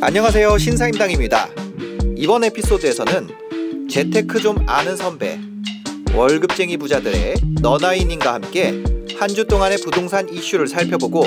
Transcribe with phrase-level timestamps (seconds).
[0.00, 1.48] 안녕하세요 신사임당입니다.
[2.16, 5.40] 이번 에피소드에서는 재테크 좀 아는 선배
[6.14, 8.82] 월급쟁이 부자들의 너나이님과 함께
[9.18, 11.24] 한 주 동안의 부동산 이슈를 살펴보고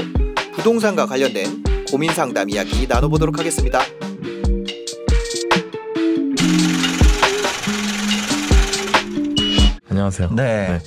[0.54, 3.82] 부동산과 관련된 고민 상담 이야기 나눠보도록 하겠습니다.
[9.90, 10.30] 안녕하세요.
[10.36, 10.80] 네.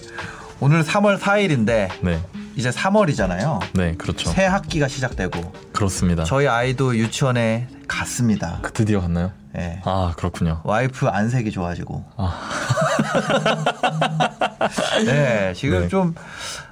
[0.61, 2.23] 오늘 3월 4일인데 네,
[2.55, 3.61] 이제 3월이잖아요.
[3.75, 4.31] 네, 그렇죠.
[4.31, 6.25] 새 학기가 시작되고 그렇습니다.
[6.25, 8.59] 저희 아이도 유치원에 갔습니다.
[8.61, 9.33] 그 드디어 갔나요?
[9.53, 9.81] 네.
[9.85, 10.61] 아, 그렇군요.
[10.65, 12.05] 와이프 안색이 좋아지고.
[12.17, 12.39] 아.
[15.07, 15.89] 네, 지금 네.
[15.89, 16.15] 좀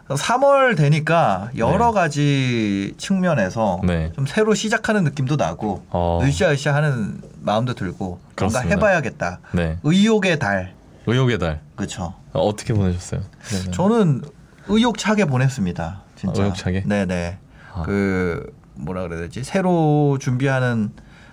[0.09, 1.93] 3월 되니까 여러 네.
[1.95, 4.13] 가지 측면에서 네.
[4.15, 6.21] 좀 새로 시작하는 느낌도 나고 어.
[6.23, 8.77] 으쌰으쌰 하는 마음도 들고 뭔가 그렇습니다.
[8.77, 9.41] 해봐야겠다.
[9.53, 10.75] 네, 의욕의 달,
[11.09, 11.61] 의욕의 달.
[11.77, 12.15] 그렇죠.
[12.33, 13.21] 어, 어떻게 보내셨어요?
[13.21, 14.23] 네, 저는
[14.69, 16.03] 의욕차게 보냈습니다.
[16.17, 16.43] 진짜.
[16.43, 16.85] 아, 의욕차게?
[16.87, 17.39] 네네.
[17.75, 17.83] 아.
[17.83, 19.43] 그 뭐라 그래야 되지?
[19.43, 20.93] 새로 준비하는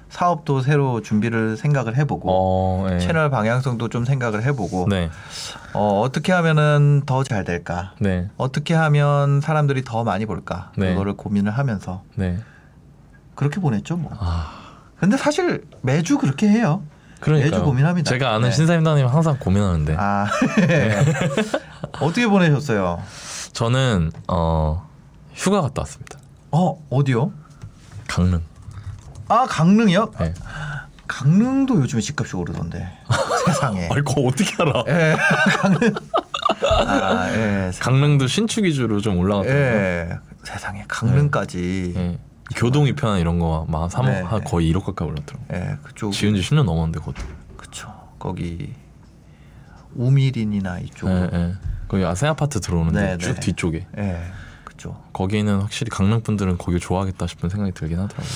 [0.10, 3.00] 사업도 새로 준비를 생각을 해보고 어, 네.
[3.00, 5.10] 채널 방향성도 좀 생각을 해보고 네,
[5.74, 7.94] 어, 어떻게 하면은 더 잘 될까?
[8.00, 10.72] 네, 어떻게 하면 사람들이 더 많이 볼까?
[10.78, 10.90] 네.
[10.92, 12.38] 그거를 고민을 하면서 네.
[13.34, 14.12] 그렇게 보냈죠, 뭐.
[14.18, 16.84] 아, 근데 사실 매주 그렇게 해요.
[17.20, 18.10] 그러니까 매주 고민합니다.
[18.10, 18.56] 제가 아는 네.
[18.56, 20.28] 신사임당님 항상 고민하는데 아,
[22.02, 23.02] 어떻게 보내셨어요?
[23.54, 24.88] 저는 어
[25.34, 26.20] 휴가 갔다 왔습니다.
[26.52, 27.32] 어, 어디요?
[28.08, 28.42] 강릉.
[29.28, 30.12] 아, 강릉이요?
[30.20, 30.34] 네.
[31.08, 32.88] 강릉도 요즘에 집값이 오르던데.
[33.46, 33.88] 세상에.
[33.90, 34.84] 그거 어떻게 알아?
[34.88, 35.16] 예,
[35.60, 35.94] 강릉.
[36.88, 37.72] 아, 예.
[37.74, 39.64] 세- 강릉도 신축 위주로 좀 올라갔더라고요.
[39.82, 40.10] 예.
[40.44, 42.18] 세상에 강릉까지.
[42.54, 42.60] 예.
[42.60, 44.22] 교동 이편 이런 거막 3억 네.
[44.22, 45.48] 한 거의 1억 가까이 올랐더라고요.
[45.54, 46.12] 예, 그쪽.
[46.12, 47.22] 지은 지 10년 넘었는데 그것도.
[47.58, 47.94] 그쵸.
[48.20, 48.74] 거기
[49.96, 51.10] 우미린이나 이쪽.
[51.10, 51.54] 예, 예.
[51.88, 53.40] 거기 아세 아파트 들어오는데 네, 쭉 네.
[53.40, 54.24] 뒤쪽에 예,
[54.64, 55.02] 그쵸.
[55.14, 58.30] 거기는 확실히 강릉 분들은 거기 좋아하겠다 싶은 생각이 들긴 하더라고요.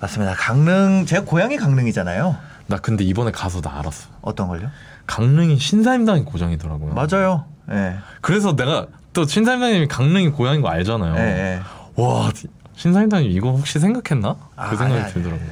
[0.00, 0.34] 맞습니다.
[0.34, 2.36] 강릉 제 고향이 강릉이잖아요.
[2.68, 4.08] 나 근데 이번에 가서 나 알았어.
[4.22, 4.70] 어떤 걸요?
[5.06, 6.94] 강릉이 신사임당이 고장이더라고요.
[6.94, 7.44] 맞아요.
[7.70, 7.96] 예.
[8.20, 11.16] 그래서 내가 또 신사임당님이 강릉이 고향인 거 알잖아요.
[11.16, 11.60] 예, 예.
[11.96, 12.30] 와
[12.76, 14.36] 신사임당님 이거 혹시 생각했나?
[14.54, 15.12] 아, 그 생각이 아니, 아니.
[15.12, 15.48] 들더라고요.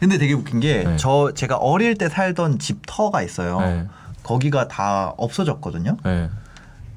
[0.00, 0.96] 근데 되게 웃긴 게 네.
[0.96, 3.60] 저 제가 어릴 때 살던 집 터가 있어요.
[3.60, 3.86] 네.
[4.22, 5.96] 거기가 다 없어졌거든요.
[6.04, 6.28] 네.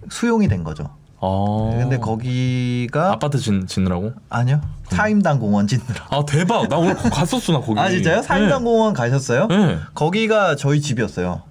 [0.10, 0.90] 수용이 된 거죠.
[1.18, 1.72] 어.
[1.80, 4.14] 근데 거기가 아파트 짓, 짓느라고?
[4.30, 4.62] 아니요.
[4.90, 6.06] 사임당 공원 짓느라.
[6.10, 6.68] 아 대박!
[6.68, 7.80] 나 오늘 갔었어 나 거기.
[7.80, 8.22] 아 진짜요?
[8.22, 9.48] 사임당 공원 가셨어요?
[9.48, 9.80] 네.
[9.96, 11.42] 거기가 저희 집이었어요.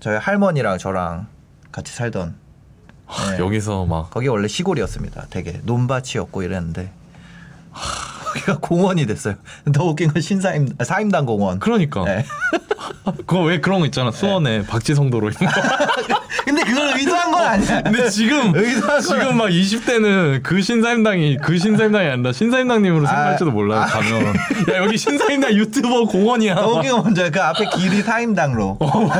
[0.00, 1.26] 저희 할머니랑 저랑
[1.72, 2.41] 같이 살던.
[3.06, 3.38] 하, 네.
[3.38, 5.26] 여기서 막 거기 원래 시골이었습니다.
[5.30, 6.90] 되게 논밭이었고 이랬는데
[8.32, 9.34] 거기가 공원이 됐어요.
[9.72, 11.58] 더 웃긴 건 신사임 아, 사임당 공원.
[11.58, 12.24] 그러니까 네.
[13.26, 15.60] 그거 왜 그런 거 있잖아 수원에 박지성도로 이런 거.
[16.44, 17.82] 근데 그걸 의도한 건 아니야.
[17.82, 18.52] 근데 지금
[19.02, 23.86] 지금 막 20대는 그 신사임당이 그 신사임당이 아니라 신사임당님으로 생각할지도 몰라요.
[23.86, 24.26] 가면
[24.70, 26.54] 야 여기 신사임당 유튜버 공원이야.
[26.56, 28.78] 거기가 먼저 그 앞에 길이 사임당로.
[28.80, 29.10] 여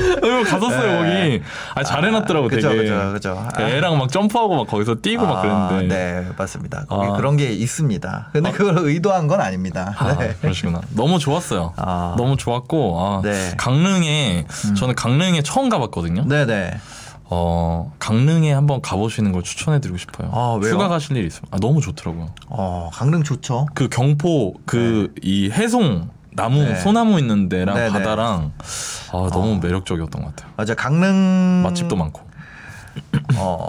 [0.00, 1.30] 기 갔었어요 네.
[1.30, 1.42] 거기.
[1.74, 2.82] 아 잘해놨더라고 그죠, 되게.
[2.82, 3.46] 그죠, 그죠.
[3.54, 3.62] 아.
[3.62, 5.94] 애랑 막 점프하고 막 거기서 뛰고 막 그랬는데.
[5.94, 6.84] 네, 맞습니다.
[6.88, 7.12] 거기 아.
[7.12, 8.30] 그런 게 있습니다.
[8.32, 9.94] 근데 그걸 의도한 건 아닙니다.
[9.98, 10.34] 아, 네.
[10.40, 10.80] 그러시구나.
[10.94, 11.72] 너무 좋았어요.
[11.76, 12.14] 아.
[12.16, 13.52] 너무 좋았고, 아, 네.
[13.56, 14.46] 강릉에,
[14.76, 16.24] 저는 강릉에 처음 가봤거든요.
[16.26, 16.78] 네, 네.
[17.32, 20.30] 어, 강릉에 한번 가보시는 걸 추천해드리고 싶어요.
[20.32, 20.74] 아, 왜요?
[20.74, 21.46] 휴가 가실 일 있으면.
[21.52, 22.30] 아, 너무 좋더라고요.
[22.48, 23.66] 어, 강릉 좋죠.
[23.74, 26.08] 그 경포, 그, 이 해송,
[26.40, 26.74] 나무, 네.
[26.76, 27.90] 소나무 있는 데랑 네, 네.
[27.92, 28.52] 바다랑,
[29.12, 30.52] 아, 너무 매력적이었던 것 같아요.
[30.56, 32.22] 맞아, 강릉 맛집도 많고.
[33.36, 33.68] 어,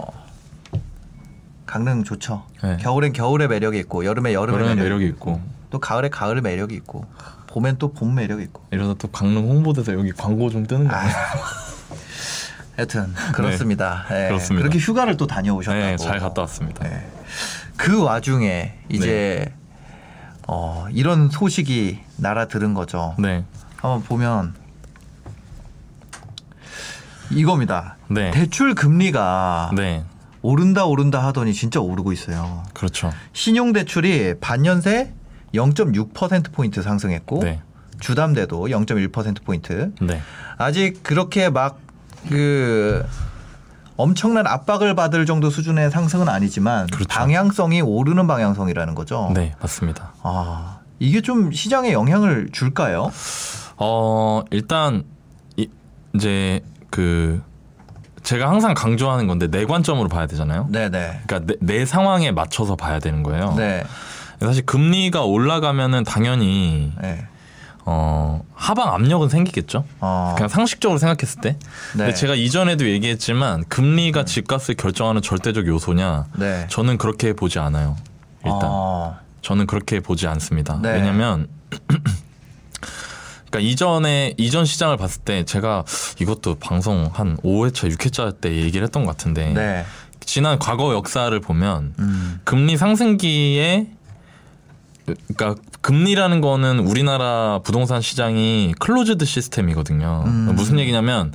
[1.66, 2.44] 강릉 좋죠.
[2.62, 2.78] 네.
[2.80, 5.40] 겨울엔 겨울의 매력이 있고, 여름에 여름의 매력이, 매력이 있고, 있고.
[5.70, 7.04] 또 가을에 가을의 매력이 있고,
[7.48, 8.62] 봄엔 또 봄 매력이 있고.
[8.70, 11.16] 이러다 또 강릉 홍보대사 여기 광고 좀 뜨는 거 아니에요?
[12.76, 14.06] 하여튼 그렇습니다.
[14.10, 14.62] 예, 그렇습니다.
[14.62, 15.78] 그렇게 휴가를 또 다녀오셨다고.
[15.78, 16.86] 네, 잘 갔다 왔습니다.
[16.90, 17.04] 예.
[17.76, 19.52] 그 와중에 이제
[20.48, 23.14] 어, 이런 소식이 날아 들은 거죠.
[23.18, 23.44] 네.
[23.76, 24.54] 한번 보면
[27.30, 27.96] 이겁니다.
[28.08, 28.30] 네.
[28.30, 30.04] 대출 금리가 네.
[30.40, 32.64] 오른다 오른다 하더니 진짜 오르고 있어요.
[32.74, 33.12] 그렇죠.
[33.32, 35.12] 신용 대출이 반년새
[35.54, 37.60] 0.6% 포인트 상승했고 네.
[38.00, 39.92] 주담대도 0.1% 포인트.
[40.00, 40.20] 네.
[40.58, 41.82] 아직 그렇게 막
[42.28, 43.04] 그
[43.96, 47.08] 엄청난 압박을 받을 정도 수준의 상승은 아니지만 그렇죠.
[47.08, 49.30] 방향성이 오르는 방향성이라는 거죠.
[49.34, 50.12] 네, 맞습니다.
[50.22, 53.10] 아 이게 좀 시장에 영향을 줄까요?
[53.76, 55.02] 어 일단
[55.56, 55.68] 이,
[56.14, 56.60] 이제
[56.90, 57.42] 그
[58.22, 60.68] 제가 항상 강조하는 건데 내 관점으로 봐야 되잖아요.
[60.70, 61.22] 네네.
[61.26, 63.54] 그러니까 내, 내 상황에 맞춰서 봐야 되는 거예요.
[63.56, 63.82] 네.
[64.40, 67.26] 사실 금리가 올라가면은 당연히 네.
[67.84, 69.84] 어, 하방 압력은 생기겠죠.
[69.98, 70.34] 어.
[70.36, 71.56] 그냥 상식적으로 생각했을 때.
[71.90, 72.14] 근데 네.
[72.14, 76.26] 제가 이전에도 얘기했지만 금리가 집값을 결정하는 절대적 요소냐?
[76.36, 76.66] 네.
[76.68, 77.96] 저는 그렇게 보지 않아요.
[78.44, 79.21] 일단 어.
[79.42, 80.78] 저는 그렇게 보지 않습니다.
[80.80, 80.94] 네.
[80.94, 81.48] 왜냐면
[83.50, 85.84] 그러니까 이전에 이전 시장을 봤을 때 제가
[86.20, 89.84] 이것도 방송 한 5회차, 6회차 때 얘기를 했던 것 같은데 네.
[90.20, 92.40] 지난 과거 역사를 보면 음.
[92.44, 93.88] 금리 상승기에
[95.04, 100.22] 그러니까 금리라는 거는 우리나라 부동산 시장이 closed system이거든요.
[100.26, 100.52] 음.
[100.54, 101.32] 무슨 얘기냐면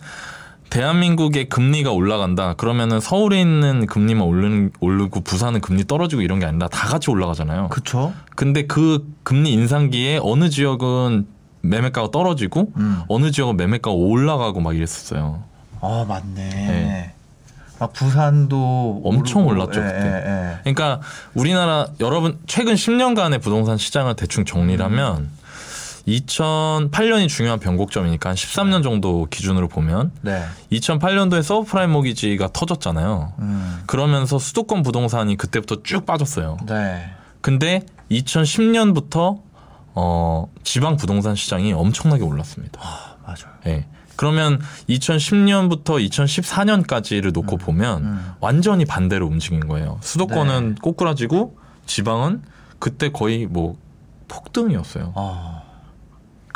[0.70, 2.54] 대한민국의 금리가 올라간다.
[2.54, 7.70] 그러면은 서울에 있는 금리만 오르는, 오르고 부산은 금리 떨어지고 이런 게 아니라 다 같이 올라가잖아요.
[7.70, 8.14] 그쵸?
[8.36, 11.28] 근데 그 금리 인상기에 어느 지역은
[11.62, 13.02] 매매가가 떨어지고 음.
[13.08, 15.44] 어느 지역은 매매가가 올라가고 막 이랬었어요.
[15.82, 16.50] 아 맞네.
[16.50, 17.14] 네.
[17.80, 20.08] 막 부산도 엄청 오르고, 올랐죠, 예, 그때.
[20.08, 20.58] 예, 예.
[20.64, 21.00] 그러니까
[21.36, 25.30] 우리나라 여러분 최근 10년간의 부동산 시장을 대충 정리하면
[26.08, 30.44] 2008년이 중요한 변곡점이니까 한 13년 정도 기준으로 보면 네.
[30.72, 33.34] 2008년도에 서브프라임 모기지가 터졌잖아요.
[33.40, 33.84] 음.
[33.86, 36.58] 그러면서 수도권 부동산이 그때부터 쭉 빠졌어요.
[36.66, 37.10] 네.
[37.42, 39.42] 근데 2010년부터
[39.96, 42.80] 어, 지방 부동산 시장이 엄청나게 올랐습니다.
[42.82, 43.58] 아, 맞아요.
[43.66, 43.86] 예.
[44.16, 48.32] 그러면 2010년부터 2014년까지를 놓고 보면 음.
[48.40, 50.00] 완전히 반대로 움직인 거예요.
[50.02, 52.42] 수도권은 꼬꾸라지고 지방은
[52.80, 53.78] 그때 거의 뭐
[54.28, 55.14] 폭등이었어요.
[55.16, 55.57] 아.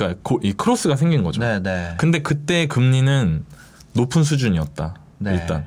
[0.05, 1.39] 그러니까 고- 이 크로스가 생긴 거죠.
[1.41, 1.95] 네, 네.
[1.97, 3.45] 근데 그때 금리는
[3.93, 4.95] 높은 수준이었다.
[5.19, 5.33] 네.
[5.35, 5.65] 일단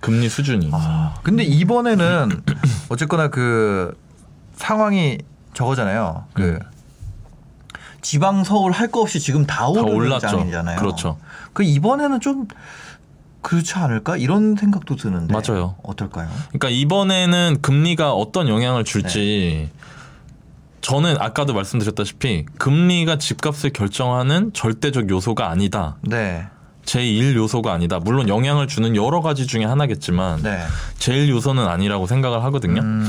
[0.00, 0.70] 금리 수준이.
[0.72, 2.42] 아, 근데 이번에는
[2.90, 3.96] 어쨌거나 그
[4.56, 5.18] 상황이
[5.54, 6.24] 저거잖아요.
[6.34, 6.58] 그 음.
[8.02, 10.18] 지방 서울 할 거 없이 지금 다다 오르는.
[10.20, 10.78] 장이잖아요.
[10.78, 11.18] 그렇죠.
[11.52, 12.46] 그 이번에는 좀
[13.42, 15.76] 그렇지 않을까 이런 생각도 드는데 맞아요.
[15.82, 16.28] 어떨까요?
[16.48, 19.80] 그러니까 이번에는 금리가 어떤 영향을 줄지 네.
[20.80, 25.96] 저는 아까도 말씀드렸다시피 금리가 집값을 결정하는 절대적 요소가 아니다.
[26.02, 26.46] 네,
[26.84, 27.98] 제1 요소가 아니다.
[27.98, 30.58] 물론 영향을 주는 여러 가지 중에 하나겠지만 네.
[30.98, 32.80] 제일 요소는 아니라고 생각을 하거든요.
[32.80, 33.06] 음,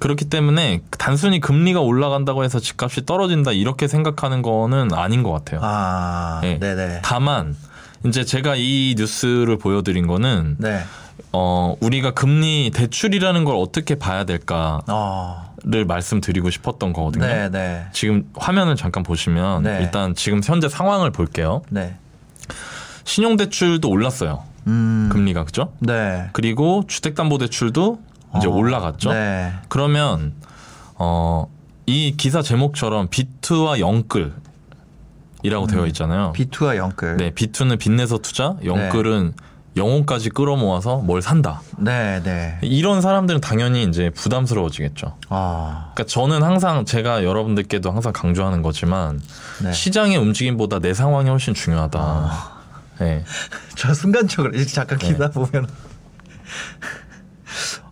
[0.00, 5.60] 그렇기 때문에 단순히 금리가 올라간다고 해서 집값이 떨어진다 이렇게 생각하는 거는 아닌 것 같아요.
[5.62, 6.58] 아, 네.
[6.58, 7.56] 네, 네, 다만
[8.06, 10.82] 이제 제가 이 뉴스를 보여드린 거는 네.
[11.32, 14.80] 어 우리가 금리 대출이라는 걸 어떻게 봐야 될까
[15.66, 17.26] 를 어, 말씀드리고 싶었던 거거든요.
[17.26, 19.78] 네, 네, 지금 화면을 잠깐 보시면 네.
[19.80, 21.62] 일단 지금 현재 상황을 볼게요.
[21.70, 21.96] 네.
[23.04, 24.44] 신용대출도 올랐어요.
[24.66, 25.72] 음, 금리가 그죠?
[25.80, 26.28] 네.
[26.32, 28.00] 그리고 주택담보대출도
[28.36, 29.12] 이제 어, 올라갔죠.
[29.12, 29.52] 네.
[29.68, 30.34] 그러면
[30.96, 31.50] 어,
[31.86, 34.32] 이 기사 제목처럼 비투와 영끌
[35.42, 36.32] 이라고 되어 있잖아요.
[36.34, 37.18] B2와 영끌.
[37.18, 39.34] 네, 비투는 빚내서 투자, 영끌은
[39.76, 41.60] 영혼까지 끌어모아서 뭘 산다.
[41.78, 42.58] 네, 네.
[42.62, 45.16] 이런 사람들은 당연히 이제 부담스러워지겠죠.
[45.28, 49.20] 아, 그러니까 저는 항상 제가 여러분들께도 항상 강조하는 거지만
[49.62, 49.72] 네.
[49.72, 52.54] 시장의 움직임보다 내 상황이 훨씬 중요하다.
[53.00, 53.24] 네.
[53.74, 55.08] 저 순간적으로 잠깐 네.
[55.08, 55.66] 기사 보면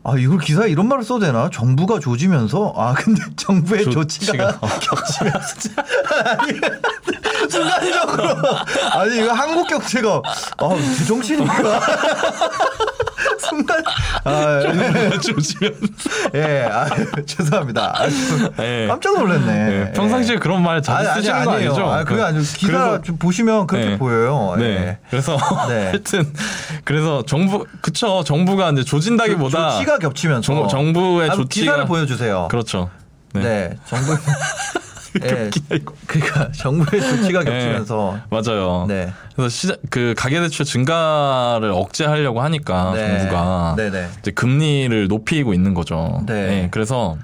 [0.05, 1.49] 아 이걸 기사에 이런 말을 써도 되나?
[1.53, 5.83] 정부가 조지면서 아 근데 정부의 조 치가, 조치가- 겹치면서
[6.39, 6.53] 아니,
[7.49, 8.35] 순간적으로
[8.93, 10.23] 아니 이거 한국 경제가
[10.59, 10.69] 아
[10.99, 11.81] 제정신인가?
[13.53, 13.83] 순간
[14.25, 14.61] 아,
[15.21, 15.75] 조지면.
[16.35, 16.87] 예, 아,
[17.27, 17.93] 죄송합니다.
[17.95, 18.07] 아,
[18.57, 18.87] 네.
[18.87, 19.53] 깜짝 놀랐네.
[19.71, 21.71] 네, 평상시에 그런 말 아니, 쓰시는 아니, 거 아니에요.
[21.71, 21.87] 아니죠?
[21.87, 23.99] 아, 그게 아니고 기사 그래서- 좀 보시면 그렇게 네.
[23.99, 24.55] 보여요.
[24.57, 24.65] 네.
[24.65, 24.99] 예.
[25.11, 25.37] 그래서
[25.69, 25.87] 네.
[25.87, 26.33] 하여튼
[26.85, 32.49] 그래서 정부 그쵸 정부가 이제 조진다기보다 조치가 겹치면서 정, 정부의 아, 조치가 기사를 보여주세요.
[32.51, 32.89] 그렇죠.
[33.35, 33.43] 네.
[33.43, 34.17] 네, 정부.
[35.23, 35.51] 예,
[36.07, 38.87] 그러니까 정부의 조치가 겹치면서 맞아요.
[38.89, 43.19] 네, 그래서 시장 그 가계 대출 증가를 억제하려고 하니까 네.
[43.19, 44.09] 정부가 네, 네.
[44.21, 46.23] 이제 금리를 높이고 있는 거죠.
[46.27, 46.69] 네.
[46.71, 47.19] 그래서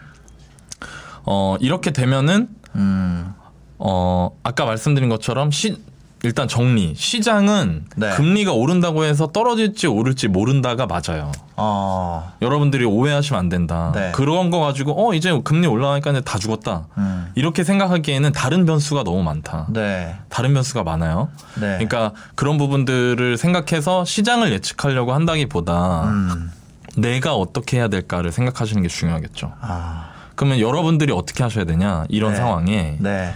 [1.24, 3.34] 어 이렇게 되면은 음,
[3.78, 5.76] 어 아까 말씀드린 것처럼 시
[6.24, 8.10] 일단 정리 시장은 네.
[8.10, 11.30] 금리가 오른다고 해서 떨어질지 오를지 모른다가 맞아요.
[11.56, 13.92] 어, 여러분들이 오해하시면 안 된다.
[13.94, 14.10] 네.
[14.12, 16.86] 그런 거 가지고 어 이제 금리 올라가니까 이제 다 죽었다.
[16.98, 19.66] 음, 이렇게 생각하기에는 다른 변수가 너무 많다.
[19.70, 21.28] 네, 다른 변수가 많아요.
[21.54, 21.78] 네.
[21.78, 26.50] 그러니까 그런 부분들을 생각해서 시장을 예측하려고 한다기보다 음,
[26.96, 29.52] 내가 어떻게 해야 될까를 생각하시는 게 중요하겠죠.
[29.60, 32.36] 아, 그러면 여러분들이 어떻게 하셔야 되냐 이런 네.
[32.38, 33.34] 상황에 네,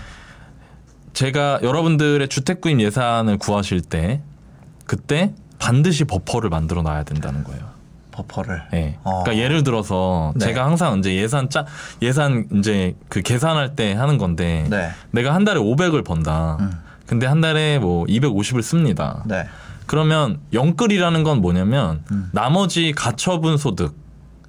[1.12, 4.23] 제가 여러분들의 주택 구입 예산을 구하실 때
[4.87, 7.73] 그때 반드시 버퍼를 만들어 놔야 된다는 거예요.
[8.11, 8.62] 버퍼를.
[8.75, 8.99] 예.
[9.04, 9.23] 어.
[9.23, 10.47] 그러니까 예를 들어서 네.
[10.47, 11.64] 제가 항상 이제 예산 짜
[12.02, 16.59] 예산 이제 그 계산할 때 하는 건데 네, 내가 한 달에 500을 번다.
[16.61, 16.73] 음.
[17.07, 19.23] 근데 한 달에 뭐 250을 씁니다.
[19.26, 19.47] 네,
[19.87, 22.28] 그러면 영끌이라는 건 뭐냐면 음.
[22.33, 24.02] 나머지 가처분 소득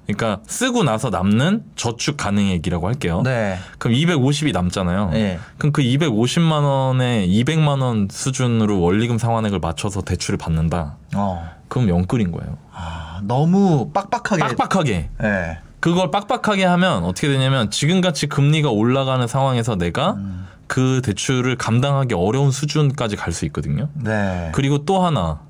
[0.06, 3.22] 그러니까 쓰고 나서 남는 저축 가능액이라고 할게요.
[3.24, 3.58] 네.
[3.78, 5.10] 그럼 250이 남잖아요.
[5.14, 5.38] 예.
[5.58, 10.96] 그럼 그 250만 원에 200만 원 수준으로 원리금 상환액을 맞춰서 대출을 받는다.
[11.14, 11.50] 어.
[11.68, 12.58] 그럼 영끌인 거예요.
[12.72, 14.40] 아, 너무 빡빡하게.
[14.40, 15.08] 빡빡하게.
[15.22, 15.58] 예.
[15.80, 20.46] 그걸 빡빡하게 하면 어떻게 되냐면 지금같이 금리가 올라가는 상황에서 내가 음.
[20.66, 23.88] 그 대출을 감당하기 어려운 수준까지 갈 수 있거든요.
[23.94, 24.50] 네.
[24.54, 25.40] 그리고 또 하나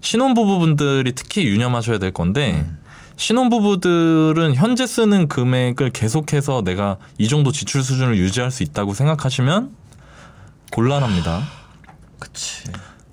[0.00, 2.77] 신혼부부분들이 특히 유념하셔야 될 건데 음.
[3.18, 9.74] 신혼부부들은 현재 쓰는 금액을 계속해서 내가 이 정도 지출 수준을 유지할 수 있다고 생각하시면
[10.70, 11.42] 곤란합니다.
[12.20, 12.64] 그치.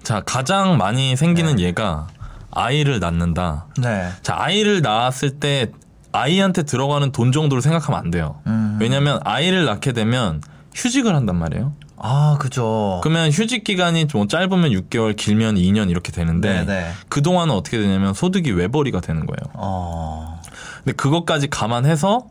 [0.03, 2.07] 자 가장 많이 생기는 예가
[2.51, 3.65] 아이를 낳는다.
[3.81, 4.11] 네.
[4.21, 5.71] 자 아이를 낳았을 때
[6.11, 8.39] 아이한테 들어가는 돈 정도를 생각하면 안 돼요.
[8.45, 8.77] 음.
[8.79, 10.41] 왜냐하면 아이를 낳게 되면
[10.75, 11.73] 휴직을 한단 말이에요.
[12.07, 12.99] 아, 그죠.
[13.01, 16.91] 그러면 휴직 기간이 뭐 짧으면 6개월, 길면 2년 이렇게 되는데 네네.
[17.09, 19.51] 그 동안은 어떻게 되냐면 소득이 외벌이가 되는 거예요.
[19.55, 20.39] 어.
[20.83, 22.27] 근데 그것까지 감안해서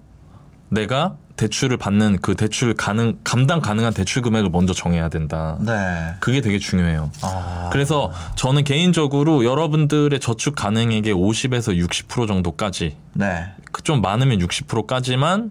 [0.68, 5.58] 내가 대출을 받는 그 대출 가능 감당 가능한 대출 금액을 먼저 정해야 된다.
[5.60, 6.14] 네.
[6.20, 7.10] 그게 되게 중요해요.
[7.22, 7.70] 아.
[7.72, 13.46] 그래서 저는 개인적으로 여러분들의 저축 가능액의 50에서 60% 정도까지 네.
[13.72, 15.50] 그좀 많으면 60%까지만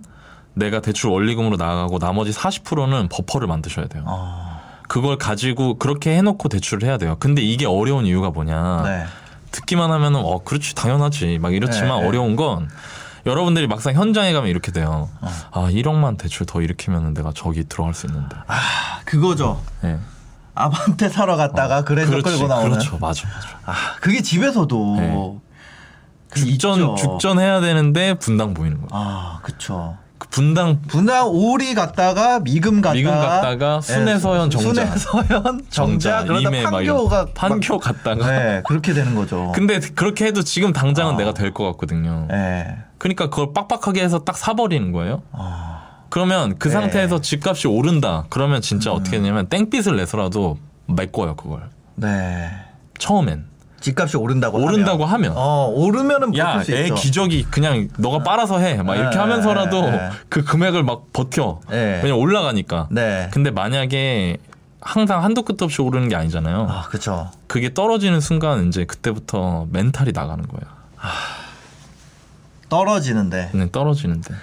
[0.53, 4.03] 내가 대출 원리금으로 나가고 나머지 40%는 버퍼를 만드셔야 돼요.
[4.05, 4.61] 어.
[4.87, 7.15] 그걸 가지고 그렇게 해놓고 대출을 해야 돼요.
[7.19, 8.83] 근데 이게 어려운 이유가 뭐냐?
[8.83, 9.05] 네.
[9.51, 12.07] 듣기만 하면은 어 그렇지 당연하지 막 이렇지만 네, 네.
[12.07, 12.69] 어려운 건
[13.25, 15.09] 여러분들이 막상 현장에 가면 이렇게 돼요.
[15.21, 15.29] 어.
[15.51, 18.35] 아 1억만 대출 더 일으키면은 내가 저기 들어갈 수 있는데.
[18.47, 19.61] 아, 그거죠.
[19.83, 19.97] 예.
[20.55, 22.71] 아반떼 사러 갔다가 그랜저 그렇지, 끌고 나오는.
[22.71, 23.47] 그렇죠, 맞아, 맞아.
[23.65, 25.39] 아, 그게 집에서도 네.
[26.29, 26.95] 그 죽전 있죠.
[26.95, 28.89] 죽전 해야 되는데 분당 보이는 거야.
[28.91, 29.97] 아, 그쵸.
[29.97, 34.85] 그 분당 분당 오리 갔다가 미금 갔다가 미금 갔다가 순회서현 예, 정자.
[34.97, 38.31] 순회서현 정자 정자 그러다 임해 막 판교가 이런 판교 갔다가.
[38.31, 39.51] 네 그렇게 되는 거죠.
[39.55, 41.17] 근데 그렇게 해도 지금 당장은 아.
[41.17, 42.25] 내가 될 것 같거든요.
[42.29, 42.77] 네.
[42.97, 45.21] 그러니까 그걸 빡빡하게 해서 딱 사버리는 거예요.
[45.33, 46.73] 아, 그러면 그 네.
[46.73, 48.25] 상태에서 집값이 오른다.
[48.29, 48.95] 그러면 진짜 음.
[48.95, 51.69] 어떻게 되냐면 땡빛을 내서라도 메꿔요 그걸.
[51.95, 52.49] 네.
[52.97, 53.45] 처음엔
[53.83, 55.33] 집값이 오른다고 오른다고 하면.
[55.35, 56.89] 어 오르면은 야, 애.
[56.89, 58.81] 기저귀 그냥 너가 빨아서 해.
[58.81, 60.09] 막 이렇게 네, 하면서라도 네, 네.
[60.29, 61.59] 그 금액을 막 버텨.
[61.69, 61.99] 네.
[62.01, 62.87] 왜냐 올라가니까.
[62.91, 63.29] 네.
[63.33, 64.37] 근데 만약에
[64.79, 66.67] 항상 한도 끝도 없이 오르는 게 아니잖아요.
[66.69, 67.29] 아 그렇죠.
[67.47, 70.73] 그게 떨어지는 순간 이제 그때부터 멘탈이 나가는 거예요.
[72.69, 74.33] 떨어지는데 그냥 떨어지는데.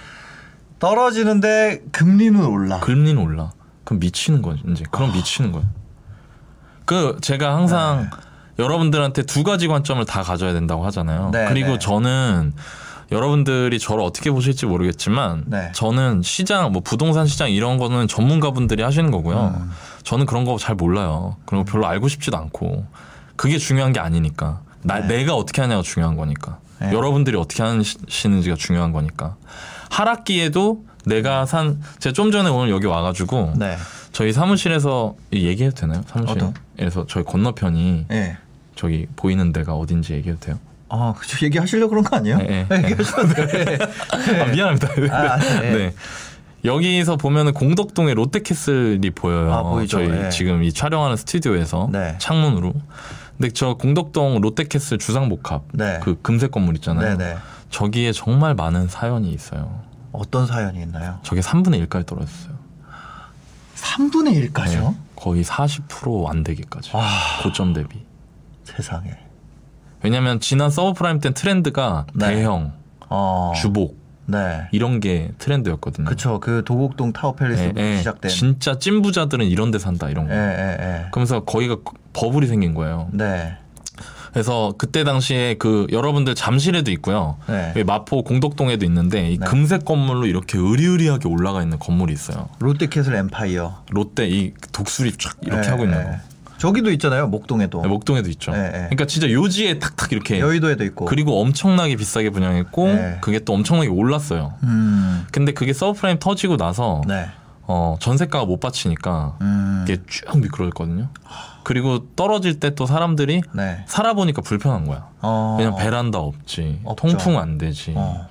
[0.77, 2.79] 떨어지는데 금리는 올라.
[2.79, 3.51] 금리는 올라.
[3.85, 4.85] 그럼 미치는 거지 이제.
[4.91, 5.63] 그럼 미치는 거야.
[6.85, 8.30] 그 제가 항상 네.
[8.61, 11.31] 여러분들한테 두 가지 관점을 다 가져야 된다고 하잖아요.
[11.33, 11.79] 네, 그리고 네.
[11.79, 12.53] 저는
[13.11, 15.71] 여러분들이 저를 어떻게 보실지 모르겠지만 네.
[15.73, 19.53] 저는 시장 뭐 부동산 시장 이런 거는 전문가분들이 하시는 거고요.
[19.57, 19.71] 음.
[20.03, 21.35] 저는 그런 거 잘 몰라요.
[21.45, 22.85] 그리고 별로 알고 싶지도 않고
[23.35, 24.61] 그게 중요한 게 아니니까.
[24.83, 25.17] 나, 네.
[25.17, 26.59] 내가 어떻게 하냐가 중요한 거니까.
[26.79, 26.91] 네.
[26.93, 29.35] 여러분들이 어떻게 하시는지가 중요한 거니까.
[29.89, 33.75] 하락기에도 내가 산 제가 좀 전에 오늘 여기 와가지고 네.
[34.11, 36.01] 저희 사무실에서 이 얘기해도 되나요?
[36.07, 38.37] 사무실에서 저희 건너편이 예.
[38.81, 40.59] 저기 보이는 데가 어딘지 얘기해도 돼요?
[40.89, 41.45] 아, 그쵸.
[41.45, 42.37] 얘기하시려고 그런 거 아니에요?
[42.39, 42.77] 네, 네.
[42.89, 43.77] 얘기하셔도 돼.
[44.41, 44.87] 아, 미안합니다.
[45.11, 45.69] 아, 네.
[45.77, 45.93] 네.
[46.65, 49.53] 여기서 보면은 공덕동에 롯데캐슬이 보여요.
[49.53, 49.99] 아, 보이죠.
[49.99, 50.29] 저희 네.
[50.29, 52.15] 지금 이 촬영하는 스튜디오에서 네.
[52.17, 52.73] 창문으로.
[53.37, 55.99] 근데 저 공덕동 롯데캐슬 주상복합 네.
[56.01, 57.17] 그 금색 건물 있잖아요.
[57.17, 57.37] 네네.
[57.69, 59.83] 저기에 정말 많은 사연이 있어요.
[60.11, 61.19] 어떤 사연이 있나요?
[61.21, 62.55] 저게 3분의 1까지 떨어졌어요.
[63.75, 64.89] 3분의 1까지요?
[64.89, 64.95] 네.
[65.15, 66.95] 거의 40%안 되기까지.
[66.95, 67.07] 와.
[67.43, 68.10] 고점 대비.
[68.75, 69.11] 세상에.
[70.03, 72.35] 왜냐면 지난 서브 프라임 땐 트렌드가 네.
[72.35, 72.73] 대형,
[73.09, 73.53] 어.
[73.55, 74.67] 주복 네.
[74.71, 76.05] 이런 게 트렌드였거든요.
[76.05, 76.39] 그쵸.
[76.39, 77.97] 그 도곡동 타워 팰리스부터 예, 예.
[77.97, 78.31] 시작된.
[78.31, 80.33] 진짜 찐 부자들은 이런 데 산다 이런 거.
[80.33, 81.05] 예, 예, 예.
[81.11, 81.77] 그러면서 거기가
[82.13, 83.09] 버블이 생긴 거예요.
[83.11, 83.57] 네.
[84.31, 87.37] 그래서 그때 당시에 그 여러분들 잠실에도 있고요.
[87.47, 87.69] 네.
[87.71, 89.45] 여기 마포 공덕동에도 있는데 이 네.
[89.45, 92.47] 금색 건물로 이렇게 으리으리하게 올라가 있는 건물이 있어요.
[92.59, 93.83] 롯데캐슬 엠파이어.
[93.89, 96.03] 롯데 이 독수리 쫙 이렇게 예, 하고 있는 예.
[96.03, 96.11] 거.
[96.61, 97.27] 저기도 있잖아요.
[97.27, 97.81] 목동에도.
[97.81, 98.51] 네, 목동에도 있죠.
[98.53, 98.71] 예, 예.
[98.71, 101.05] 그러니까 진짜 요지에 탁탁 이렇게 여의도에도 있고.
[101.05, 103.17] 그리고 엄청나게 비싸게 분양했고 네.
[103.21, 104.53] 그게 또 엄청나게 올랐어요.
[104.63, 105.25] 음.
[105.31, 107.25] 근데 그게 서브프라임 터지고 나서 네.
[107.63, 109.85] 어, 전세가가 못 받치니까 음.
[109.87, 111.09] 이게 쭉 미끄러졌거든요.
[111.63, 113.83] 그리고 떨어질 때 또 사람들이 네.
[113.87, 115.07] 살아보니까 불편한 거야.
[115.21, 115.55] 어.
[115.57, 117.07] 그냥 베란다 없지, 없죠.
[117.07, 118.27] 통풍 안 되지, 어.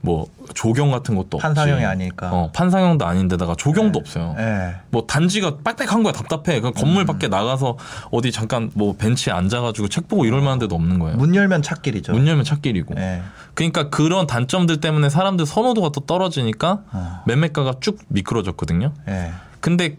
[0.00, 1.42] 뭐 조경 같은 것도 없지.
[1.42, 2.30] 판상형이 아니니까.
[2.32, 4.34] 어, 판상형도 아닌데다가 조경도 없어요.
[4.38, 4.76] 예.
[4.90, 6.60] 뭐 단지가 빽빽한 거야 답답해.
[6.60, 7.76] 그 건물 밖에 나가서
[8.10, 11.16] 어디 잠깐 뭐 벤치에 앉아가지고 책 보고 이럴 만한 데도 없는 거예요.
[11.16, 12.12] 문 열면 찾길이죠.
[12.12, 12.94] 문 열면 찾길이고.
[12.98, 13.22] 예.
[13.54, 17.22] 그러니까 그런 단점들 때문에 사람들 선호도가 또 떨어지니까 어.
[17.26, 18.92] 매매가가 쭉 미끄러졌거든요.
[19.08, 19.32] 예.
[19.60, 19.96] 근데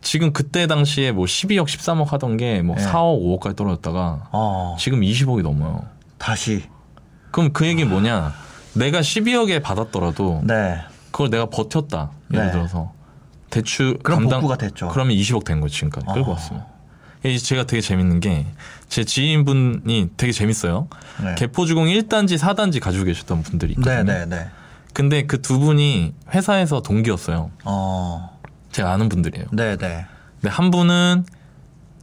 [0.00, 2.84] 지금 그때 당시에 뭐 12억, 13억 하던 게뭐 네.
[2.84, 4.76] 4억, 5억까지 떨어졌다가 어.
[4.78, 5.82] 지금 20억이 넘어요.
[6.18, 6.64] 다시.
[7.30, 8.32] 그럼 그 얘기는 뭐냐?
[8.74, 10.80] 내가 12억에 받았더라도 네.
[11.10, 12.10] 그걸 내가 버텼다.
[12.32, 12.52] 예를 네.
[12.52, 12.92] 들어서
[13.50, 14.88] 대출 그럼 감당 복구가 됐죠.
[14.88, 16.34] 그러면 20억 된 거지 지금까지 끌고 어.
[16.34, 16.64] 왔으면.
[17.22, 18.46] 이게 제가 되게 재밌는 게
[18.88, 20.86] 제 지인분이 되게 재밌어요.
[21.22, 21.34] 네.
[21.36, 24.02] 개포주공 1단지, 4단지 가지고 계셨던 분들이 있거든요.
[24.04, 24.46] 네, 네, 네.
[24.92, 27.50] 근데 그 두 분이 회사에서 동기였어요.
[27.64, 28.38] 어.
[28.70, 29.46] 제가 아는 분들이에요.
[29.52, 30.06] 네, 네.
[30.40, 31.24] 근데 한 분은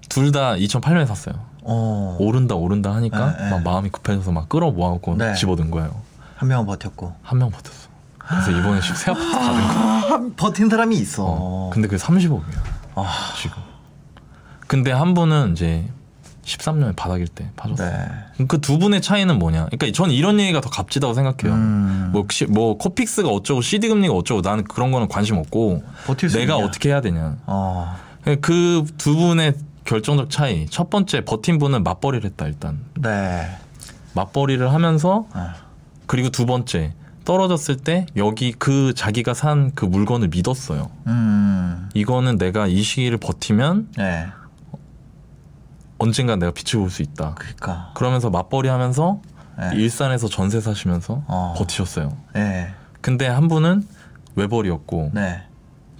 [0.09, 1.35] 둘 다 2008년에 샀어요.
[1.61, 2.17] 어.
[2.19, 3.49] 오른다 오른다 하니까 네, 네.
[3.51, 5.33] 막 마음이 급해져서 막 끌어 모아갖고 네.
[5.35, 6.01] 집어든 거예요.
[6.41, 7.13] 한 명은 버텼고.
[7.21, 7.91] 한 명 버텼어.
[8.17, 10.15] 그래서 이번에 새 아파트 받은 거.
[10.15, 11.23] 아, 버틴 사람이 있어.
[11.27, 11.69] 어.
[11.71, 12.41] 근데 그게 30억이야
[12.95, 13.57] 아, 지금.
[14.65, 15.87] 근데 한 분은 이제
[16.43, 17.85] 13년에 바닥일 때 파셨어.
[17.85, 17.89] 요
[18.39, 18.45] 네.
[18.47, 19.65] 그 두 분의 차이는 뭐냐?
[19.65, 21.53] 그러니까 전 이런 얘기가 더 값지다고 생각해요.
[21.55, 22.09] 음.
[22.11, 26.37] 뭐, 시- 뭐 코픽스가 어쩌고 CD 금리가 어쩌고 나는 그런 거는 관심 없고 버틸 수
[26.39, 26.65] 내가 있냐?
[26.65, 27.37] 어떻게 해야 되냐.
[27.45, 27.95] 어.
[28.41, 29.53] 그 두 분의
[29.85, 30.65] 결정적 차이.
[30.71, 32.79] 첫 번째 버틴 분은 맞벌이를 했다 일단.
[32.99, 33.47] 네.
[34.13, 35.53] 맞벌이를 하면서 아.
[36.11, 36.91] 그리고 두 번째
[37.23, 40.89] 떨어졌을 때 여기 그 자기가 산 그 물건을 믿었어요.
[41.07, 41.89] 음.
[41.93, 44.27] 이거는 내가 이 시기를 버티면 네.
[45.99, 47.35] 언젠가 내가 빛을 볼 수 있다.
[47.35, 47.91] 그러니까.
[47.95, 49.21] 그러면서 맞벌이 하면서
[49.57, 49.69] 네.
[49.75, 51.53] 일산에서 전세 사시면서 어.
[51.57, 52.11] 버티셨어요.
[52.33, 52.73] 네.
[52.99, 53.87] 근데 한 분은
[54.35, 55.43] 외벌이였고 네.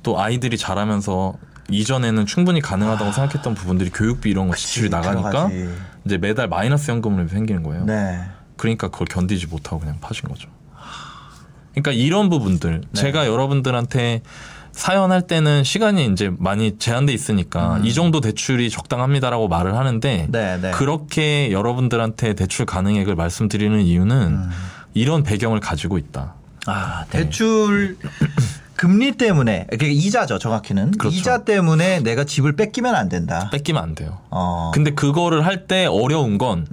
[0.04, 1.36] 또 아이들이 자라면서
[1.70, 5.70] 이전에는 충분히 가능하다고 생각했던 부분들이 교육비 이런 거 지출이 나가니까 들어가지.
[6.04, 7.86] 이제 매달 마이너스 연금으로 생기는 거예요.
[8.62, 8.76] 네.
[8.76, 10.48] 그러니까 그걸 견디지 못하고 그냥 파신 거죠.
[11.72, 13.02] 그러니까 이런 부분들 네.
[13.02, 14.22] 제가 여러분들한테
[14.72, 20.32] 사연할 때는 시간이 이제 많이 제한돼 있으니까 이 정도 대출이 적당합니다라고 말을 하는데 음.
[20.32, 20.72] 네, 네.
[20.72, 24.50] 그렇게 여러분들한테 대출 가능액을 말씀드리는 이유는 음.
[24.94, 26.36] 이런 배경을 가지고 있다.
[26.68, 27.98] 아, 대출
[28.76, 30.92] 금리 때문에 그게 이자죠, 정확히는.
[30.92, 31.16] 그렇죠.
[31.16, 33.50] 이자 때문에 내가 집을 뺏기면 안 된다.
[33.52, 34.20] 뺏기면 안 돼요.
[34.30, 34.72] 어.
[34.74, 36.66] 근데 그거를 할 때 어려운 건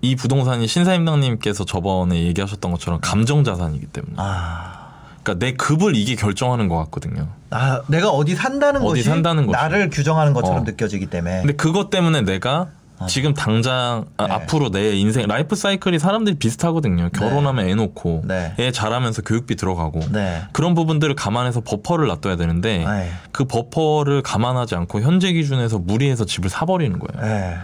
[0.00, 0.16] 이 네.
[0.16, 4.14] 부동산이 신사임당님께서 저번에 얘기하셨던 것처럼 감정 자산이기 때문에.
[4.16, 4.86] 아.
[5.22, 7.28] 그러니까 내 급을 이게 결정하는 것 같거든요.
[7.50, 9.46] 아, 내가 어디 산다는 어디 것이 산다는.
[9.46, 10.64] 나를 규정하는 것처럼 어.
[10.64, 11.40] 느껴지기 때문에.
[11.40, 12.68] 근데 그것 때문에 내가
[13.06, 14.32] 지금 당장 아, 네.
[14.32, 17.10] 앞으로 내 인생 라이프 사이클이 사람들이 비슷하거든요.
[17.10, 18.54] 결혼하면 애 놓고 네.
[18.58, 20.42] 애 자라면서 교육비 들어가고 네.
[20.52, 23.10] 그런 부분들을 감안해서 버퍼를 놔둬야 되는데 네.
[23.30, 27.26] 그 버퍼를 감안하지 않고 현재 기준에서 무리해서 집을 사버리는 거예요.
[27.26, 27.56] 네.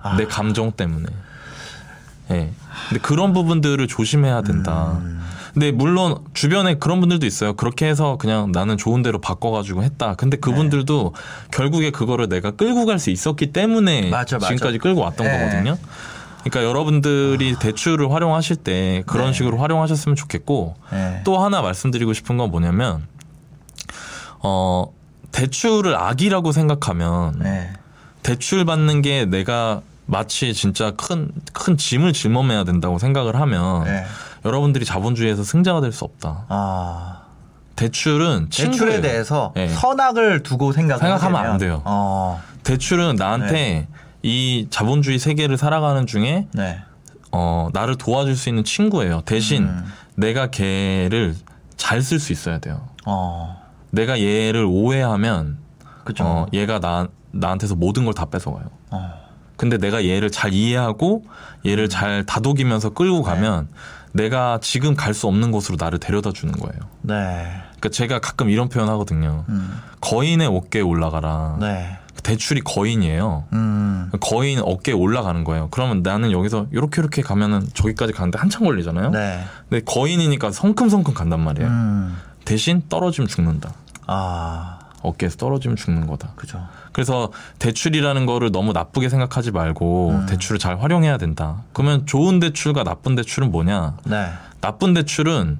[0.00, 0.16] 아.
[0.16, 1.06] 내 감정 때문에.
[2.30, 2.50] 예.
[2.88, 4.98] 근데 그런 부분들을 조심해야 된다.
[5.02, 5.20] 음.
[5.52, 7.52] 근데 물론 주변에 그런 분들도 있어요.
[7.52, 10.14] 그렇게 해서 그냥 나는 좋은 데로 바꿔가지고 했다.
[10.14, 11.14] 근데 그분들도
[11.50, 14.48] 결국에 그거를 내가 끌고 갈 수 있었기 때문에 맞아, 맞아.
[14.48, 15.38] 지금까지 끌고 왔던 네.
[15.38, 15.76] 거거든요.
[16.42, 19.32] 그러니까 여러분들이 대출을 활용하실 때 그런 네.
[19.34, 21.20] 식으로 활용하셨으면 좋겠고 네.
[21.24, 23.06] 또 하나 말씀드리고 싶은 건 뭐냐면
[24.40, 24.86] 어
[25.32, 27.72] 대출을 악이라고 생각하면 네.
[28.22, 34.04] 대출 받는 게 내가 마치 진짜 큰, 큰 짐을 짊어매야 된다고 생각을 하면 네.
[34.44, 36.46] 여러분들이 자본주의에서 승자가 될 수 없다.
[36.48, 37.22] 아.
[37.76, 39.00] 대출은 대출에 친구예요.
[39.00, 39.68] 대해서 네.
[39.68, 41.82] 선악을 두고 생각을 생각하면 안 돼요.
[41.84, 42.40] 어.
[42.64, 43.88] 대출은 나한테
[44.22, 46.80] 이 자본주의 세계를 살아가는 중에 네.
[47.32, 49.22] 어, 나를 도와줄 수 있는 친구예요.
[49.24, 49.84] 대신 음.
[50.16, 51.34] 내가 걔를
[51.76, 52.86] 잘 쓸 수 있어야 돼요.
[53.06, 53.60] 어.
[53.90, 55.58] 내가 얘를 오해하면
[56.04, 56.24] 그죠.
[56.24, 58.66] 어, 얘가 나, 나한테서 모든 걸 다 뺏어가요.
[58.90, 59.21] 어.
[59.62, 61.30] 근데 내가 얘를 잘 이해하고 음.
[61.70, 63.22] 얘를 잘 다독이면서 끌고 네.
[63.22, 63.68] 가면
[64.10, 66.80] 내가 지금 갈 수 없는 곳으로 나를 데려다 주는 거예요.
[67.02, 67.46] 네.
[67.76, 69.44] 그러니까 제가 가끔 이런 표현 하거든요.
[69.48, 69.78] 음.
[70.00, 71.58] 거인의 어깨에 올라가라.
[71.60, 71.96] 네.
[72.24, 73.44] 대출이 거인이에요.
[73.52, 74.10] 음.
[74.18, 75.68] 거인 어깨에 올라가는 거예요.
[75.70, 79.10] 그러면 나는 여기서 이렇게 이렇게 가면은 저기까지 가는데 한참 걸리잖아요.
[79.10, 79.44] 네.
[79.70, 81.68] 근데 거인이니까 성큼성큼 간단 말이에요.
[81.68, 82.16] 음.
[82.44, 83.72] 대신 떨어지면 죽는다.
[84.08, 84.80] 아.
[85.02, 86.32] 어깨에서 떨어지면 죽는 거다.
[86.34, 86.60] 그죠.
[86.92, 90.26] 그래서 대출이라는 거를 너무 나쁘게 생각하지 말고 음.
[90.26, 91.62] 대출을 잘 활용해야 된다.
[91.72, 93.96] 그러면 좋은 대출과 나쁜 대출은 뭐냐?
[94.04, 94.28] 네.
[94.60, 95.58] 나쁜 대출은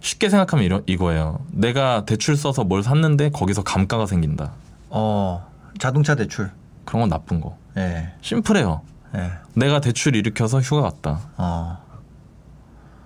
[0.00, 1.40] 쉽게 생각하면 이러, 이거예요.
[1.50, 4.52] 내가 대출 써서 뭘 샀는데 거기서 감가가 생긴다.
[4.88, 5.46] 어.
[5.78, 6.50] 자동차 대출.
[6.84, 7.56] 그런 건 나쁜 거.
[7.76, 8.12] 예.
[8.22, 8.80] 심플해요.
[9.16, 9.32] 예.
[9.54, 11.20] 내가 대출 일으켜서 휴가 갔다.
[11.36, 11.78] 어.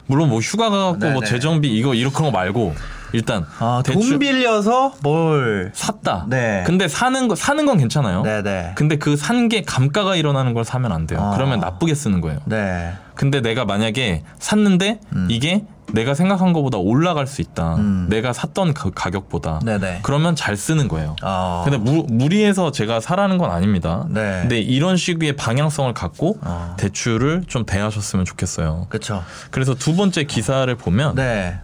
[0.06, 1.12] 물론 뭐 휴가 가고 네네.
[1.14, 2.74] 뭐 재정비 이거 이렇게 거 말고
[3.14, 5.70] 일단 아, 대출 돈 빌려서 뭘.
[5.74, 6.26] 샀다.
[6.28, 6.64] 네.
[6.66, 8.22] 근데 사는 거 사는 건 괜찮아요.
[8.22, 8.72] 네네.
[8.74, 11.20] 근데 그 산 게 감가가 일어나는 걸 사면 안 돼요.
[11.20, 11.34] 아.
[11.34, 12.40] 그러면 나쁘게 쓰는 거예요.
[12.46, 12.92] 네.
[13.14, 17.76] 근데 내가 만약에 샀는데 이게 내가 생각한 것보다 올라갈 수 있다.
[17.76, 18.06] 음.
[18.08, 19.60] 내가 샀던 그 가격보다.
[19.64, 20.00] 네네.
[20.02, 21.14] 그러면 잘 쓰는 거예요.
[21.22, 21.62] 어.
[21.64, 24.06] 근데 무, 무리해서 제가 사라는 건 아닙니다.
[24.08, 24.38] 네.
[24.40, 26.74] 근데 이런 식의 방향성을 갖고 어.
[26.78, 28.86] 대출을 좀 대하셨으면 좋겠어요.
[28.88, 29.22] 그쵸.
[29.50, 31.58] 그래서 두 번째 기사를 보면 네.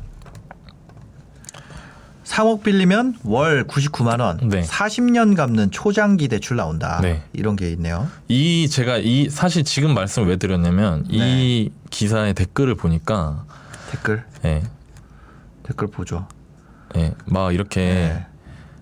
[2.31, 4.39] 3억 빌리면 월 99만 원.
[4.49, 4.63] 네.
[4.63, 7.01] 40년 갚는 초장기 대출 나온다.
[7.03, 7.25] 네.
[7.33, 8.09] 이런 게 있네요.
[8.29, 11.17] 이 제가 이 사실 지금 말씀을 왜 드렸냐면 네.
[11.19, 13.45] 이 기사의 댓글을 보니까
[13.91, 14.63] 댓글 예,
[15.65, 16.29] 댓글 보죠.
[16.97, 18.27] 예, 막 이렇게 네.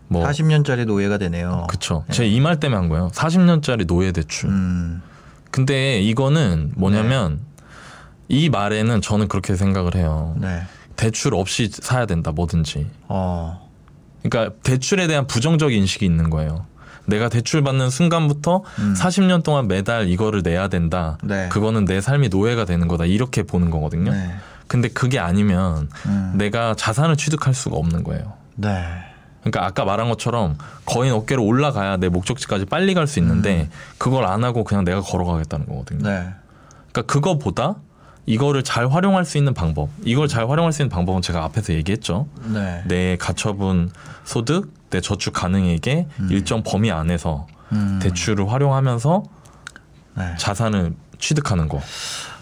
[0.08, 1.66] 뭐 40년짜리 노예가 되네요.
[1.70, 2.04] 그쵸.
[2.11, 3.11] 제이 말 때문에 한 거예요.
[3.14, 4.50] 40년짜리 노예 대출.
[4.50, 5.00] 음,
[5.50, 7.40] 근데 이거는 뭐냐면
[8.28, 10.37] 이 말에는 저는 그렇게 생각을 해요.
[10.38, 10.64] 네.
[10.98, 12.87] 대출 없이 사야 된다, 뭐든지.
[13.06, 13.66] 어,
[14.22, 16.66] 그러니까 대출에 대한 부정적 인식이 있는 거예요.
[17.06, 21.16] 내가 대출 받는 순간부터 40년 동안 매달 이거를 내야 된다.
[21.22, 21.28] 음.
[21.28, 21.48] 네.
[21.48, 23.06] 그거는 내 삶이 노예가 되는 거다.
[23.06, 24.11] 이렇게 보는 거거든요.
[24.12, 24.34] 네.
[24.66, 26.32] 근데 그게 아니면 음.
[26.34, 28.34] 내가 자산을 취득할 수가 없는 거예요.
[28.56, 28.84] 네.
[29.40, 34.44] 그러니까 아까 말한 것처럼 거인 어깨로 올라가야 내 목적지까지 빨리 갈 수 있는데 그걸 안
[34.44, 36.00] 하고 그냥 내가 걸어가겠다는 거거든요.
[36.00, 36.04] 음.
[36.04, 36.34] 네.
[36.92, 37.76] 그러니까 그거보다
[38.28, 42.28] 이거를 잘 활용할 수 있는 방법, 이걸 잘 활용할 수 있는 방법은 제가 앞에서 얘기했죠.
[42.52, 42.82] 네.
[42.86, 43.90] 내 가처분
[44.24, 47.98] 소득, 내 저축 가능액의 일정 범위 안에서 음.
[48.02, 49.22] 대출을 활용하면서
[50.18, 50.34] 네.
[50.38, 51.80] 자산을 취득하는 거.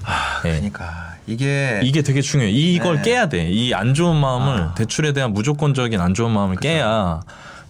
[0.04, 0.50] 아, 예.
[0.50, 2.50] 그러니까 이게 이게 되게 중요해.
[2.50, 3.02] 이걸 네.
[3.02, 3.48] 깨야 돼.
[3.48, 4.74] 이 안 좋은 마음을 아.
[4.74, 7.20] 대출에 대한 무조건적인 안 좋은 마음을 깨야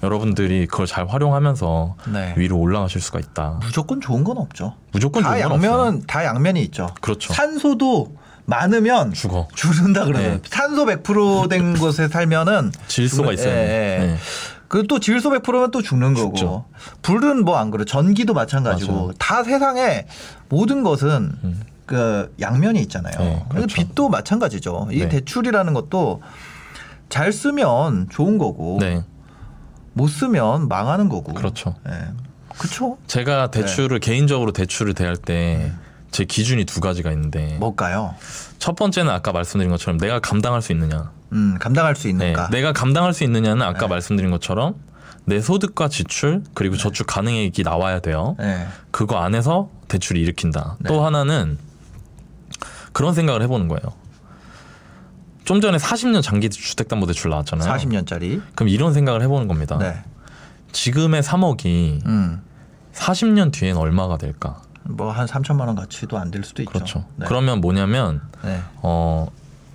[0.03, 2.35] 여러분들이 그걸 잘 활용하면서 네.
[2.37, 3.61] 위로 올라가실 수가 있다.
[3.63, 4.75] 무조건 좋은 건 없죠.
[4.93, 5.71] 무조건 다 좋은 건 없어요.
[5.73, 6.89] 양면은 다 양면이 있죠.
[7.01, 7.33] 그렇죠.
[7.33, 9.49] 산소도 많으면 죽어.
[9.55, 10.49] 죽는다 그러면 네.
[10.49, 13.51] 산소 100%된 곳에 살면은 질소가 있어요.
[13.51, 14.07] 예, 예.
[14.07, 14.17] 네.
[14.69, 16.65] 그리고 또 질소 100%면 또 죽는 거고 죽죠.
[17.03, 19.13] 불은 뭐 안 그래 전기도 마찬가지고 맞아요.
[19.19, 20.07] 다 세상에
[20.49, 21.63] 모든 것은 음.
[21.87, 23.15] 그 양면이 있잖아요.
[23.19, 23.75] 네, 그렇죠.
[23.77, 24.89] 빚도 마찬가지죠.
[24.91, 25.09] 이 네.
[25.09, 26.21] 대출이라는 것도
[27.09, 29.05] 잘 쓰면 좋은 거고 네.
[29.97, 31.33] 못 쓰면 망하는 거고.
[31.33, 31.75] 그렇죠.
[31.89, 31.93] 예.
[32.59, 32.99] 그렇죠.
[33.07, 35.73] 제가 대출을 개인적으로 대출을 대할 때
[36.17, 38.15] 제 기준이 두 가지가 있는데 뭘까요?
[38.59, 41.11] 첫 번째는 아까 말씀드린 것처럼 내가 감당할 수 있느냐.
[41.33, 42.49] 음, 감당할 수 네, 있는가?
[42.49, 43.87] 내가 감당할 수 있느냐는 아까 네.
[43.89, 44.77] 말씀드린 것처럼
[45.27, 48.35] 내 소득과 지출 그리고 저축 가능액이 나와야 돼요.
[48.39, 48.67] 네.
[48.91, 50.77] 그거 안에서 대출이 일으킨다.
[50.81, 50.89] 네.
[50.89, 51.59] 또 하나는
[52.93, 53.83] 그런 생각을 해보는 거예요.
[55.47, 57.73] 좀 전에 40년 장기 주택담보대출 나왔잖아요.
[57.73, 58.43] 40년짜리.
[58.57, 59.79] 그럼 이런 생각을 해보는 겁니다.
[59.79, 60.03] 네.
[60.73, 62.43] 지금의 3억이 음.
[62.93, 64.61] 40년 뒤엔 얼마가 될까?
[64.83, 66.73] 뭐 한 3천만 원 가치도 안 될 수도 있죠.
[66.73, 67.05] 그렇죠.
[67.17, 67.27] 네.
[67.29, 68.61] 그러면 뭐냐면 네.
[68.83, 69.29] 어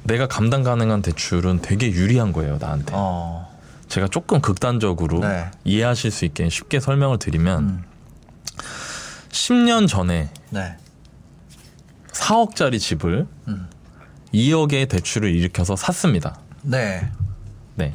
[0.03, 2.91] 내가 감당 가능한 대출은 되게 유리한 거예요 나한테.
[2.93, 3.49] 어.
[3.87, 5.51] 제가 조금 극단적으로 네.
[5.63, 7.83] 이해하실 수 있게 쉽게 설명을 드리면 음.
[9.29, 10.75] 10년 전에 네.
[12.11, 13.69] 4억짜리 집을 음.
[14.33, 16.37] 2억의 대출을 일으켜서 샀습니다.
[16.61, 17.09] 네.
[17.75, 17.93] 네.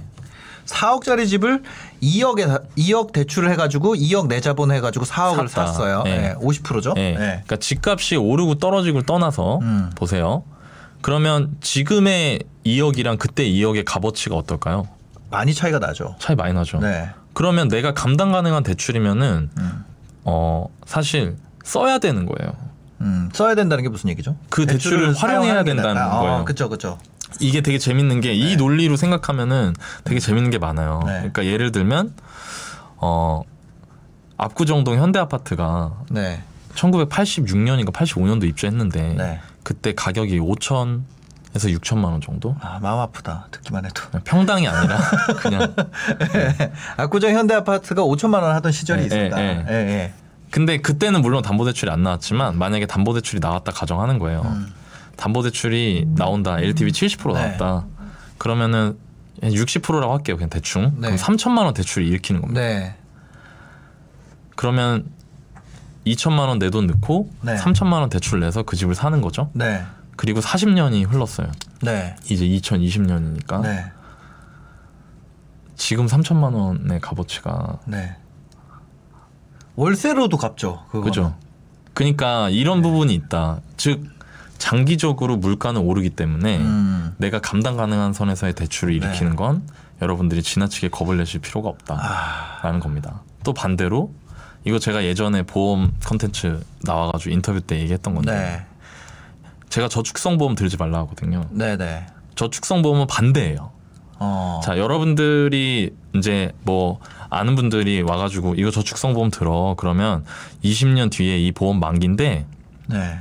[0.66, 1.62] 4억짜리 집을
[2.02, 5.66] 2억에 2억 대출을 해가지고 2억 내자본 해가지고 4억을 샀다.
[5.66, 6.02] 샀어요.
[6.02, 6.18] 네.
[6.20, 6.34] 네.
[6.34, 6.94] 50%죠.
[6.94, 7.14] 네.
[7.14, 9.90] 그러니까 집값이 오르고 떨어지고 떠나서 음.
[9.94, 10.42] 보세요.
[11.02, 14.88] 그러면 지금의 2억이랑 그때 2억의 값어치가 어떨까요?
[15.30, 16.16] 많이 차이가 나죠.
[16.18, 16.78] 차이 많이 나죠.
[16.78, 17.10] 네.
[17.32, 19.84] 그러면 내가 감당 가능한 대출이면은 음.
[20.24, 22.52] 어 사실 써야 되는 거예요.
[23.00, 24.36] 음, 써야 된다는 게 무슨 얘기죠?
[24.48, 26.32] 그 대출을 활용해야 사용하는 게 된다는 나- 거예요.
[26.36, 26.98] 어, 그렇죠, 그렇죠.
[27.40, 28.56] 이게 되게 재밌는 게이 네.
[28.56, 31.00] 논리로 생각하면은 되게 재밌는 게 많아요.
[31.04, 31.12] 네.
[31.18, 32.14] 그러니까 예를 들면
[32.96, 33.42] 어
[34.38, 36.42] 압구정동 현대 아파트가 네.
[36.74, 39.40] 1986년인가 85년도 입주했는데 네.
[39.62, 41.02] 그때 가격이 5천
[41.54, 42.54] 에서 6천만 원 정도?
[42.60, 43.46] 아, 마음 아프다.
[43.50, 44.02] 듣기만 해도.
[44.24, 44.98] 평당이 아니라
[45.40, 45.74] 그냥
[46.98, 49.40] 압구정 현대 아파트가 5천만 원 하던 시절이 예, 있습니다.
[49.42, 50.12] 예, 예, 예.
[50.50, 54.42] 근데 그때는 물론 담보대출이 안 나왔지만 만약에 담보대출이 나왔다 가정하는 거예요.
[54.42, 54.72] 음.
[55.16, 56.58] 담보대출이 나온다.
[56.60, 57.56] LTV 70% 네.
[57.56, 57.86] 나왔다.
[58.38, 58.96] 그러면은
[59.42, 60.36] 60%라고 할게요.
[60.36, 60.94] 그냥 대충.
[60.98, 61.08] 네.
[61.08, 62.60] 그럼 3천만 원 대출을 일으키는 겁니다.
[62.60, 62.96] 네.
[64.54, 65.06] 그러면
[66.06, 67.56] 2천만 원 내 돈 넣고 네.
[67.56, 69.50] 3천만 원 대출 내서 그 집을 사는 거죠.
[69.52, 69.82] 네.
[70.16, 71.50] 그리고 40년이 흘렀어요.
[71.82, 72.16] 네.
[72.30, 73.84] 이제 2020년이니까 네.
[75.76, 78.16] 지금 3천만 원의 값어치가 네.
[79.76, 80.84] 월세로도 갚죠.
[80.90, 81.04] 그거.
[81.04, 81.34] 그죠.
[81.94, 83.60] 그러니까 이런 부분이 있다.
[83.76, 84.04] 즉
[84.58, 87.14] 장기적으로 물가는 오르기 때문에 음.
[87.18, 89.06] 내가 감당 가능한 선에서의 대출을 네.
[89.06, 89.62] 일으키는 건
[90.02, 92.80] 여러분들이 지나치게 겁을 내실 필요가 없다라는 아.
[92.80, 93.22] 겁니다.
[93.44, 94.12] 또 반대로
[94.64, 98.66] 이거 제가 예전에 보험 컨텐츠 나와가지고 인터뷰 때 얘기했던 건데 네.
[99.68, 101.46] 제가 저축성 보험 들지 말라 하거든요.
[101.50, 102.06] 네, 네.
[102.34, 103.70] 저축성 보험은 반대예요.
[104.18, 104.60] 어.
[104.64, 106.98] 자 여러분들이 이제 뭐
[107.36, 110.24] 아는 분들이 와가지고 이거 저축성 보험 들어 그러면
[110.64, 112.46] 20년 뒤에 이 보험 만기인데
[112.88, 113.18] 네.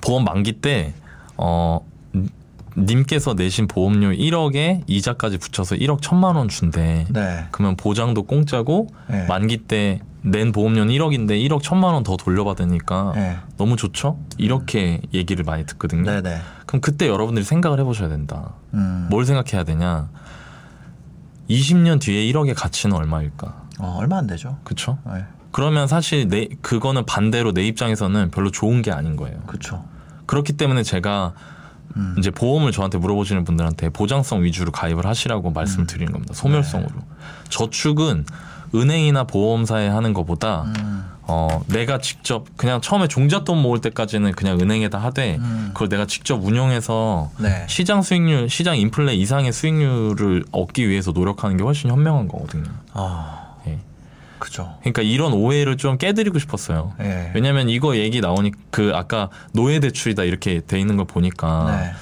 [0.00, 0.94] 보험 만기 때
[1.36, 1.80] 어.
[2.78, 7.06] 님께서 내신 보험료 1억에 이자까지 붙여서 1억 1천만 원 준대.
[7.08, 7.46] 네.
[7.50, 9.24] 그러면 보장도 공짜고 네.
[9.26, 13.36] 만기 때 낸 보험료는 1억인데 1억 1천만 원 더 돌려받으니까 네.
[13.56, 14.18] 너무 좋죠?
[14.38, 16.10] 이렇게 얘기를 많이 듣거든요.
[16.10, 16.38] 네, 네.
[16.66, 18.54] 그럼 그때 여러분들이 생각을 해보셔야 된다.
[18.74, 19.06] 음.
[19.08, 20.08] 뭘 생각해야 되냐?
[21.48, 23.66] 20년 뒤에 1억의 가치는 얼마일까?
[23.78, 24.58] 어, 얼마 안 되죠.
[24.64, 24.98] 그쵸?
[25.06, 25.24] 네.
[25.52, 29.38] 그러면 사실 내 그거는 반대로 내 입장에서는 별로 좋은 게 아닌 거예요.
[29.46, 29.84] 그렇죠.
[30.26, 31.32] 그렇기 때문에 제가
[31.96, 32.14] 음.
[32.18, 35.86] 이제 보험을 저한테 물어보시는 분들한테 보장성 위주로 가입을 하시라고 말씀을 음.
[35.86, 36.34] 드리는 겁니다.
[36.34, 36.90] 소멸성으로.
[36.90, 37.04] 네.
[37.48, 38.26] 저축은
[38.74, 41.04] 은행이나 보험사에 하는 것보다 음.
[41.28, 45.70] 어, 내가 직접 그냥 처음에 종잣돈 모을 때까지는 그냥 은행에다 하되 음.
[45.72, 47.66] 그걸 내가 직접 운용해서 네.
[47.68, 52.70] 시장 수익률, 시장 인플레 이상의 수익률을 얻기 위해서 노력하는 게 훨씬 현명한 거거든요.
[52.92, 53.78] 아, 예.
[54.38, 54.74] 그죠.
[54.80, 56.92] 그러니까 이런 오해를 좀 깨드리고 싶었어요.
[57.00, 57.32] 예.
[57.34, 61.92] 왜냐면 이거 얘기 나오니 그 아까 노예 대출이다 이렇게 돼 있는 걸 보니까 네.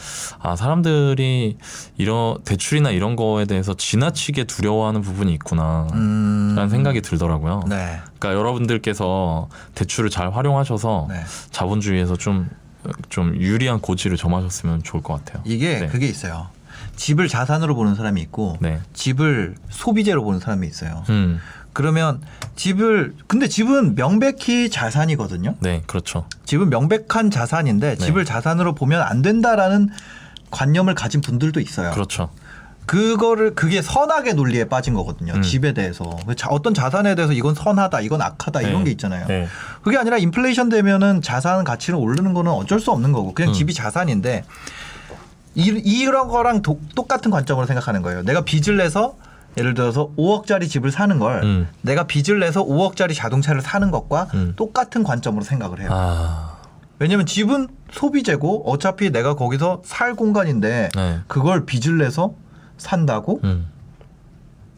[0.45, 1.57] 아 사람들이
[1.97, 5.89] 이런 대출이나 이런 거에 대해서 지나치게 두려워하는 부분이 있구나.
[5.95, 6.53] 음.
[6.55, 7.63] 라는 생각이 들더라고요.
[7.67, 7.99] 네.
[8.19, 11.23] 그러니까 여러분들께서 대출을 잘 활용하셔서 네.
[11.51, 12.51] 자본주의에서 좀,
[13.09, 15.43] 좀 유리한 고지를 점하셨으면 좋을 것 같아요.
[15.47, 15.87] 이게 네.
[15.87, 16.49] 그게 있어요.
[16.97, 18.81] 집을 자산으로 보는 사람이 있고 네.
[18.93, 21.05] 집을 소비재로 보는 사람이 있어요.
[21.09, 21.41] 음,
[21.73, 22.21] 그러면
[22.55, 25.55] 집을 근데 집은 명백히 자산이거든요.
[25.61, 26.27] 네, 그렇죠.
[26.45, 27.97] 집은 명백한 자산인데 네.
[27.97, 29.89] 집을 자산으로 보면 안 된다라는
[30.51, 31.91] 관념을 가진 분들도 있어요.
[31.93, 32.31] 그렇죠.
[32.87, 35.33] 그거를 그게 선악의 논리에 빠진 거거든요.
[35.35, 35.43] 음.
[35.43, 38.85] 집에 대해서 그 자- 어떤 자산에 대해서 이건 선하다, 이건 악하다 이런 네.
[38.85, 39.27] 게 있잖아요.
[39.27, 39.49] 네.
[39.83, 43.55] 그게 아니라 인플레이션 되면은 자산 가치는 오르는 거는 어쩔 수 없는 거고 그냥 음.
[43.55, 44.45] 집이 자산인데
[45.55, 48.23] 이, 이런 거랑 도- 똑같은 관점으로 생각하는 거예요.
[48.23, 49.15] 내가 빚을 내서
[49.57, 51.69] 예를 들어서 5억짜리 집을 사는 걸 음.
[51.81, 54.53] 내가 빚을 내서 5억짜리 자동차를 사는 것과 음.
[54.57, 55.89] 똑같은 관점으로 생각을 해요.
[55.93, 56.54] 아,
[56.99, 61.21] 왜냐면 집은 소비재고 어차피 내가 거기서 살 공간인데 네.
[61.27, 62.35] 그걸 빚을 내서
[62.79, 63.67] 산다고 음,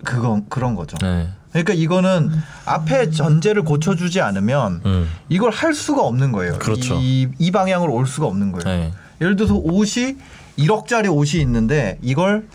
[0.05, 0.97] 그건 그런 거죠.
[0.99, 1.29] 네.
[1.51, 2.31] 그러니까 이거는
[2.67, 6.59] 앞에 전제를 고쳐주지 않으면 음, 이걸 할 수가 없는 거예요.
[6.59, 6.99] 그렇죠.
[7.01, 8.79] 이, 이 방향으로 올 수가 없는 거예요.
[8.79, 8.93] 네.
[9.21, 10.17] 예를 들어서 옷이
[10.59, 12.47] 1억짜리 옷이 있는데 이걸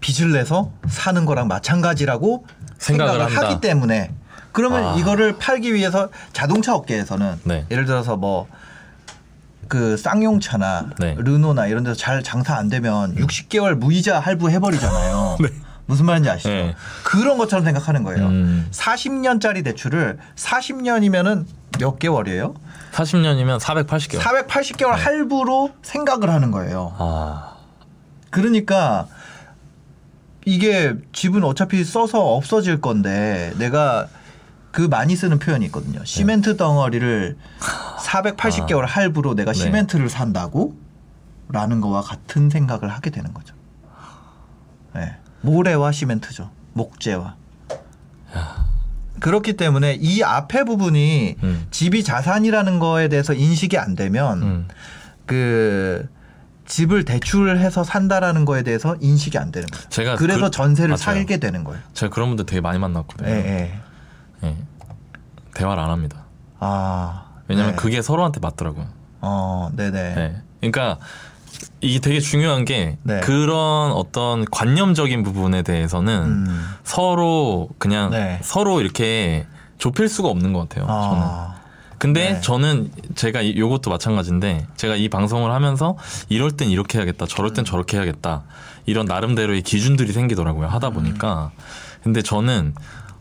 [0.00, 2.46] 빚을 내서 사는 거랑 마찬가지라고
[2.78, 3.36] 생각을 생각을.
[3.36, 4.10] 하기 때문에
[4.54, 4.96] 그러면 아.
[4.96, 7.66] 이거를 팔기 위해서 자동차 업계에서는 네.
[7.70, 8.48] 예를 들어서 뭐
[9.68, 11.14] 그 쌍용차나 네.
[11.18, 15.38] 르노나 이런 데서 잘 장사 안 되면 60개월 무이자 할부 해버리잖아요.
[15.42, 15.48] 네.
[15.86, 16.48] 무슨 말인지 아시죠?
[16.48, 16.74] 네.
[17.02, 18.26] 그런 것처럼 생각하는 거예요.
[18.26, 18.68] 음.
[18.70, 21.44] 40년짜리 대출을 40년이면은
[21.78, 22.54] 몇 개월이에요?
[22.92, 24.20] 40년이면 480개월.
[24.20, 26.94] 480개월 할부로 생각을 하는 거예요.
[26.96, 27.56] 아,
[28.30, 29.08] 그러니까
[30.46, 34.06] 이게 집은 어차피 써서 없어질 건데 내가
[34.74, 36.04] 그 많이 쓰는 표현이 있거든요.
[36.04, 37.36] 시멘트 덩어리를
[38.00, 39.58] 480개월 할부로 내가 네.
[39.58, 40.74] 시멘트를 산다고?
[41.48, 43.54] 라는 거와 같은 생각을 하게 되는 거죠.
[44.96, 45.14] 네.
[45.42, 46.50] 모래와 시멘트죠.
[46.72, 47.36] 목재와.
[49.20, 51.66] 그렇기 때문에 이 앞에 부분이 음.
[51.70, 54.68] 집이 자산이라는 거에 대해서 인식이 안 되면 음,
[55.24, 56.08] 그
[56.66, 59.88] 집을 대출을 해서 산다라는 거에 대해서 인식이 안 되는 거예요.
[59.88, 60.96] 제가 그래서 그- 전세를 맞아요.
[60.96, 61.80] 살게 되는 거예요.
[61.92, 63.28] 제가 그런 분들 되게 많이 만났거든요.
[63.30, 63.78] 예, 예.
[64.44, 64.56] 예.
[65.54, 66.24] 대화를 안 합니다.
[66.60, 67.24] 아.
[67.48, 67.76] 왜냐면 네.
[67.76, 68.86] 그게 서로한테 맞더라고요.
[69.20, 70.14] 어, 네네.
[70.14, 70.42] 네.
[70.60, 70.98] 그러니까
[71.80, 73.20] 이게 되게 중요한 게 네.
[73.20, 76.66] 그런 어떤 관념적인 부분에 대해서는 음.
[76.82, 78.40] 서로 그냥 네.
[78.42, 79.46] 서로 이렇게
[79.78, 80.86] 좁힐 수가 없는 것 같아요.
[80.86, 81.22] 저는.
[81.22, 81.54] 아.
[81.98, 82.40] 근데 네.
[82.40, 85.96] 저는 제가 이- 요것도 마찬가지인데 제가 이 방송을 하면서
[86.28, 87.54] 이럴 땐 이렇게 해야겠다 저럴 음.
[87.54, 88.42] 땐 저렇게 해야겠다
[88.84, 91.50] 이런 나름대로의 기준들이 생기더라고요 하다 보니까
[92.02, 92.74] 근데 저는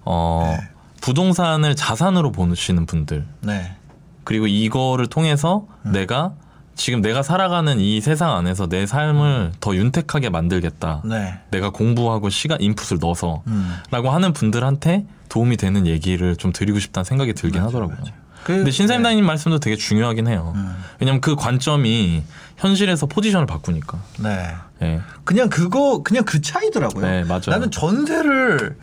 [0.04, 0.58] 어 음.
[0.60, 0.70] 네.
[1.04, 3.76] 부동산을 자산으로 보시는 분들 네.
[4.24, 5.92] 그리고 이거를 통해서 음.
[5.92, 6.32] 내가
[6.76, 11.40] 지금 내가 살아가는 이 세상 안에서 내 삶을 더 윤택하게 만들겠다 네.
[11.52, 13.76] 내가 공부하고 시간 인풋을 넣어서 음.
[13.92, 17.98] 라고 하는 분들한테 도움이 되는 얘기를 좀 드리고 싶다는 생각이 들긴 맞아요, 하더라고요.
[18.00, 18.14] 맞아요.
[18.46, 20.54] 그- 근데 신사임당님 말씀도 되게 중요하긴 해요.
[20.56, 20.74] 음.
[21.02, 22.24] 왜냐면 그 관점이
[22.58, 24.00] 현실에서 포지션을 바꾸니까.
[24.20, 24.56] 네.
[24.82, 25.02] 예.
[25.26, 27.06] 그냥 그거 그냥 그 차이더라고요.
[27.06, 27.42] 네, 맞아요.
[27.48, 28.78] 나는 전세를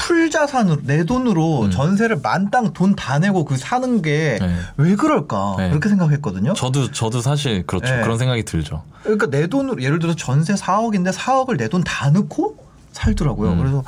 [0.00, 1.70] 풀 자산으로 내 돈으로 음.
[1.70, 4.96] 전세를 만땅 돈 다 내고 그 사는 게왜 네.
[4.96, 5.68] 그럴까 네.
[5.70, 6.54] 그렇게 생각했거든요.
[6.54, 7.92] 저도 저도 사실 그렇죠.
[7.94, 8.00] 네.
[8.02, 8.84] 그런 생각이 들죠.
[9.02, 12.56] 그러니까 내 돈으로 예를 들어서 전세 4억인데 4억을 내 돈 다 넣고
[12.92, 13.52] 살더라고요.
[13.52, 13.58] 음.
[13.58, 13.84] 그래서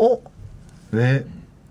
[0.00, 0.18] 어
[0.92, 1.26] 왜?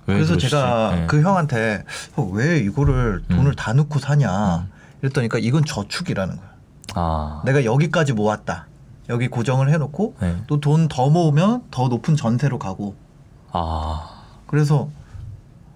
[0.06, 0.50] 왜 그래서 그러시지?
[0.50, 1.08] 제가 네.
[1.08, 3.56] 그 형한테 어, 왜 이거를 돈을 음.
[3.56, 4.72] 다 넣고 사냐 음.
[5.02, 6.50] 이랬더니까 이건 저축이라는 거야.
[6.96, 7.42] 아.
[7.46, 8.68] 내가 여기까지 모았다.
[9.10, 10.36] 여기 고정을 해놓고 네.
[10.48, 12.96] 또돈 더 모으면 더 높은 전세로 가고
[13.54, 14.10] 아.
[14.48, 14.89] 그래서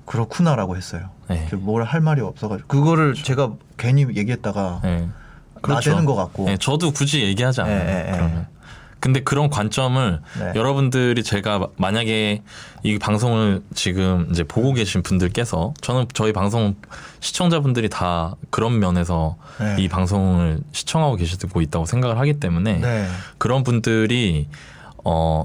[0.06, 1.10] 그렇구나라고 했어요.
[1.30, 1.48] 네.
[1.54, 5.08] 뭘 할 말이 없어가지고 그거를 제가 괜히 얘기했다가 네.
[5.68, 6.46] 나대는 것 같고.
[6.46, 7.76] 네, 저도 굳이 얘기하지 않아요.
[7.80, 8.12] 예.
[8.12, 8.48] 그러면.
[9.00, 10.52] 근데 그런 관점을 네.
[10.56, 12.42] 여러분들이 제가 만약에
[12.82, 16.76] 이 방송을 지금 이제 보고 계신 분들께서 저는 저희 방송
[17.20, 19.76] 시청자분들이 다 그런 면에서 네.
[19.84, 23.08] 이 방송을 시청하고 계시고 있다고 생각을 하기 때문에 네.
[23.38, 24.48] 그런 분들이
[25.06, 25.44] 어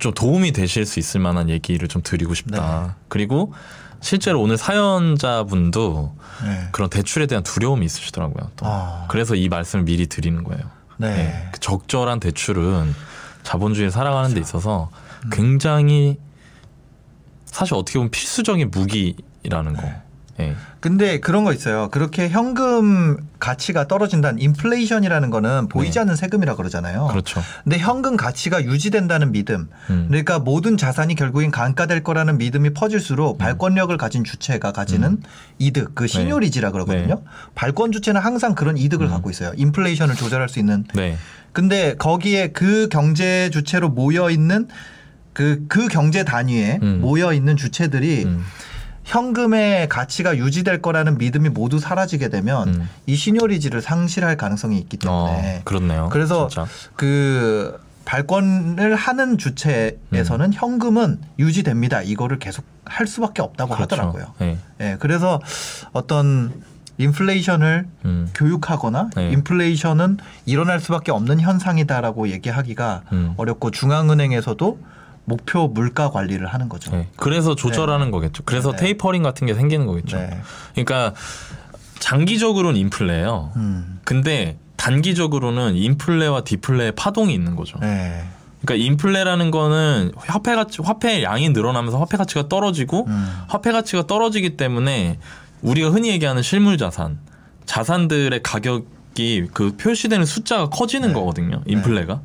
[0.00, 2.86] 좀 도움이 되실 수 있을 만한 얘기를 좀 드리고 싶다.
[2.86, 2.92] 네.
[3.08, 3.52] 그리고
[4.00, 6.68] 실제로 오늘 사연자분도 네.
[6.72, 8.50] 그런 대출에 대한 두려움이 있으시더라고요.
[8.56, 8.66] 또.
[8.66, 9.04] 아.
[9.08, 10.62] 그래서 이 말씀을 미리 드리는 거예요.
[10.96, 11.14] 네.
[11.14, 11.48] 네.
[11.52, 12.94] 그 적절한 대출은
[13.42, 14.48] 자본주의를 살아가는 데 그렇죠.
[14.48, 14.90] 있어서
[15.24, 15.30] 음.
[15.30, 16.18] 굉장히
[17.44, 19.82] 사실 어떻게 보면 필수적인 무기라는 거.
[20.40, 20.48] 네.
[20.50, 20.56] 예.
[20.80, 21.88] 근데 그런 거 있어요.
[21.90, 26.00] 그렇게 현금 가치가 떨어진다는 인플레이션이라는 거는 보이지 네.
[26.00, 27.08] 않는 세금이라 그러잖아요.
[27.08, 27.42] 그렇죠.
[27.64, 29.68] 근데 현금 가치가 유지된다는 믿음.
[29.90, 30.06] 음.
[30.08, 35.22] 그러니까 모든 자산이 결국엔 감가될 거라는 믿음이 퍼질수록 발권력을 가진 주체가 가지는 음.
[35.58, 37.22] 이득, 그 시뇨리지라 그러거든요.
[37.54, 39.10] 발권 주체는 항상 그런 이득을 음.
[39.10, 39.52] 갖고 있어요.
[39.56, 40.84] 인플레이션을 조절할 수 있는.
[40.94, 41.18] 네.
[41.52, 44.68] 근데 거기에 그 경제 주체로 모여 있는
[45.32, 47.00] 그, 그 경제 단위에 음.
[47.00, 48.44] 모여 있는 주체들이 음.
[49.10, 52.88] 현금의 가치가 유지될 거라는 믿음이 모두 사라지게 되면 음.
[53.06, 56.08] 이 시뇨리지를 상실할 가능성이 있기 때문에 어, 그렇네요.
[56.12, 56.66] 그래서 진짜.
[56.94, 62.02] 그 발권을 하는 주체에서는 현금은 유지됩니다.
[62.02, 63.96] 이거를 계속 할 수밖에 없다고 그렇죠.
[63.96, 64.34] 하더라고요.
[64.38, 64.58] 네.
[64.80, 65.40] 예, 그래서
[65.92, 66.52] 어떤
[66.98, 68.30] 인플레이션을 음.
[68.34, 69.30] 교육하거나 네.
[69.30, 73.34] 인플레이션은 일어날 수밖에 없는 현상이다라고 얘기하기가 음.
[73.36, 74.78] 어렵고 중앙은행에서도
[75.24, 76.90] 목표 물가 관리를 하는 거죠.
[76.90, 77.08] 네.
[77.16, 78.42] 그래서 조절하는 거겠죠.
[78.44, 78.78] 그래서 네.
[78.78, 80.16] 테이퍼링 같은 게 생기는 거겠죠.
[80.16, 80.40] 네.
[80.72, 81.14] 그러니까
[82.00, 83.52] 장기적으로는 인플레예요.
[83.56, 84.00] 음.
[84.04, 87.78] 근데 단기적으로는 인플레와 디플레의 파동이 있는 거죠.
[87.80, 88.24] 네.
[88.62, 93.44] 그러니까 인플레라는 거는 화폐 가치 화폐의 양이 늘어나면서 화폐 가치가 떨어지고 음.
[93.48, 95.18] 화폐 가치가 떨어지기 때문에
[95.62, 97.18] 우리가 흔히 얘기하는 실물 자산
[97.66, 101.14] 자산들의 가격이 그 표시되는 숫자가 커지는 네.
[101.14, 101.62] 거거든요.
[101.66, 102.20] 인플레가.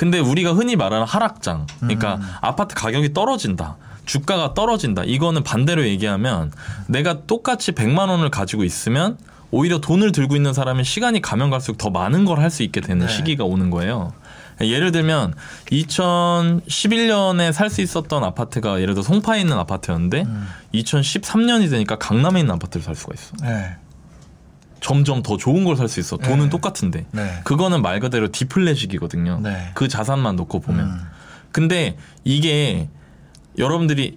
[0.00, 2.22] 근데 우리가 흔히 말하는 하락장 그러니까 음.
[2.40, 3.76] 아파트 가격이 떨어진다.
[4.06, 5.04] 주가가 떨어진다.
[5.04, 6.52] 이거는 반대로 얘기하면
[6.86, 9.18] 내가 똑같이 100만 원을 가지고 있으면
[9.50, 13.04] 오히려 돈을 들고 있는 사람이 시간이 가면 갈수록 더 많은 걸 할 수 있게 되는
[13.08, 13.12] 네.
[13.12, 14.14] 시기가 오는 거예요.
[14.62, 15.34] 예를 들면
[15.70, 20.48] 2011년에 살 수 있었던 아파트가 예를 들어 송파에 있는 아파트였는데 음.
[20.74, 23.32] 2013년이 되니까 강남에 있는 아파트를 살 수가 있어.
[23.42, 23.76] 네.
[24.80, 26.16] 점점 더 좋은 걸 살 수 있어.
[26.16, 26.50] 돈은 네.
[26.50, 27.06] 똑같은데.
[27.12, 27.40] 네.
[27.44, 29.40] 그거는 말 그대로 디플레식이거든요.
[29.42, 29.70] 네.
[29.74, 30.86] 그 자산만 놓고 보면.
[30.86, 31.00] 음.
[31.52, 32.88] 근데 이게
[33.58, 34.16] 여러분들이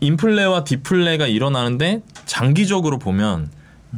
[0.00, 3.50] 인플레와 디플레가 일어나는데 장기적으로 보면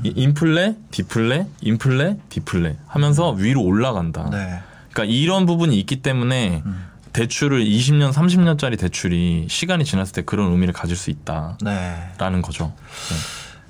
[0.04, 4.28] 이 인플레, 디플레, 인플레, 디플레 하면서 위로 올라간다.
[4.30, 4.60] 네.
[4.92, 6.86] 그러니까 이런 부분이 있기 때문에 음.
[7.12, 12.40] 대출을 20년, 30년짜리 대출이 시간이 지났을 때 그런 의미를 가질 수 있다라는 네.
[12.42, 12.74] 거죠.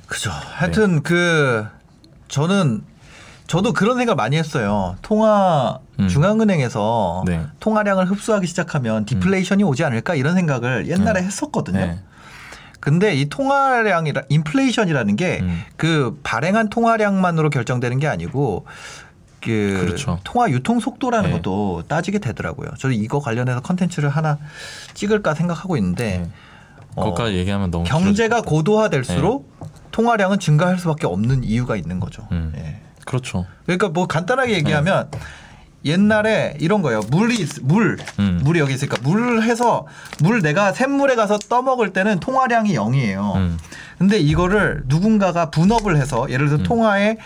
[0.07, 0.31] 그죠.
[0.31, 1.67] 하여튼 그
[2.29, 2.83] 저는
[3.47, 4.97] 저도 그런 생각 많이 했어요.
[5.03, 6.09] 통화 음.
[6.09, 7.47] 중앙은행에서 네.
[7.61, 11.27] 통화량을 흡수하기 시작하면 디플레이션이 오지 않을까 이런 생각을 옛날에 네.
[11.27, 11.79] 했었거든요.
[11.79, 12.01] 네.
[12.81, 15.63] 근데 이 통화량이라 인플레이션이라는 게 음.
[15.77, 18.67] 그 발행한 통화량만으로 결정되는 게 아니고
[19.43, 20.19] 그 그렇죠.
[20.25, 21.37] 통화 유통 속도라는 네.
[21.37, 22.71] 것도 따지게 되더라고요.
[22.79, 24.39] 저도 이거 관련해서 컨텐츠를 하나
[24.95, 26.23] 찍을까 생각하고 있는데 네.
[26.25, 26.31] 어,
[26.97, 29.51] 그것까지 얘기하면 너무 경제가 길어질 것 고도화될수록
[29.93, 32.27] 통화량은 증가할 수밖에 없는 이유가 있는 거죠.
[32.33, 32.53] 음.
[32.57, 32.81] 예.
[33.05, 33.47] 그렇죠.
[33.65, 35.11] 그러니까 뭐 간단하게 얘기하면
[35.85, 37.01] 옛날에 이런 거예요.
[37.11, 38.41] 물이 있- 물 음.
[38.43, 39.87] 물이 여기 있으니까 물 해서
[40.21, 43.37] 물 내가 샘물에 가서 떠먹을 때는 통화량이 0이에요.
[43.37, 43.59] 음.
[43.99, 47.17] 근데 이거를 누군가가 분업을 해서 예를 들어 서 통화에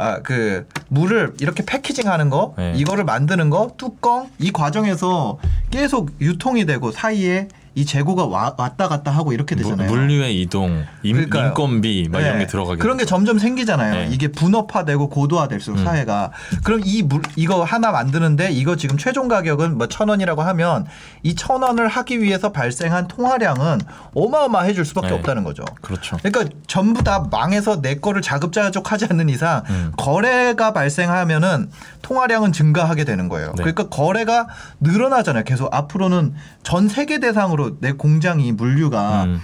[0.00, 2.72] 아, 그 물을 이렇게 패키징 하는 거, 네.
[2.76, 5.38] 이거를 만드는 거, 뚜껑 이 과정에서
[5.72, 9.88] 계속 유통이 되고 사이에 이 재고가 와- 왔다 갔다 하고 이렇게 되잖아요.
[9.88, 11.48] 물, 류의 이동, 인, 그러니까요.
[11.48, 12.38] 인건비 막 이런 네.
[12.40, 13.10] 게 들어가게 그런 게 되죠.
[13.10, 13.94] 점점 생기잖아요.
[13.94, 14.08] 네.
[14.10, 15.84] 이게 분업화되고 고도화될수록 음.
[15.84, 16.32] 사회가
[16.64, 20.86] 그럼 이 물 이거 하나 만드는데 이거 지금 최종 가격은 뭐 천 원이라고 하면
[21.22, 23.78] 이 천 원을 하기 위해서 발생한 통화량은
[24.14, 25.14] 어마어마해질 수밖에 네.
[25.14, 25.64] 없다는 거죠.
[25.80, 26.16] 그렇죠.
[26.22, 29.92] 그러니까 전부 다 망해서 내 거를 자급자족하지 않는 이상 음.
[29.96, 31.70] 거래가 발생하면은
[32.02, 33.48] 통화량은 증가하게 되는 거예요.
[33.56, 33.62] 네.
[33.62, 34.48] 그러니까 거래가
[34.80, 35.44] 늘어나잖아요.
[35.44, 39.40] 계속 앞으로는 전 세계 대상으로 내 공장이 물류가 음.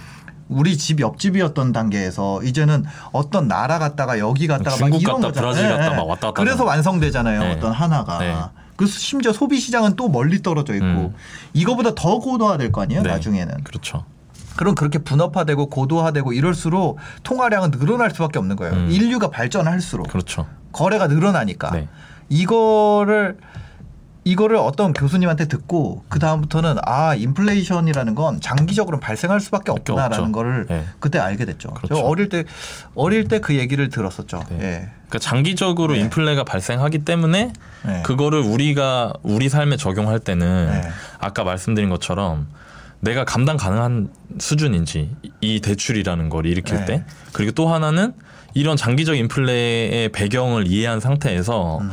[0.47, 5.51] 우리 집 옆집이었던 단계에서 이제는 어떤 나라 갔다가 여기 갔다가 막 중국 이런 갔다 거잖아요.
[5.53, 6.69] 브라질 갔다 예, 막 왔다 갔다 그래서 하잖아요.
[6.69, 7.39] 완성되잖아요.
[7.41, 7.51] 네.
[7.53, 8.19] 어떤 하나가.
[8.19, 8.35] 네.
[8.75, 11.15] 그 심지어 소비 시장은 또 멀리 떨어져 있고 음.
[11.53, 13.01] 이거보다 더 고도화될 거 아니에요.
[13.01, 13.09] 네.
[13.09, 13.63] 나중에는.
[13.63, 14.05] 그렇죠.
[14.55, 18.73] 그럼 그렇게 분업화되고 고도화되고 이럴수록 통화량은 늘어날 수밖에 없는 거예요.
[18.73, 18.89] 음.
[18.89, 20.47] 인류가 발전할수록 그렇죠.
[20.71, 21.87] 거래가 늘어나니까 네.
[22.29, 23.37] 이거를
[24.27, 30.31] 이거를 어떤 교수님한테 듣고 그 다음부터는 아 인플레이션이라는 건 장기적으로 발생할 수밖에 밖에 없구나라는.
[30.31, 30.83] 거를 네.
[30.99, 31.69] 그때 알게 됐죠.
[31.69, 31.93] 그렇죠.
[31.95, 32.43] 저 어릴 때
[32.95, 34.43] 어릴 때 그 얘기를 들었었죠.
[34.49, 34.57] 네.
[34.61, 34.89] 예.
[35.07, 35.99] 그러니까 장기적으로 네.
[35.99, 37.53] 인플레가 발생하기 때문에
[37.85, 38.01] 네.
[38.03, 40.89] 그거를 우리가 우리 삶에 적용할 때는 네.
[41.19, 42.47] 아까 말씀드린 것처럼
[43.01, 44.09] 내가 감당 가능한
[44.39, 46.85] 수준인지 이 대출이라는 걸 일으킬 네.
[46.85, 48.13] 때 그리고 또 하나는
[48.55, 51.91] 이런 장기적 인플레의 배경을 이해한 상태에서 음.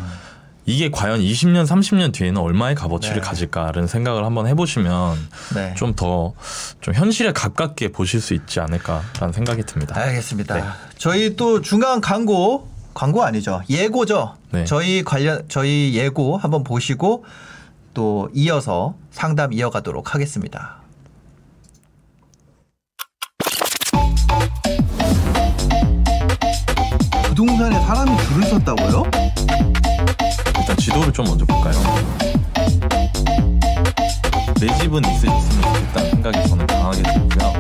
[0.65, 3.21] 이게 과연 20년, 30년 뒤에는 얼마의 값어치를 네.
[3.21, 5.19] 가질까라는 생각을 한번 해보시면
[5.55, 5.75] 네.
[5.75, 9.99] 좀더좀 현실에 가깝게 보실 수 있지 않을까라는 생각이 듭니다.
[9.99, 10.55] 알겠습니다.
[10.55, 10.63] 네.
[10.99, 14.37] 저희 또 중간 광고 광고 아니죠 예고죠.
[14.53, 14.65] 네.
[14.65, 17.25] 저희 관련 저희 예고 한번 보시고
[17.95, 20.77] 또 이어서 상담 이어가도록 하겠습니다.
[27.25, 29.72] 부동산에 사람이 줄을 섰다고요?
[30.59, 31.75] 일단 지도를 좀 먼저 볼까요?
[34.61, 37.53] 내 집은 있으셨으면 좋겠다는 생각이 저는 강하게 들고요.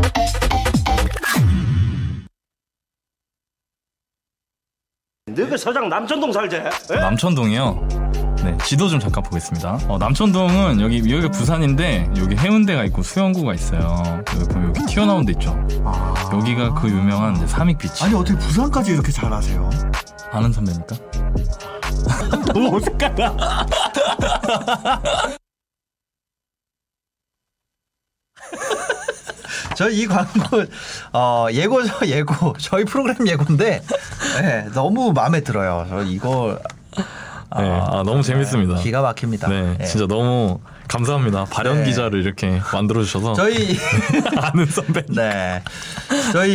[5.34, 6.56] 너그 서장 남천동 살지?
[6.56, 6.96] 에?
[6.96, 7.88] 남천동이요.
[8.44, 9.78] 네, 지도 좀 잠깐 보겠습니다.
[9.88, 14.22] 어, 남천동은 여기 여기가 부산인데 여기 해운대가 있고 수영구가 있어요.
[14.34, 15.56] 여기 보면 여기 튀어나온 데 있죠.
[16.32, 18.02] 여기가 그 유명한 이제 삼익 비치.
[18.04, 19.70] 아니 어떻게 부산까지 이렇게 잘 아세요?
[20.32, 20.96] 아는 선배니까?
[22.52, 23.36] 너무 어색하다.
[29.76, 30.64] 저이 광고
[31.12, 33.82] 어 예고죠 예고 저희 프로그램 예고인데
[34.40, 35.86] 네, 너무 마음에 들어요.
[35.88, 36.58] 저 이거
[37.58, 38.76] 네, 아, 너무 재밌습니다.
[38.76, 39.48] 기가 막힙니다.
[39.48, 39.84] 네, 네.
[39.84, 41.44] 진짜 너무 감사합니다.
[41.50, 41.84] 발현 네.
[41.84, 43.76] 기자를 이렇게 만들어 주셔서 저희
[44.36, 45.04] 아는 선배.
[45.08, 45.62] 네
[46.32, 46.52] 저희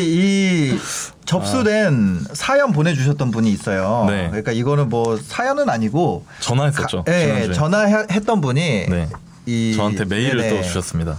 [0.73, 0.77] 이
[1.25, 4.05] 접수된 사연 보내주셨던 분이 있어요.
[4.07, 4.27] 네.
[4.27, 7.03] 그러니까 이거는 뭐 사연은 아니고 전화했었죠.
[7.03, 7.53] 가- 예, 지난주에.
[7.53, 9.09] 전화했던 분이 네.
[9.45, 10.57] 이 저한테 메일을 네네.
[10.57, 11.15] 또 주셨습니다.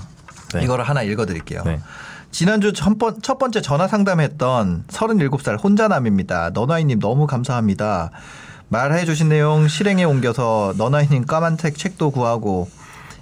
[0.55, 0.63] 네.
[0.65, 1.63] 이거를 하나 읽어드릴게요.
[1.65, 1.81] 네.
[2.31, 6.51] 지난주 첫, 번, 첫 번째 전화 상담했던 37살 혼자남입니다.
[6.53, 8.11] 너나이님 너무 감사합니다.
[8.71, 12.69] 말해 주신 내용 실행에 옮겨서 너나이님 까만색 책도 구하고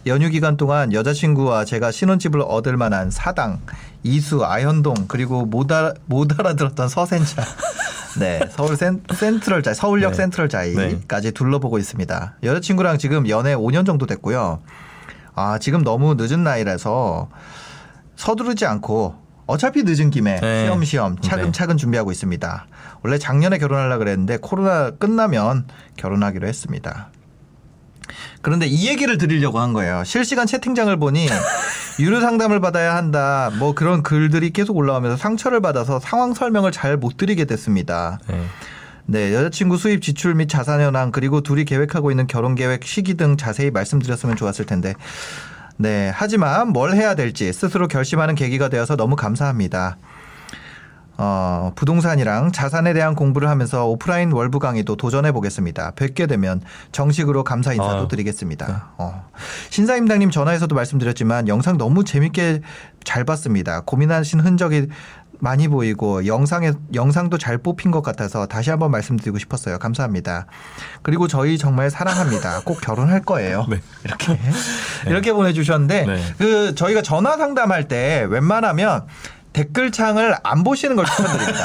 [0.06, 3.60] 연휴 기간 동안 여자친구와 제가 신혼집을 얻을 만한 사당,
[4.02, 7.44] 이수, 아현동 그리고 못, 알아, 못 알아들었던 서센자
[8.18, 10.16] 네 서울 센, 센트럴 자이 서울역 네.
[10.16, 12.36] 센트럴 자이까지 둘러보고 있습니다.
[12.42, 14.60] 여자친구랑 지금 연애 5년 정도 됐고요.
[15.34, 17.28] 아 지금 너무 늦은 나이라서
[18.16, 20.64] 서두르지 않고 어차피 늦은 김에 네.
[20.64, 22.66] 시험시험 차근차근 준비하고 있습니다.
[23.02, 25.66] 원래 작년에 결혼하려고 그랬는데 코로나 끝나면
[25.96, 27.10] 결혼하기로 했습니다.
[28.42, 30.04] 그런데 이 얘기를 드리려고 한 거예요.
[30.04, 31.28] 실시간 채팅장을 보니
[31.98, 33.50] 유료 상담을 받아야 한다.
[33.58, 38.18] 뭐 그런 글들이 계속 올라오면서 상처를 받아서 상황 설명을 잘 못 드리게 됐습니다.
[38.28, 38.44] 네.
[39.08, 43.36] 네, 여자친구 수입 지출 및 자산 현황 그리고 둘이 계획하고 있는 결혼 계획 시기 등
[43.36, 44.94] 자세히 말씀드렸으면 좋았을 텐데.
[45.78, 49.98] 네, 하지만 뭘 해야 될지 스스로 결심하는 계기가 되어서 너무 감사합니다.
[51.18, 55.92] 어, 부동산이랑 자산에 대한 공부를 하면서 오프라인 월부 강의도 도전해 보겠습니다.
[55.92, 56.60] 뵙게 되면
[56.92, 58.90] 정식으로 감사 인사도 아유, 드리겠습니다.
[58.98, 59.26] 어.
[59.70, 62.60] 신사임당님 전화에서도 말씀드렸지만 영상 너무 재밌게
[63.04, 63.80] 잘 봤습니다.
[63.80, 64.88] 고민하신 흔적이
[65.38, 69.78] 많이 보이고 영상에 영상도 잘 뽑힌 것 같아서 다시 한번 말씀드리고 싶었어요.
[69.78, 70.46] 감사합니다.
[71.02, 72.62] 그리고 저희 정말 사랑합니다.
[72.64, 73.66] 꼭 결혼할 거예요.
[73.70, 73.80] 네.
[74.04, 74.38] 이렇게
[75.06, 76.22] 이렇게 보내주셨는데 네.
[76.38, 79.06] 그 저희가 전화 상담할 때 웬만하면
[79.52, 81.64] 댓글창을 안 보시는 걸 추천드립니다.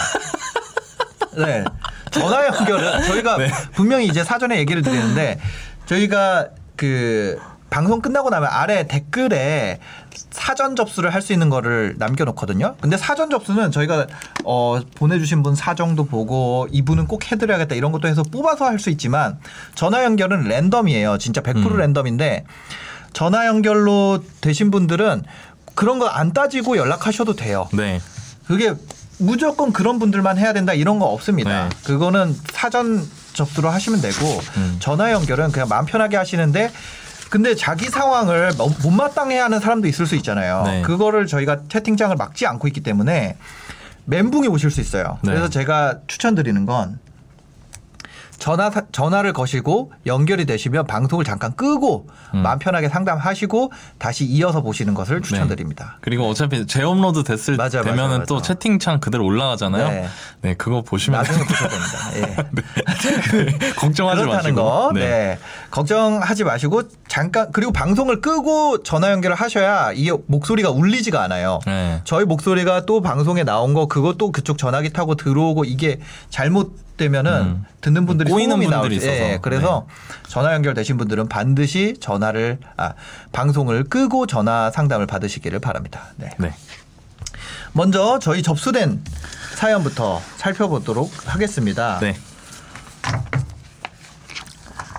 [1.38, 1.66] 네.
[2.12, 3.52] 전화 연결은 저희가 네.
[3.74, 5.40] 분명히 이제 사전에 얘기를 드리는데
[5.86, 9.80] 저희가 그 방송 끝나고 나면 아래 댓글에
[10.32, 12.76] 사전 접수를 할 수 있는 거를 남겨놓거든요.
[12.82, 14.08] 근데 사전 접수는 저희가
[14.46, 19.38] 어 보내주신 분 사정도 보고 이분은 꼭 해드려야겠다 이런 것도 해서 뽑아서 할 수 있지만
[19.76, 21.18] 전화 연결은 랜덤이에요.
[21.20, 21.78] 진짜 100% 음.
[21.78, 22.46] 랜덤인데
[23.14, 25.24] 전화 연결로 되신 분들은
[25.76, 27.68] 그런 거 안 따지고 연락하셔도 돼요.
[27.74, 28.00] 네.
[28.48, 28.74] 그게
[29.20, 31.70] 무조건 그런 분들만 해야 된다 이런 거 없습니다.
[31.70, 31.70] 네.
[31.84, 34.26] 그거는 사전 접수로 하시면 되고
[34.58, 34.78] 음.
[34.80, 36.72] 전화 연결은 그냥 마음 편하게 하시는데
[37.32, 40.64] 근데 자기 상황을 못- 못마땅해 하는 사람도 있을 수 있잖아요.
[40.66, 40.82] 네.
[40.82, 43.38] 그거를 저희가 채팅창을 막지 않고 있기 때문에
[44.04, 45.18] 멘붕이 오실 수 있어요.
[45.24, 45.32] 네.
[45.32, 47.00] 그래서 제가 추천드리는 건
[48.42, 52.42] 전화 사- 전화를 거시고 연결이 되시면 방송을 잠깐 끄고 음.
[52.42, 56.00] 마음 편하게 상담하시고 다시 이어서 보시는 것을 추천드립니다.
[56.02, 58.26] 그리고 어차피 재업로드 됐을 맞아, 맞아, 되면은 맞아.
[58.26, 59.88] 또 채팅창 그대로 올라가잖아요.
[59.90, 60.08] 네.
[60.42, 62.00] 네, 그거 보시면 나중에 보셔야 됩니다.
[62.16, 63.70] 예.
[63.78, 64.56] 걱정하지 그렇다는 마시고.
[64.56, 64.92] 거.
[64.96, 65.38] 네.
[65.70, 71.60] 걱정하지 마시고 잠깐 그리고 방송을 끄고 전화 연결을 하셔야 이 목소리가 울리지가 않아요.
[71.68, 72.02] 네.
[72.06, 76.00] 저희 목소리가 또 방송에 나온 거 그것도 그쪽 전화기 타고 들어오고 이게
[76.32, 77.66] 잘못 되면은 음.
[77.82, 79.28] 듣는 분들이 꼬이는 소음이 분들이 나올 수- 예, 있어서.
[79.32, 79.40] 네.
[79.42, 79.88] 그래서
[80.28, 82.94] 전화 연결되신 분들은 반드시 전화를 아
[83.32, 86.08] 방송을 끄고 전화 상담을 받으시기를 바랍니다.
[86.18, 86.30] 네.
[86.38, 86.54] 네.
[87.74, 89.02] 먼저 저희 접수된
[89.56, 92.00] 사연부터 살펴보도록 하겠습니다.
[92.00, 92.16] 네.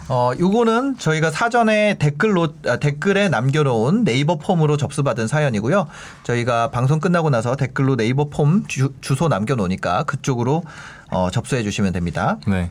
[0.08, 5.86] 어, 요거는 저희가 사전에 댓글로 아, 댓글에 남겨놓은 네이버 폼으로 접수받은 사연이고요.
[6.24, 10.64] 저희가 방송 끝나고 나서 댓글로 네이버 폼 주, 주소 남겨놓으니까 그쪽으로
[11.12, 12.38] 어, 접수해 주시면 됩니다.
[12.46, 12.70] 네.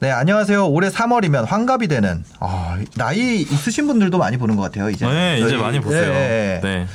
[0.00, 0.68] 네, 안녕하세요.
[0.68, 4.90] 올해 3월이면 환갑이 되는 아, 나이 있으신 분들도 많이 보는 것 같아요.
[4.90, 6.12] 이제 네, 이제 저희- 많이 보세요.
[6.12, 6.60] 네.
[6.62, 6.86] 네.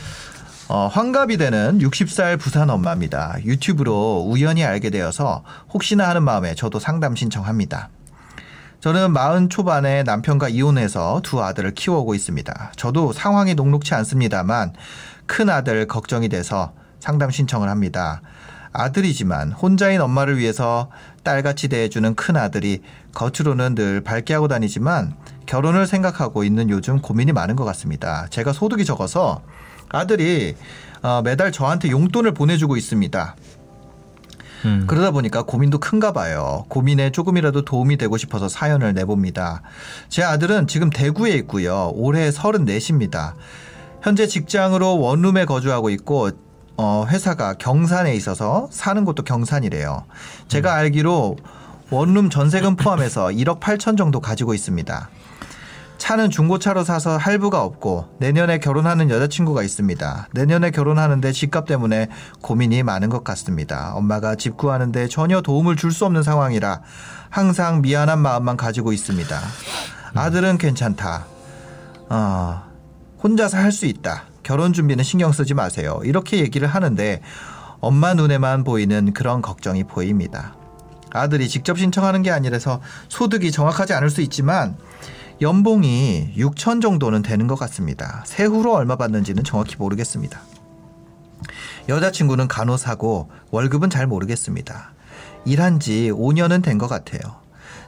[0.69, 3.35] 어, 환갑이 되는 60살 부산 엄마입니다.
[3.43, 7.89] 유튜브로 우연히 알게 되어서 혹시나 하는 마음에 저도 상담 신청합니다.
[8.79, 12.71] 저는 마흔 초반에 남편과 이혼해서 두 아들을 키워오고 있습니다.
[12.75, 14.73] 저도 상황이 녹록치 않습니다만
[15.25, 18.21] 큰 아들 걱정이 돼서 상담 신청을 합니다.
[18.73, 20.89] 아들이지만 혼자인 엄마를 위해서
[21.23, 22.81] 딸같이 대해주는 큰 아들이
[23.13, 25.15] 겉으로는 늘 밝게 하고 다니지만
[25.45, 28.27] 결혼을 생각하고 있는 요즘 고민이 많은 것 같습니다.
[28.29, 29.41] 제가 소득이 적어서
[29.89, 30.55] 아들이
[31.03, 33.35] 어, 매달 저한테 용돈을 보내주고 있습니다.
[34.65, 34.85] 음.
[34.87, 36.65] 그러다 보니까 고민도 큰가 봐요.
[36.69, 39.61] 고민에 조금이라도 도움이 되고 싶어서 사연을 내봅니다.
[40.09, 41.91] 제 아들은 지금 대구에 있고요.
[41.93, 43.33] 올해 34입니다.
[44.01, 46.31] 현재 직장으로 원룸에 거주하고 있고
[46.77, 50.05] 어, 회사가 경산에 있어서 사는 곳도 경산이래요.
[50.47, 51.37] 제가 알기로
[51.91, 55.09] 원룸 전세금 포함해서 1억 8천 정도 가지고 있습니다.
[55.99, 60.27] 차는 중고차로 사서 할부가 없고 내년에 결혼하는 여자친구가 있습니다.
[60.33, 62.09] 내년에 결혼하는데 집값 때문에
[62.41, 63.93] 고민이 많은 것 같습니다.
[63.93, 66.81] 엄마가 집 구하는데 전혀 도움을 줄 수 없는 상황이라
[67.29, 69.39] 항상 미안한 마음만 가지고 있습니다.
[70.15, 71.25] 아들은 괜찮다.
[72.09, 72.63] 어,
[73.23, 74.23] 혼자서 할 수 있다.
[74.43, 75.99] 결혼 준비는 신경 쓰지 마세요.
[76.03, 77.21] 이렇게 얘기를 하는데
[77.79, 80.55] 엄마 눈에만 보이는 그런 걱정이 보입니다.
[81.11, 84.75] 아들이 직접 신청하는 게 아니라서 소득이 정확하지 않을 수 있지만
[85.41, 88.23] 연봉이 6천 정도는 되는 것 같습니다.
[88.25, 90.39] 세후로 얼마 받는지는 정확히 모르겠습니다.
[91.89, 94.93] 여자친구는 간호사고 월급은 잘 모르겠습니다.
[95.45, 97.42] 일한 지 5년은 된 것 같아요.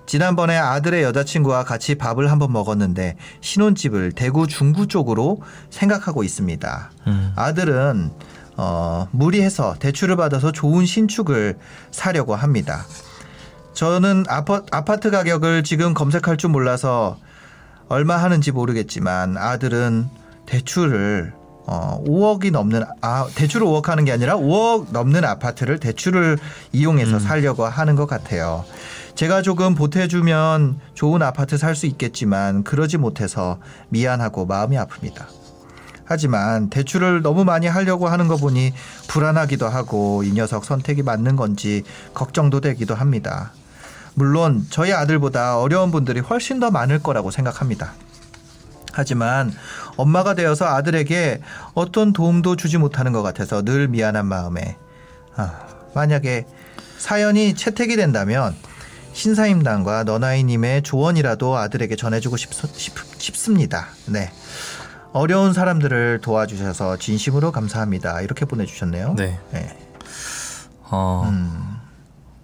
[0.06, 6.92] 지난번에 아들의 여자친구와 같이 밥을 한번 먹었는데 신혼집을 대구 중구 쪽으로 생각하고 있습니다.
[7.08, 7.34] 음.
[7.36, 8.12] 아들은
[8.58, 11.58] 어, 무리해서 대출을 받아서 좋은 신축을
[11.92, 12.86] 사려고 합니다.
[13.74, 17.18] 저는 아파, 아파트 가격을 지금 검색할 줄 몰라서
[17.90, 20.08] 얼마 하는지 모르겠지만 아들은
[20.46, 21.34] 대출을
[21.68, 26.38] 어, 5억이 넘는 아 대출을 5억 하는 게 아니라 5억 넘는 아파트를 대출을
[26.72, 28.64] 이용해서 살려고 하는 것 같아요.
[29.16, 33.60] 제가 조금 보태주면 좋은 아파트 살 수 있겠지만 그러지 못해서
[33.90, 35.26] 미안하고 마음이 아픕니다.
[36.06, 38.74] 하지만 대출을 너무 많이 하려고 하는 거 보니
[39.08, 43.52] 불안하기도 하고 이 녀석 선택이 맞는 건지 걱정도 되기도 합니다.
[44.14, 47.94] 물론 저희 아들보다 어려운 분들이 훨씬 더 많을 거라고 생각합니다.
[48.94, 49.52] 하지만
[49.98, 51.42] 엄마가 되어서 아들에게
[51.74, 54.78] 어떤 도움도 주지 못하는 것 같아서 늘 미안한 마음에
[55.36, 55.60] 아,
[55.94, 56.46] 만약에
[56.98, 58.56] 사연이 채택이 된다면
[59.16, 64.32] 신사임당과 너나이님의 조언이라도 아들에게 전해주고 싶, 습니다 네.
[65.14, 68.20] 어려운 사람들을 도와주셔서 진심으로 감사합니다.
[68.20, 69.16] 이렇게 보내주셨네요.
[69.16, 69.40] 네.
[69.52, 69.78] 네.
[70.84, 71.78] 어, 음.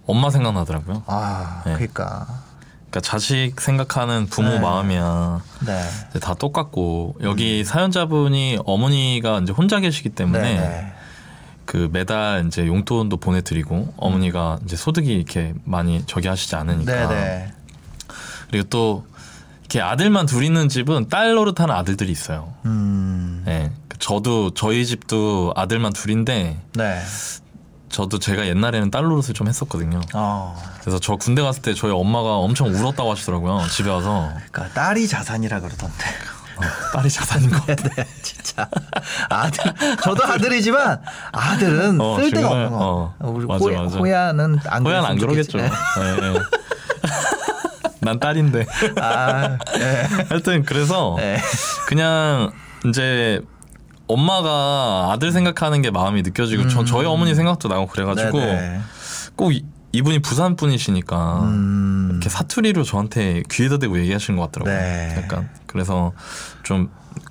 [0.06, 1.02] 엄마 생각나더라고요.
[1.06, 1.74] 아, 네.
[1.74, 2.26] 그러니까.
[2.90, 4.58] 그러니까 자식 생각하는 부모 네.
[4.58, 6.20] 마음이야 네.
[6.20, 10.58] 다 똑같고 여기 사연자분이 어머니가 이제 혼자 계시기 때문에 네.
[10.58, 10.92] 네.
[11.72, 17.14] 그 매달 이제 용돈도 보내드리고 어머니가 이제 소득이 이렇게 많이 저기 하시지 않으니까 네.
[17.14, 17.52] 네.
[18.50, 19.06] 그리고 또
[19.60, 22.52] 이렇게 아들만 둘 있는 집은 딸 노릇하는 아들들이 있어요.
[22.66, 23.42] 음.
[23.48, 23.70] 예.
[23.98, 27.02] 저도 저희 집도 아들만 둘인데 네.
[27.88, 30.02] 저도 제가 옛날에는 딸 노릇을 좀 했었거든요.
[30.12, 30.62] 어.
[30.82, 33.66] 그래서 저 군대 갔을 때 저희 엄마가 엄청 울었다고 하시더라고요.
[33.70, 36.04] 집에 와서 그러니까 딸이 자산이라 그러던데.
[36.62, 37.64] 어, 딸이 자산인 거.
[37.66, 38.68] 네, 진짜.
[39.28, 39.64] 아들,
[40.02, 41.00] 저도 아들이지만
[41.32, 43.14] 아들은 어, 쓸 데가 정말, 없는 거.
[43.18, 43.98] 어, 우리 맞아, 호야, 맞아.
[43.98, 45.52] 호야는 안 호야는 안 그러겠죠.
[45.52, 45.74] 좋겠지.
[46.00, 46.34] 예, 예.
[48.00, 48.66] 난 딸인데.
[49.00, 50.02] 아, 네.
[50.28, 51.38] 하여튼 그래서 네.
[51.86, 52.50] 그냥
[52.86, 53.40] 이제
[54.08, 58.44] 엄마가 아들 생각하는 게 마음이 느껴지고 저, 저희 어머니 생각도 나고 그래가지고 음.
[58.44, 58.80] 네네.
[59.36, 62.08] 꼭 이, 이분이 부산 분이시니까 음.
[62.12, 64.74] 이렇게 사투리로 저한테 귀에다 대고 얘기하시는 것 같더라고요.
[64.74, 65.14] 네.
[65.22, 66.12] 약간 그래서
[66.62, 66.90] 좀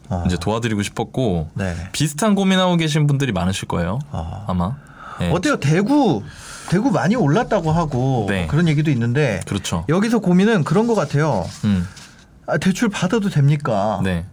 [0.09, 0.23] 어.
[0.25, 1.75] 이제 도와드리고 싶었고 네.
[1.91, 3.99] 비슷한 고민하고 계신 분들이 많으실 거예요.
[4.11, 4.45] 어.
[4.47, 4.75] 아마.
[5.19, 5.31] 네.
[5.31, 5.59] 어때요?
[5.59, 6.23] 대구
[6.69, 8.47] 대구 많이 올랐다고 하고 네.
[8.47, 9.85] 그런 얘기도 있는데 그렇죠.
[9.89, 11.45] 여기서 고민은 그런 것 같아요.
[11.63, 11.87] 음.
[12.47, 14.01] 아, 대출 받아도 됩니까?
[14.03, 14.25] 네.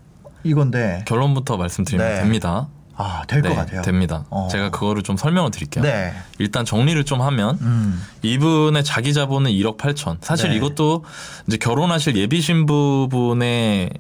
[0.45, 2.21] 이건데 결론부터 말씀드리면 네.
[2.21, 2.69] 됩니다.
[3.01, 3.83] 아 될것 네, 같아요.
[3.83, 4.25] 됩니다.
[4.29, 4.49] 어.
[4.51, 5.85] 제가 그거를 좀 설명을 드릴게요.
[5.85, 6.13] 네.
[6.39, 8.05] 일단 정리를 좀 하면 음.
[8.23, 10.17] 이분의 자기 자본은 1억 8천.
[10.21, 10.57] 사실 네.
[10.57, 11.05] 이것도
[11.47, 13.93] 이제 결혼하실 예비 신부분에께서도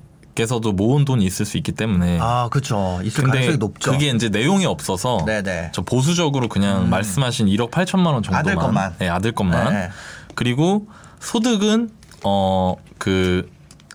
[0.72, 2.18] 모은 돈이 있을 수 있기 때문에.
[2.20, 3.01] 아 그렇죠.
[3.05, 3.92] 있을 근데 가능성이 높죠.
[3.92, 5.70] 그게 이제 내용이 없어서 네네.
[5.72, 8.96] 저 보수적으로 그냥 말씀하신 1억 8천만 원 정도만 아들 것만.
[8.99, 9.72] 네, 아들 것만.
[9.72, 9.90] 네.
[10.34, 10.88] 그리고
[11.20, 11.90] 소득은
[12.24, 13.49] 어그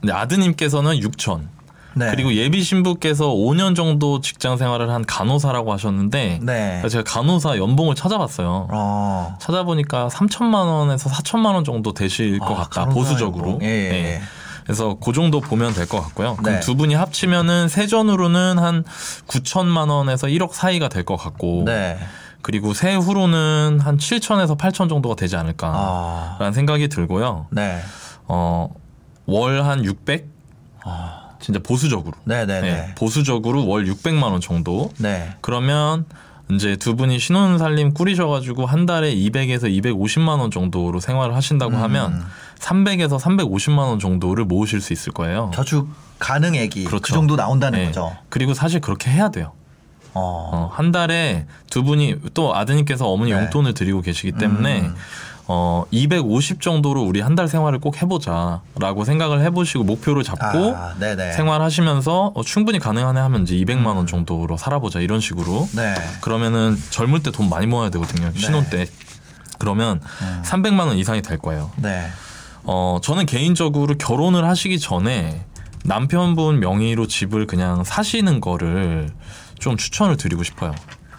[0.10, 1.53] 아드님께서는 6천.
[1.96, 2.10] 네.
[2.12, 6.82] 그리고 예비 신부께서 5년 정도 직장 생활을 한 간호사라고 하셨는데 네.
[6.90, 8.68] 제가 간호사 연봉을 찾아봤어요.
[8.72, 9.36] 어.
[9.40, 12.86] 찾아보니까 3천만 원에서 4천만 원 정도 되실 것 아, 같다.
[12.90, 13.60] 보수적으로.
[13.62, 13.96] 예, 예, 네.
[14.16, 14.22] 예.
[14.64, 16.36] 그래서 그 정도 보면 될 것 같고요.
[16.38, 16.60] 그럼 네.
[16.62, 18.84] 두 분이 합치면은 세전으로는 한
[19.28, 22.00] 9천만 원에서 1억 사이가 될 것 같고 네.
[22.42, 25.78] 그리고 세후로는 한 7천에서 8천 정도가 되지 않을까라는
[26.48, 26.52] 아.
[26.54, 27.48] 생각이 들고요.
[27.52, 27.80] 네.
[28.28, 28.70] 어,
[29.26, 30.28] 월 한 600?
[31.44, 32.16] 진짜 보수적으로.
[32.16, 32.22] 아.
[32.24, 32.96] 네, 네, 네, 네.
[32.96, 34.92] 보수적으로 월 600만 원 정도.
[34.98, 35.36] 네.
[35.42, 36.06] 그러면
[36.50, 41.82] 이제 두 분이 신혼 살림 꾸리셔가지고 한 달에 200에서 250만 원 정도로 생활을 하신다고 음.
[41.82, 42.26] 하면
[42.60, 45.52] 300에서 350만 원 정도를 모으실 수 있을 거예요.
[45.54, 45.90] 저축
[46.20, 47.14] 가능액이 그 그렇죠.
[47.14, 47.86] 정도 나온다는 네.
[47.88, 48.16] 거죠.
[48.30, 49.52] 그리고 사실 그렇게 해야 돼요.
[50.14, 50.50] 어.
[50.54, 53.40] 어, 한 달에 두 분이 또 아드님께서 어머니 네.
[53.40, 54.96] 용돈을 드리고 계시기 때문에 음.
[55.48, 60.94] 어, 250 정도로 우리 한 달 생활을 꼭 해보자라고 생각을 해보시고 목표를 잡고 아.
[61.36, 65.96] 생활하시면서 어, 충분히 가능하네 하면 이제 200만 원 정도로 살아보자 이런 식으로 네.
[66.22, 68.86] 그러면은 젊을 때 돈 많이 모아야 되거든요 신혼 때
[69.58, 70.42] 그러면 음.
[70.46, 71.72] 300만 원 이상이 될 거예요.
[71.78, 72.08] 네.
[72.64, 75.44] 어 저는 개인적으로 결혼을 하시기 전에
[75.86, 79.10] 남편분 명의로 집을 그냥 사시는 거를
[79.60, 80.74] 좀 추천을 드리고 싶어요.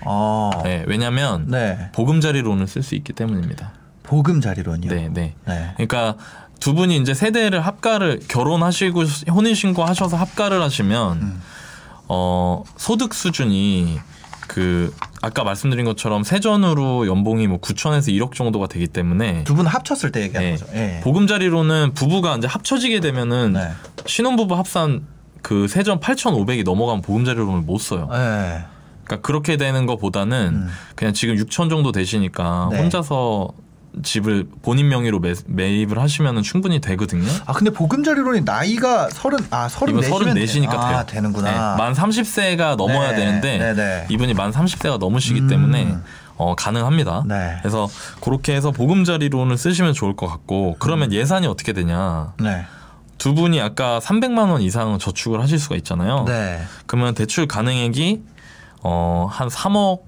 [0.06, 0.50] 어.
[0.62, 1.90] 네, 왜냐면 네.
[1.94, 3.72] 보금자리론을 쓸 수 있기 때문입니다.
[4.04, 4.90] 보금자리론이요.
[4.90, 5.34] 네, 네.
[5.46, 5.72] 네.
[5.74, 6.16] 그러니까
[6.60, 9.02] 두 분이 이제 세대를 합가를 결혼하시고
[9.32, 11.42] 혼인 신고 하셔서 합가를 하시면 음.
[12.08, 13.98] 어 소득 수준이
[14.46, 20.12] 그 아까 말씀드린 것처럼 세전으로 연봉이 뭐 9천에서 1억 정도가 되기 때문에 두 분 합쳤을
[20.12, 20.56] 때 얘기하는 네.
[20.56, 20.66] 거죠.
[20.74, 21.00] 예.
[21.02, 23.70] 보금자리로는 부부가 이제 합쳐지게 되면은 네.
[24.06, 25.06] 신혼부부 합산
[25.42, 28.08] 그 세전 8,500이 넘어가면 보금자리론을 못 써요.
[28.12, 28.64] 예.
[29.04, 30.68] 그러니까 그렇게 되는 것보다는 음.
[30.94, 32.78] 그냥 지금 6천 정도 되시니까 네.
[32.80, 33.48] 혼자서
[34.02, 37.30] 집을 본인 명의로 매, 매입을 하시면 충분히 되거든요.
[37.46, 41.04] 아 근데 보금자리론이 나이가 서른 아 서른 이분 네시면 34시니까 아, 돼요.
[41.06, 41.50] 되는구나.
[41.50, 44.06] 네, 만 30세가 넘어야 네, 되는데 네, 네.
[44.10, 45.48] 이분이 만 30세가 넘으시기 음.
[45.48, 45.96] 때문에
[46.36, 47.24] 어, 가능합니다.
[47.26, 47.56] 네.
[47.60, 47.88] 그래서
[48.20, 52.32] 그렇게 해서 보금자리론을 쓰시면 좋을 것 같고 그러면 예산이 어떻게 되냐?
[52.40, 52.64] 네.
[53.18, 56.24] 두 분이 아까 300만 원 이상은 저축을 하실 수가 있잖아요.
[56.26, 56.60] 네.
[56.86, 58.22] 그러면 대출 가능액이
[58.82, 60.00] 어, 한 3억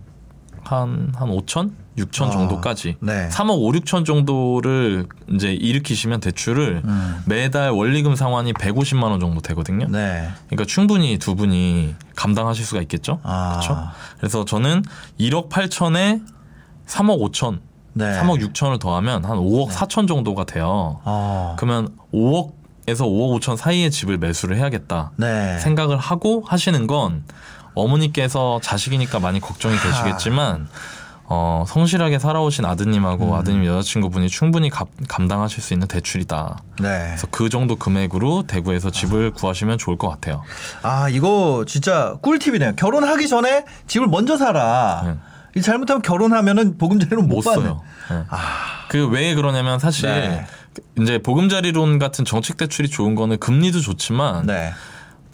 [0.66, 1.70] 한, 한 5천?
[1.98, 2.96] 6천 아, 정도까지.
[3.00, 3.28] 네.
[3.28, 7.22] 3억 5, 6천 정도를 이제 일으키시면 대출을 음.
[7.26, 9.86] 매달 원리금 상환이 150만 원 정도 되거든요.
[9.88, 10.28] 네.
[10.46, 13.20] 그러니까 충분히 두 분이 감당하실 수가 있겠죠.
[13.22, 13.52] 아.
[13.52, 13.78] 그렇죠.
[14.18, 14.82] 그래서 저는
[15.18, 16.22] 1억 8천에
[16.86, 17.60] 3억 5천,
[17.94, 18.20] 네.
[18.20, 21.00] 3억 6천을 더하면 한 5억 4천 정도가 돼요.
[21.04, 21.56] 어.
[21.58, 25.58] 그러면 5억에서 5억 5천 사이의 집을 매수를 해야겠다 네.
[25.58, 27.24] 생각을 하고 하시는 건
[27.76, 30.68] 어머니께서 자식이니까 많이 걱정이 되시겠지만
[31.28, 33.34] 어, 성실하게 살아오신 아드님하고 음.
[33.34, 36.62] 아드님 여자친구분이 충분히 감, 감당하실 수 있는 대출이다.
[36.80, 37.04] 네.
[37.08, 40.42] 그래서 그 정도 금액으로 대구에서 집을 구하시면 좋을 것 같아요.
[40.82, 42.76] 아 이거 진짜 꿀팁이네요.
[42.76, 45.02] 결혼하기 전에 집을 먼저 사라.
[45.04, 45.14] 네.
[45.56, 47.42] 이 잘못하면 결혼하면은 보금자리론 못, 못.
[47.42, 47.82] 써요.
[48.10, 48.22] 네.
[48.88, 50.46] 그왜 그러냐면 사실 네.
[51.00, 54.72] 이제 보금자리론 같은 정책 대출이 좋은 거는 금리도 좋지만 네.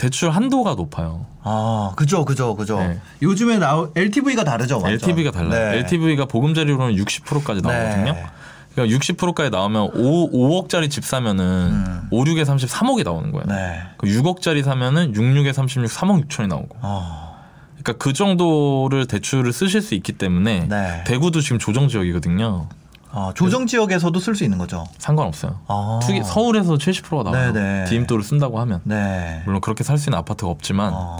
[0.03, 1.27] 대출 한도가 높아요.
[1.45, 2.77] 아 그죠 그죠 그죠.
[2.81, 2.99] 네.
[3.23, 4.81] 요즘에 나 LTV가 다르죠.
[4.81, 4.95] 완전.
[4.95, 5.71] LTV가 달라요.
[5.71, 5.79] 네.
[5.79, 8.13] LTV가 보금자리로는 60%까지 나오거든요.
[8.13, 8.27] 네.
[8.75, 12.09] 그러니까 60%까지 나오면 5, 5억짜리 집 사면은 음.
[12.11, 13.47] 5, 6에 30, 3억이 나오는 거예요.
[13.47, 13.81] 네.
[13.97, 16.79] 그 6억짜리 사면은 6, 6에 36, 3억 6천이 나오고.
[16.81, 17.37] 어.
[17.81, 21.05] 그러니까 그 정도를 대출을 쓰실 수 있기 때문에 네.
[21.07, 22.67] 대구도 지금 조정 지역이거든요.
[23.15, 24.85] 어, 조정 지역에서 쓸수 있는 거죠.
[24.99, 25.61] 상관없어요.
[25.69, 26.01] 아.
[26.03, 27.53] 투기 서울에서 70%가 나와요.
[27.53, 27.85] 네네.
[27.85, 28.81] 디임도를 쓴다고 하면.
[28.85, 29.43] 네.
[29.45, 31.19] 물론 그렇게 살 수 있는 아파트가 없지만 어.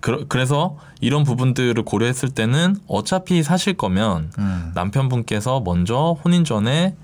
[0.00, 4.72] 그, 래서 이런 부분들을 고려했을 때는 어차피 사실 거면 음.
[4.74, 6.96] 남편분께서 먼저 혼인 전에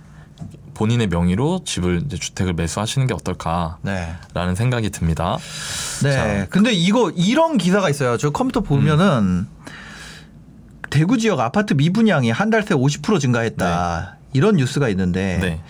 [0.75, 4.55] 본인의 명의로 집을 이제 주택을 매수하시는 게 어떨까라는 네.
[4.57, 5.39] 생각이 듭니다.
[6.03, 6.13] 네.
[6.13, 6.47] 자.
[6.51, 8.17] 근데 이거 이런 기사가 있어요.
[8.17, 9.47] 저 컴퓨터 보면은
[10.91, 14.17] 대구 지역 아파트 미분양이 한 달 새 50% 증가했다.
[14.35, 15.61] 이런 뉴스가 있는데 네.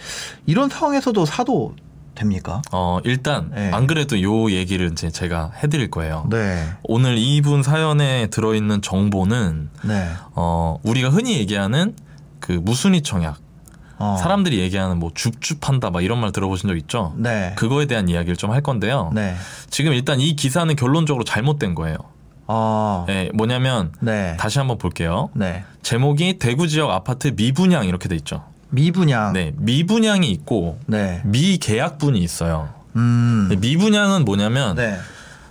[0.47, 1.75] 이런 상황에서도 사도
[2.17, 2.63] 됩니까?
[2.73, 3.71] 어, 일단 네.
[3.73, 6.27] 안 그래도 요 얘기를 이제 제가 해드릴 거예요.
[6.31, 6.65] 네.
[6.83, 10.09] 오늘 이분 사연에 들어있는 정보는 네.
[10.35, 11.95] 어, 우리가 흔히 얘기하는
[12.41, 13.39] 그 무순위 청약
[13.99, 14.17] 어.
[14.21, 17.15] 사람들이 얘기하는 뭐 줍줍한다 막 이런 말 들어보신 적 있죠?
[17.17, 17.53] 네.
[17.57, 19.11] 그거에 대한 이야기를 좀 할 건데요.
[19.15, 19.35] 네.
[19.71, 21.97] 지금 일단 이 기사는 결론적으로 잘못된 거예요.
[22.47, 23.07] 어.
[23.09, 24.37] 예, 뭐냐면 네.
[24.39, 25.31] 다시 한번 볼게요.
[25.35, 25.65] 네.
[25.83, 28.45] 제목이 대구 지역 아파트 미분양 이렇게 돼 있죠.
[28.75, 29.33] 미분양.
[29.33, 31.23] 네, 미분양이 있고 네.
[31.25, 32.71] 미계약분이 있어요.
[32.97, 33.49] 음.
[33.51, 34.99] 네, 미분양은 뭐냐면 네.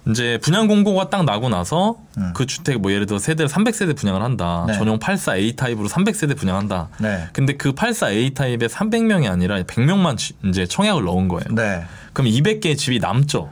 [0.09, 2.32] 이제 분양 공고가 딱 나고 나서 음.
[2.36, 4.65] 그 주택 뭐 예를 들어 세대 300세대 분양을 한다.
[4.67, 4.74] 네.
[4.74, 6.89] 전용 84A 타입으로 300세대 분양한다.
[6.99, 7.28] 네.
[7.32, 10.17] 근데 그 84A 타입에 300명이 아니라 100명만
[10.49, 11.45] 이제 청약을 넣은 거예요.
[11.51, 11.86] 네.
[12.11, 13.49] 그럼 200개의 집이 남죠.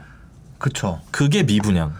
[0.58, 1.00] 그쵸.
[1.10, 1.94] 그게 미분양.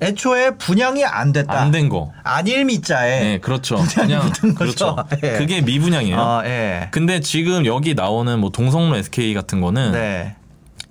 [0.00, 1.60] 애초에 분양이 안 됐다.
[1.60, 2.12] 안 된 거.
[2.22, 3.20] 안일 미자에.
[3.20, 3.76] 네, 그렇죠.
[3.94, 4.96] 그냥 붙은 거죠.
[4.96, 4.96] 그렇죠.
[5.24, 5.38] 예.
[5.38, 6.16] 그게 미분양이에요.
[6.20, 6.88] 아, 예.
[6.92, 10.36] 근데 지금 여기 나오는 뭐 동성로 SK 같은 거는 네.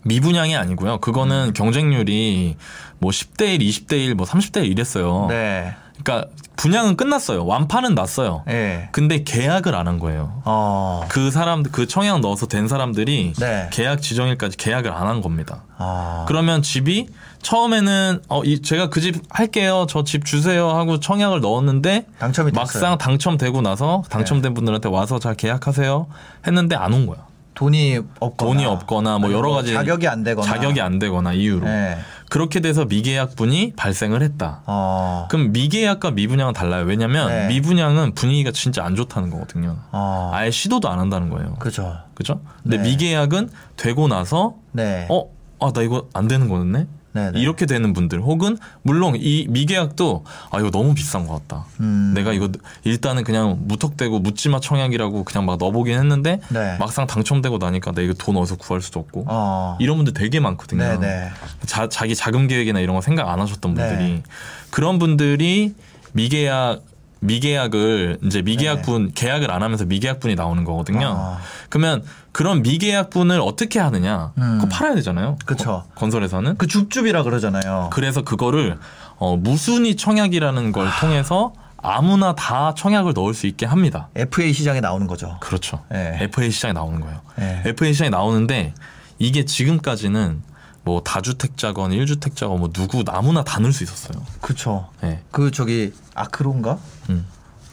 [0.04, 1.00] 미분양이 아니고요.
[1.00, 2.56] 그거는 경쟁률이
[3.00, 5.28] 뭐 10대 1, 20대 1, 뭐 30대 1 이랬어요.
[5.30, 5.74] 네.
[6.04, 7.46] 그러니까 분양은 끝났어요.
[7.46, 8.44] 완판은 났어요.
[8.50, 8.90] 예.
[8.92, 10.42] 근데 계약을 안 한 거예요.
[10.44, 11.06] 어.
[11.08, 13.70] 그 사람 그 청약 넣어서 된 사람들이 네.
[13.72, 15.64] 계약 지정일까지 계약을 안 한 겁니다.
[15.78, 16.26] 아.
[16.28, 17.08] 그러면 집이
[17.44, 19.86] 처음에는 어 이 제가 그 집 할게요.
[19.90, 22.62] 저 집 주세요 하고 청약을 넣었는데 당첨이 됐어요.
[22.62, 26.08] 막상 당첨되고 나서 당첨된 분들한테 와서 잘 계약하세요
[26.48, 27.27] 했는데 안 온 거야.
[27.58, 28.52] 돈이 없거나.
[28.54, 30.46] 돈이 없거나 뭐 여러 가지 자격이 안 되거나.
[30.48, 31.98] 자격이 안 되거나 이유로 네.
[32.30, 34.62] 그렇게 돼서 미계약분이 발생을 했다.
[34.68, 35.28] 어.
[35.32, 36.86] 그럼 미계약과 미분양은 달라요.
[36.86, 37.48] 왜냐면 네.
[37.48, 39.76] 미분양은 분위기가 진짜 안 좋다는 거거든요.
[39.92, 40.30] 어.
[40.34, 41.56] 아예 시도도 안 한다는 거예요.
[41.56, 41.98] 그죠.
[42.14, 42.42] 그죠?
[42.62, 42.84] 근데 네.
[42.84, 45.08] 미계약은 되고 나서 네.
[45.10, 45.26] 어,
[45.60, 46.86] 아, 나 이거 안 되는 거였네?
[47.18, 47.40] 네, 네.
[47.40, 51.66] 이렇게 되는 분들 혹은 물론 이 미계약도 아 이거 너무 비싼 것 같다.
[51.80, 52.14] 음.
[52.16, 52.50] 내가 이거
[52.84, 56.78] 일단은 그냥 무턱대고 묻지마 청약이라고 그냥 막 넣어보긴 했는데 네.
[56.78, 59.78] 막상 당첨되고 나니까 나 이거 돈 어디서 구할 수도 없고 어.
[59.80, 60.84] 이런 분들 되게 많거든요.
[60.84, 61.30] 네, 네.
[61.66, 63.88] 자, 자기 자금 계획이나 이런 거 생각 안 하셨던 네.
[63.88, 64.24] 분들이
[64.70, 65.74] 그런 분들이
[66.14, 66.84] 미계약
[67.20, 71.00] 미계약을 이제 미계약분 계약을 안 하면서 미계약분이 나오는 거거든요.
[71.00, 71.06] 네.
[71.08, 71.40] 아.
[71.70, 72.04] 그러면
[72.38, 74.32] 그런 미계약분을 어떻게 하느냐?
[74.38, 74.60] 음.
[74.62, 75.38] 그거 팔아야 되잖아요.
[75.48, 76.58] 거- 건설에서는.
[76.58, 77.90] 그 줍줍이라 그러잖아요.
[77.92, 78.78] 그래서 그거를
[79.16, 84.10] 어, 무순위 청약이라는 걸 통해서 아무나 다 청약을 넣을 수 있게 합니다.
[84.16, 85.38] FA 시장에 나오는 거죠.
[85.40, 85.84] 그렇죠.
[85.90, 86.16] 네.
[86.22, 87.22] FA 시장에 나오는 거예요.
[87.38, 87.64] 네.
[87.66, 88.76] FA 시장에 나오는데
[89.18, 90.44] 이게 지금까지는
[90.84, 94.24] 뭐 다주택자건 일주택자건 뭐 누구 아무나 다 넣을 수 있었어요.
[94.42, 94.88] 그쵸.
[95.04, 95.22] 예.
[95.32, 96.78] 그 저기 아크론가?
[97.10, 97.26] 음.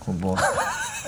[0.07, 0.37] 그뭐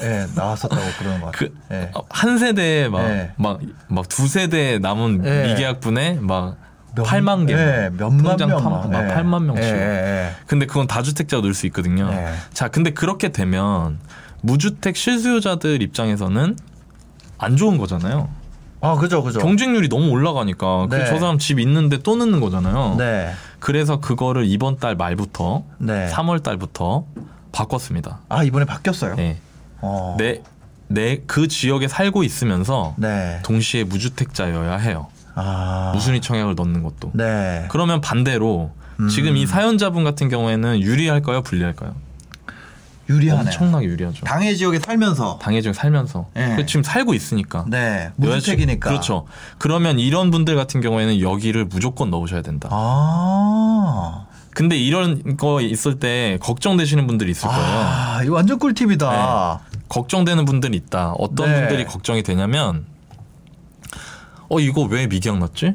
[0.02, 1.48] 예, 나왔었다고 그러는 것 같아요.
[1.68, 1.90] 그 예.
[2.10, 3.32] 한 세대에 네.
[3.36, 5.46] 막막 두 세대 남은 네.
[5.48, 6.56] 미계약분에 막
[6.94, 8.48] 몇- 8만 개, 예, 몇만 명.
[8.62, 9.14] 파- 막 예.
[9.14, 9.64] 8만 명씩.
[9.64, 12.08] 예, 예, 근데 그건 다주택자가 넣을 수 있거든요.
[12.10, 12.32] 네.
[12.52, 13.98] 자, 근데 그렇게 되면
[14.42, 16.56] 무주택 실수요자들 입장에서는
[17.38, 18.28] 안 좋은 거잖아요.
[18.32, 18.46] 예.
[18.82, 19.40] 아, 그죠, 그죠.
[19.40, 21.06] 경쟁률이 너무 올라가니까 그 네.
[21.06, 22.94] 저 사람 집 있는데 또 넣는 거잖아요.
[22.98, 23.32] 네.
[23.58, 26.08] 그래서 그거를 이번 달 말부터 네.
[26.12, 27.04] 3월 달부터
[27.56, 28.20] 바꿨습니다.
[28.28, 29.14] 아, 이번에 바뀌었어요.
[29.16, 29.38] 네.
[29.80, 30.16] 어.
[30.18, 30.42] 내
[30.88, 33.40] 내 그 지역에 살고 있으면서 네.
[33.42, 35.08] 동시에 무주택자여야 해요.
[35.34, 35.90] 아.
[35.94, 37.10] 무순위 청약을 넣는 것도.
[37.12, 37.66] 네.
[37.70, 39.08] 그러면 반대로 음.
[39.08, 41.94] 지금 이 사연자분 같은 경우에는 유리할까요, 불리할까요?
[43.08, 43.46] 유리하네요.
[43.46, 44.24] 엄청나게 유리하죠.
[44.24, 45.38] 당해 지역에 살면서.
[45.42, 46.54] 당해 지역 살면서 네.
[46.56, 47.64] 그 지금 살고 있으니까.
[47.68, 48.10] 네.
[48.16, 48.88] 무주택이니까.
[48.88, 49.26] 그렇죠.
[49.58, 52.68] 그러면 이런 분들 같은 경우에는 여기를 무조건 넣으셔야 된다.
[52.70, 54.26] 아.
[54.56, 57.62] 근데 이런 거 있을 때 걱정되시는 분들이 있을 거예요.
[57.62, 59.60] 아, 이거 완전 꿀팁이다.
[59.90, 61.10] 걱정되는 분들이 있다.
[61.18, 61.60] 어떤 네.
[61.60, 62.86] 분들이 걱정이 되냐면
[64.48, 65.74] 어 이거 왜 미계약 났지?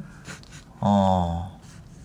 [0.79, 1.59] 어.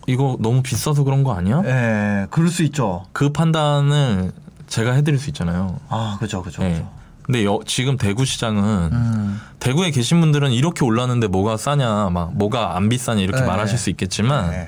[0.07, 1.63] 이거 너무 비싸서 그런 거 아니야?
[1.65, 3.07] 예, 그럴 수 있죠.
[3.13, 4.33] 그 판단을
[4.67, 5.81] 제가 해드릴 수 있잖아요.
[5.89, 6.73] 아, 그죠, 그죠, 예.
[6.75, 6.91] 그죠.
[7.23, 9.41] 근데 여- 지금 대구 시장은 음.
[9.61, 13.47] 대구에 계신 분들은 이렇게 올랐는데 뭐가 싸냐, 막 뭐가 안 비싸냐 이렇게 네.
[13.47, 14.67] 말하실 수 있겠지만 네.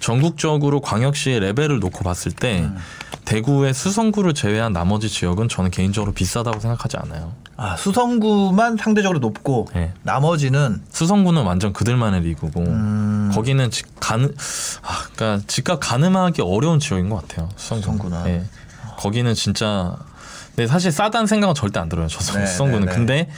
[0.00, 2.76] 전국적으로 광역시의 레벨을 놓고 봤을 때 음.
[3.24, 7.34] 대구의 수성구를 제외한 나머지 지역은 저는 개인적으로 비싸다고 생각하지 않아요.
[7.56, 9.92] 아, 수성구만 상대적으로 높고 예.
[10.02, 13.30] 나머지는 수성구는 완전 그들만의 리그고 음.
[13.34, 14.34] 거기는 집 가는
[14.82, 17.48] 아, 그러니까 집값 가늠하기 어려운 지역인 것 같아요.
[17.56, 18.26] 수성구는.
[18.26, 18.44] 예.
[18.96, 19.96] 거기는 진짜
[20.54, 22.08] 근데 사실 싸다는 생각은 절대 안 들어요.
[22.08, 22.86] 저 네, 수성구는.
[22.86, 22.96] 네, 네.
[22.96, 23.30] 근데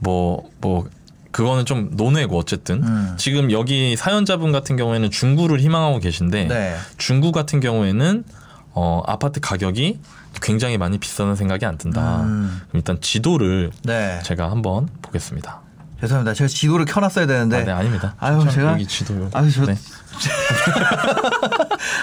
[0.00, 0.88] 뭐뭐
[1.32, 3.14] 그거는 좀 논외고 어쨌든 음.
[3.16, 6.76] 지금 여기 사연자분 같은 경우에는 중구를 희망하고 계신데 네.
[6.98, 8.24] 중구 같은 경우에는
[8.72, 10.00] 어 아파트 가격이
[10.42, 12.22] 굉장히 많이 비싸는 생각이 안 든다.
[12.22, 12.60] 음.
[12.68, 14.20] 그럼 일단 지도를 네.
[14.24, 15.60] 제가 한번 보겠습니다.
[16.00, 16.32] 죄송합니다.
[16.34, 17.58] 제가 지도를 켜놨어야 되는데.
[17.58, 18.14] 아, 네 아닙니다.
[18.18, 19.76] 아유, 제가- 여기 지도 아유, 저- 네.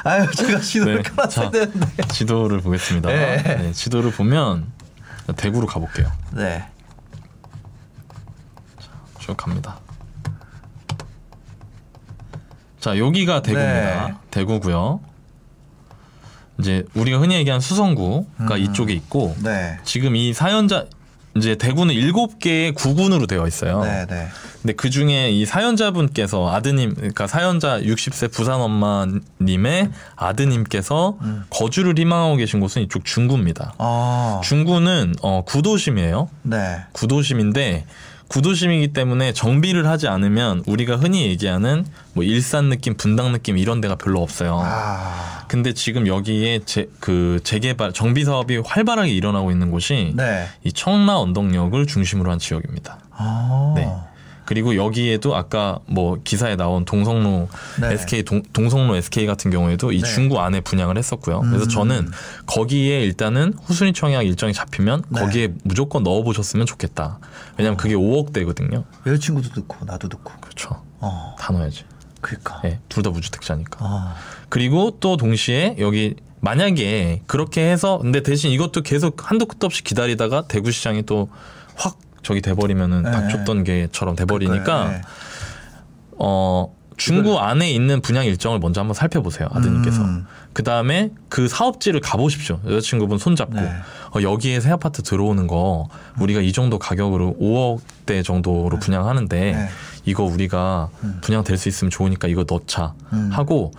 [0.03, 1.09] 아유, 제가 지도를 네.
[1.09, 1.51] 켜놨어야 자.
[1.51, 1.87] 되는데.
[2.09, 3.09] 지도를 보겠습니다.
[3.09, 3.43] 네.
[3.43, 4.65] 네, 지도를 보면
[5.35, 6.11] 대구로 가볼게요.
[6.31, 6.65] 네.
[9.27, 9.77] 쭉 갑니다.
[12.79, 14.07] 자, 여기가 대구입니다.
[14.07, 14.13] 네.
[14.31, 15.01] 대구고요.
[16.59, 18.57] 이제 우리가 흔히 얘기하는 수성구가 음.
[18.57, 19.77] 이쪽에 있고 네.
[19.83, 20.85] 지금 이 사연자
[21.35, 23.83] 이제 대구는 일곱 개의 구군으로 되어 있어요.
[23.83, 24.27] 네, 네.
[24.61, 31.43] 근데 그 중에 이 사연자분께서 아드님, 그러니까 사연자 60세 부산 엄마님의 아드님께서 음.
[31.51, 33.75] 거주를 희망하고 계신 곳은 이쪽 중구입니다.
[33.77, 34.41] 아.
[34.43, 36.29] 중구는 어, 구도심이에요.
[36.41, 36.85] 네.
[36.93, 37.85] 구도심인데
[38.27, 43.95] 구도심이기 때문에 정비를 하지 않으면 우리가 흔히 얘기하는 뭐 일산 느낌, 분당 느낌 이런 데가
[43.95, 44.59] 별로 없어요.
[44.63, 45.45] 아.
[45.47, 50.47] 근데 지금 여기에 재, 그 재개발 정비 사업이 활발하게 일어나고 있는 곳이 네.
[50.63, 52.99] 이 청라 언덕역을 중심으로 한 지역입니다.
[53.11, 53.73] 아.
[53.75, 53.87] 네.
[54.47, 57.49] 그리고 여기에도 아까 뭐 기사에 나온 동성로
[57.81, 57.91] 네.
[57.91, 60.07] SK 동, 동성로 SK 같은 경우에도 이 네.
[60.07, 61.41] 중구 안에 분양을 했었고요.
[61.41, 61.69] 그래서 음.
[61.69, 62.11] 저는
[62.45, 65.19] 거기에 일단은 후순위 청약 일정이 잡히면 네.
[65.19, 67.19] 거기에 무조건 넣어 보셨으면 좋겠다.
[67.57, 68.85] 왜냐면 그게 5억대거든요.
[69.05, 70.31] 여자친구도 듣고 나도 듣고.
[70.39, 70.81] 그렇죠.
[71.01, 71.83] 어, 다 넣어야지.
[72.21, 72.61] 그니까.
[72.63, 73.83] 예, 둘다 무주택자니까.
[73.83, 74.13] 어,
[74.47, 80.47] 그리고 또 동시에 여기 만약에 그렇게 해서 근데 대신 이것도 계속 한도 끝도 없이 기다리다가
[80.47, 81.27] 대구 시장이 또
[81.77, 83.11] 확 저기 돼버리면은 네.
[83.11, 85.01] 닥쳤던 게처럼 돼버리니까 네.
[86.17, 90.25] 어 중구 안에 있는 분양 일정을 먼저 한번 살펴보세요 아드님께서 음.
[90.53, 93.71] 그 다음에 그 사업지를 가보십시오 여자친구분 손잡고 네.
[94.15, 95.87] 어, 여기에 새 아파트 들어오는 거
[96.19, 99.69] 우리가 이 정도 가격으로 5억대 정도로 분양하는데 네.
[100.05, 101.19] 이거 우리가 음.
[101.21, 103.29] 분양될 수 있으면 좋으니까 이거 넣자 음.
[103.31, 103.71] 하고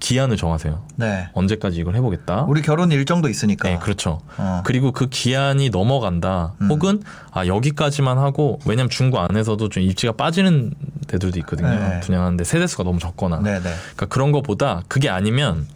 [0.00, 1.28] 기한을 정하세요 네.
[1.32, 3.68] 언제까지 이걸 해보겠다 우리 결혼 일정도 있으니까.
[3.68, 4.20] 네, 그렇죠.
[4.36, 4.62] 어.
[4.64, 6.54] 그리고 그 기한이 넘어간다.
[6.60, 6.68] 음.
[6.70, 10.72] 혹은 아 여기까지만 하고 왜냐면 중구 안에서도 좀 입지가 빠지는
[11.06, 11.68] 데들도 있거든요.
[11.68, 12.00] 네.
[12.00, 13.40] 분양하는데 세대수가 너무 적거나.
[13.40, 13.60] 네 네.
[13.60, 15.66] 그러니까 그런 거보다 그게 아니면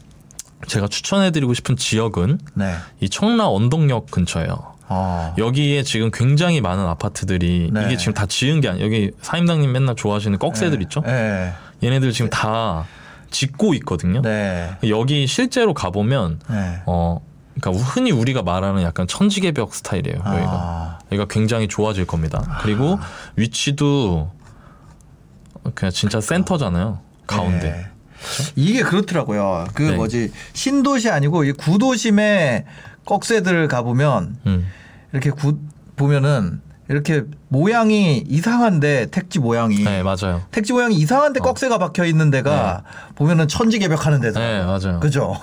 [0.66, 2.74] 제가 추천해드리고 싶은 지역은 네.
[3.00, 4.72] 이 청라 언덕역 근처예요.
[4.88, 5.34] 어.
[5.38, 7.84] 여기에 지금 굉장히 많은 아파트들이 네.
[7.86, 8.84] 이게 지금 다 지은 게 아니에요.
[8.84, 10.82] 여기 사임당님 맨날 좋아하시는 꺽쇠들 네.
[10.84, 11.00] 있죠?
[11.00, 11.52] 네.
[11.82, 12.84] 얘네들 지금 다
[13.32, 14.22] 짓고 있거든요.
[14.22, 14.70] 네.
[14.88, 16.82] 여기 실제로 가보면 네.
[16.86, 17.20] 어,
[17.60, 20.16] 그러니까 흔히 우리가 말하는 약간 천지개벽 스타일이에요.
[20.18, 20.98] 여기가 아.
[21.06, 22.58] 여기가 굉장히 좋아질 겁니다.
[22.62, 22.98] 그리고
[23.36, 24.30] 위치도
[25.74, 27.00] 그냥 진짜 센터잖아요.
[27.26, 27.70] 가운데.
[27.70, 27.86] 네.
[28.54, 29.66] 이게 그렇더라고요.
[29.74, 29.96] 그 네.
[29.96, 32.66] 뭐지 신도시 아니고 이 구도심에
[33.04, 34.68] 꺽쇠들 가보면 음.
[35.12, 35.58] 이렇게 구
[35.96, 36.60] 보면은
[36.92, 40.42] 이렇게 모양이 이상한데 택지 모양이 네 맞아요.
[40.50, 41.42] 택지 모양이 이상한데 어.
[41.42, 42.84] 꺽쇠가 박혀 있는 데가
[43.14, 45.00] 보면은 천지개벽하는 데서 네 맞아요.
[45.00, 45.34] 그죠?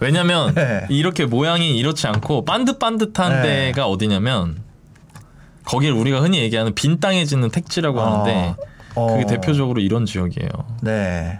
[0.00, 0.86] 왜냐면 네.
[0.88, 3.66] 이렇게 모양이 이렇지 않고 반듯반듯한 네.
[3.66, 4.62] 데가 어디냐면
[5.64, 8.56] 거기를 우리가 흔히 얘기하는 빈 땅에 짓는 택지라고 하는데
[8.96, 9.12] 어.
[9.12, 10.48] 그게 대표적으로 이런 지역이에요.
[10.82, 11.38] 네.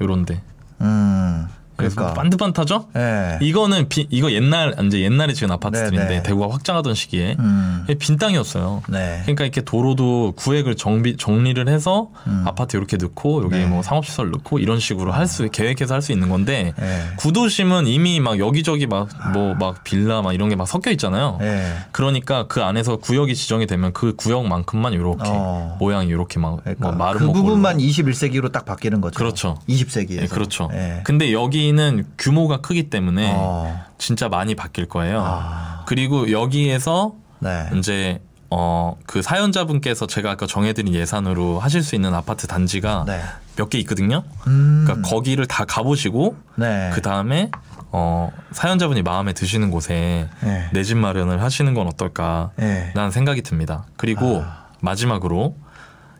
[0.00, 0.40] 요런데.
[0.82, 1.48] 음.
[1.76, 2.20] 그래서 그러니까.
[2.20, 2.86] 반듯반듯하죠?
[2.94, 3.38] 네.
[3.40, 6.22] 이거는 비, 이거 옛날 이제 옛날에 지은 아파트들인데 네, 네.
[6.22, 7.86] 대구가 확장하던 시기에 음.
[7.98, 8.82] 빈 땅이었어요.
[8.88, 9.20] 네.
[9.22, 12.44] 그러니까 이렇게 도로도 구획을 정비 정리를 해서 음.
[12.46, 13.66] 아파트 이렇게 넣고 여기 네.
[13.66, 17.02] 뭐 상업시설 넣고 이런 식으로 할 수 계획해서 할 수 있는 건데 네.
[17.16, 21.38] 구도심은 이미 막 여기저기 막 뭐막 빌라 막 이런 게 막 섞여 있잖아요.
[21.40, 21.72] 네.
[21.92, 25.76] 그러니까 그 안에서 구역이 지정이 되면 그 구역만큼만 이렇게 어.
[25.80, 29.16] 모양이 이렇게 막 그러니까 뭐 마름 그 부분만 21세기로 딱 바뀌는 거죠.
[29.16, 29.58] 그렇죠.
[29.68, 30.20] 20세기에.
[30.20, 30.68] 네, 그렇죠.
[30.72, 31.00] 네.
[31.04, 33.84] 근데 여기 는 규모가 크기 때문에 어.
[33.98, 35.22] 진짜 많이 바뀔 거예요.
[35.24, 35.84] 아.
[35.86, 37.68] 그리고 여기에서 네.
[37.76, 38.20] 이제
[38.50, 43.20] 어 그 사연자분께서 제가 아까 정해드린 예산으로 하실 수 있는 아파트 단지가 네.
[43.56, 44.22] 몇개 있거든요.
[44.46, 44.84] 음.
[44.86, 46.90] 그러니까 거기를 다 가보시고 네.
[46.92, 47.50] 그 다음에
[47.90, 50.68] 어 사연자분이 마음에 드시는 곳에 네.
[50.72, 52.50] 내집 마련을 하시는 건 어떨까?
[52.56, 52.90] 네.
[52.94, 53.84] 라는 생각이 듭니다.
[53.96, 54.66] 그리고 아.
[54.80, 55.56] 마지막으로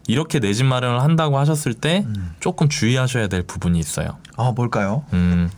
[0.08, 2.34] 이렇게 내 집 마련을 한다고 하셨을 때 음.
[2.40, 4.16] 조금 주의하셔야 될 부분이 있어요.
[4.36, 5.04] 아, 뭘까요?
[5.12, 5.50] 음,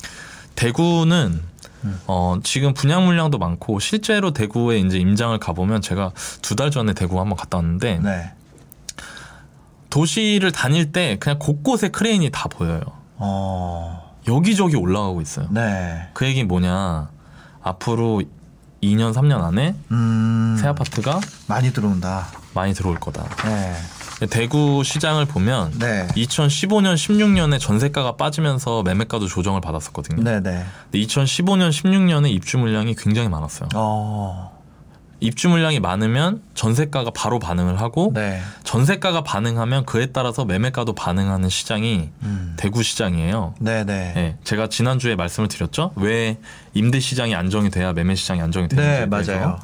[0.55, 1.41] 대구는
[1.85, 2.01] 음.
[2.07, 6.13] 어, 지금 분양 물량도 많고 실제로 대구에 이제 임장을 가보면 제가
[6.43, 8.33] 두 달 전에 대구 한번 갔다 왔는데 네.
[9.91, 12.81] 도시를 다닐 때 그냥 곳곳에 크레인이 다 보여요.
[13.17, 14.15] 어.
[14.27, 15.47] 여기저기 올라가고 있어요.
[15.51, 16.09] 네.
[16.15, 17.11] 그 얘기 뭐냐
[17.63, 18.23] 앞으로
[18.83, 20.57] 2년 3년 안에 음.
[20.61, 22.27] 새 아파트가 많이 들어온다.
[22.55, 23.25] 많이 들어올 거다.
[23.45, 23.75] 네.
[24.31, 26.07] 대구 시장을 보면 네.
[26.17, 30.23] 2015년 16년에 전세가가 빠지면서 매매가도 조정을 받았었거든요.
[30.23, 30.65] 네, 네.
[30.91, 33.69] 근데 2015년 16년에 입주 물량이 굉장히 많았어요.
[33.75, 34.55] 어.
[35.21, 38.43] 입주 물량이 많으면 전세가가 바로 반응을 하고 네.
[38.65, 42.55] 전세가가 반응하면 그에 따라서 매매가도 반응하는 시장이 음.
[42.59, 43.55] 대구 시장이에요.
[43.59, 44.13] 네, 네.
[44.15, 45.93] 네, 제가 지난주에 말씀을 드렸죠.
[45.97, 46.39] 왜
[46.75, 48.89] 임대 시장이 안정이 돼야 매매 시장이 안정이 되는지.
[48.89, 49.59] 네, 맞아요.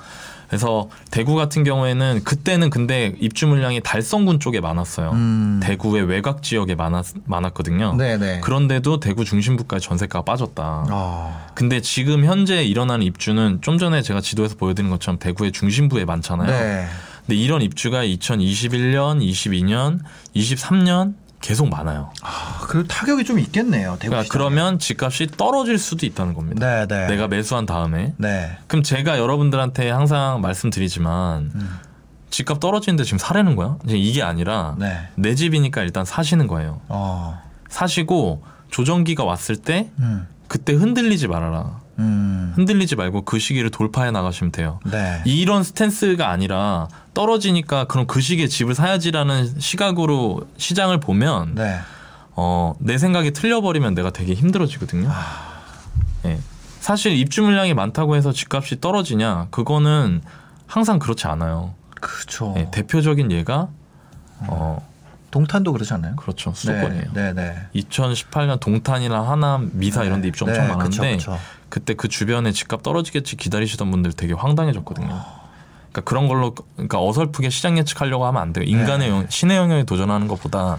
[0.50, 5.12] 그래서 대구 같은 경우에는 그때는 근데 입주 물량이 달성군 쪽에 많았어요.
[5.12, 5.60] 음.
[5.62, 7.94] 대구의 외곽 지역에 많았, 많았거든요.
[7.96, 8.40] 네, 네.
[8.40, 10.86] 그런데도 대구 중심부까지 전세가가 빠졌다.
[10.90, 11.46] 어.
[11.54, 16.50] 근데 지금 현재 일어나는 입주는 좀 전에 제가 지도에서 보여드린 것처럼 대구의 중심부에 많잖아요.
[16.50, 16.86] 네.
[17.26, 20.00] 근데 이런 입주가 2021년, 22년,
[20.34, 22.12] 23년 계속 많아요.
[22.22, 23.96] 아, 그 타격이 좀 있겠네요.
[23.98, 24.28] 대구 그러니까 시장에.
[24.28, 26.64] 그러면 집값이 떨어질 수도 있다는 겁니다.
[26.64, 27.08] 네, 네.
[27.08, 28.14] 내가 매수한 다음에.
[28.16, 28.56] 네.
[28.68, 31.78] 그럼 제가 여러분들한테 항상 말씀드리지만 음.
[32.30, 33.76] 집값 떨어지는데 지금 사려는 거야?
[33.88, 35.08] 이게 아니라 네.
[35.16, 36.80] 내 집이니까 일단 사시는 거예요.
[36.86, 37.42] 어.
[37.68, 40.28] 사시고 조정기가 왔을 때 음.
[40.46, 41.80] 그때 흔들리지 말아라.
[41.98, 42.52] 음.
[42.54, 44.78] 흔들리지 말고 그 시기를 돌파해 나가시면 돼요.
[44.88, 45.20] 네.
[45.24, 51.80] 이런 스탠스가 아니라 떨어지니까 그럼 그 시기에 집을 사야지라는 시각으로 시장을 보면 네.
[52.42, 55.10] 어, 내 생각이 틀려버리면 내가 되게 힘들어지거든요.
[56.24, 56.38] 예.
[56.80, 59.48] 사실 입주 물량이 많다고 해서 집값이 떨어지냐?
[59.50, 60.22] 그거는
[60.66, 61.74] 항상 그렇지 않아요.
[62.00, 62.54] 그렇죠.
[62.56, 63.68] 예, 대표적인 예가
[64.46, 64.88] 어,
[65.30, 66.16] 동탄도 그러지 않나요?
[66.16, 66.54] 그렇죠.
[66.54, 67.12] 수도권이에요.
[67.12, 67.58] 네, 네.
[67.74, 71.40] 2018년 동탄이나 하남, 미사 이런 데 입주 엄청 네, 많은데 그쵸, 그쵸.
[71.68, 75.08] 그때 그 주변에 집값 떨어지겠지 기다리시던 분들 되게 황당해졌거든요.
[75.08, 78.64] 그러니까 그런 걸로 그러니까 어설프게 시장 예측하려고 하면 안 돼요.
[78.66, 79.14] 인간의 네.
[79.14, 80.78] 영, 신의 영역에 도전하는 것보다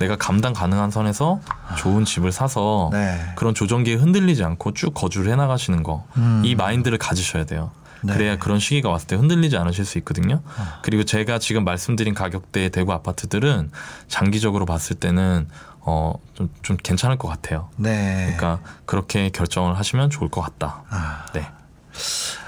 [0.00, 1.40] 내가 감당 가능한 선에서
[1.76, 3.20] 좋은 집을 사서 네.
[3.36, 6.06] 그런 조정기에 흔들리지 않고 쭉 거주를 해나가시는 거.
[6.16, 6.42] 음.
[6.44, 7.70] 이 마인드를 가지셔야 돼요.
[8.02, 8.12] 네.
[8.12, 8.16] 아.
[8.16, 10.40] 그래야 그런 시기가 왔을 때 흔들리지 않으실 수 있거든요.
[10.82, 13.70] 그리고 제가 지금 말씀드린 가격대의 대구 아파트들은
[14.08, 15.46] 장기적으로 봤을 때는
[15.80, 17.68] 어, 좀, 좀 괜찮을 것 같아요.
[17.76, 18.34] 네.
[18.38, 20.82] 그러니까 그렇게 결정을 하시면 좋을 것 같다.
[20.88, 21.46] 아, 네.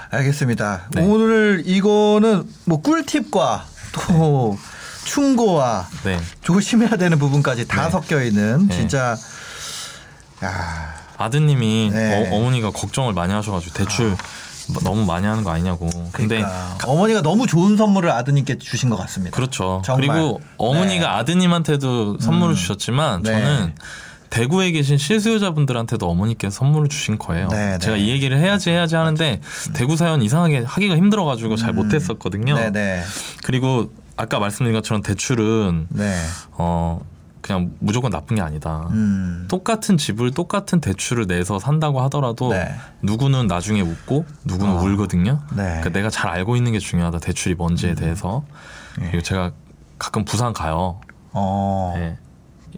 [0.09, 0.89] 알겠습니다.
[0.91, 1.05] 네.
[1.05, 4.57] 오늘 이거는 뭐 꿀팁과 또
[5.03, 6.19] 충고와 네.
[6.41, 7.91] 조심해야 되는 부분까지 다 네.
[7.91, 8.75] 섞여 있는 네.
[8.75, 9.15] 진짜
[10.43, 12.27] 야, 아드님이 네.
[12.31, 14.15] 어, 머니가 걱정을 많이 하셔가지고 대출
[14.69, 15.89] 뭐 너무 많이 하는 거 아니냐고.
[16.11, 19.35] 근데 그러니까 어머니가 너무 좋은 선물을 아드님께 주신 것 같습니다.
[19.35, 19.81] 그렇죠.
[19.85, 20.07] 정말.
[20.07, 21.19] 그리고 어머니가 네.
[21.19, 22.55] 아드님한테도 선물을 음.
[22.55, 23.31] 주셨지만 네.
[23.31, 23.75] 저는
[24.29, 27.49] 대구에 계신 실수요자분들한테도 어머니께서 선물을 주신 거예요.
[27.49, 28.03] 네, 제가 네.
[28.03, 29.39] 이 얘기를 해야지 해야지 하는데
[29.73, 31.75] 대구 사연 이상하게 하기가 힘들어가지고 잘 음.
[31.75, 32.55] 못했었거든요.
[32.55, 33.03] 네네.
[33.43, 36.15] 그리고 아까 말씀드린 것처럼 대출은 네.
[36.51, 37.01] 어
[37.41, 38.87] 그냥 무조건 나쁜 게 아니다.
[38.91, 39.45] 음.
[39.49, 42.73] 똑같은 집을 똑같은 대출을 내서 산다고 하더라도 네.
[43.01, 44.81] 누구는 나중에 웃고 누구는 어.
[44.81, 45.41] 울거든요.
[45.49, 45.63] 네.
[45.63, 47.19] 그러니까 내가 잘 알고 있는 게 중요하다.
[47.19, 48.45] 대출이 뭔지에 대해서.
[49.01, 49.07] 예.
[49.07, 49.51] 그리고 제가
[49.99, 51.01] 가끔 부산 가요.
[51.31, 51.93] 어.
[51.97, 52.17] 네.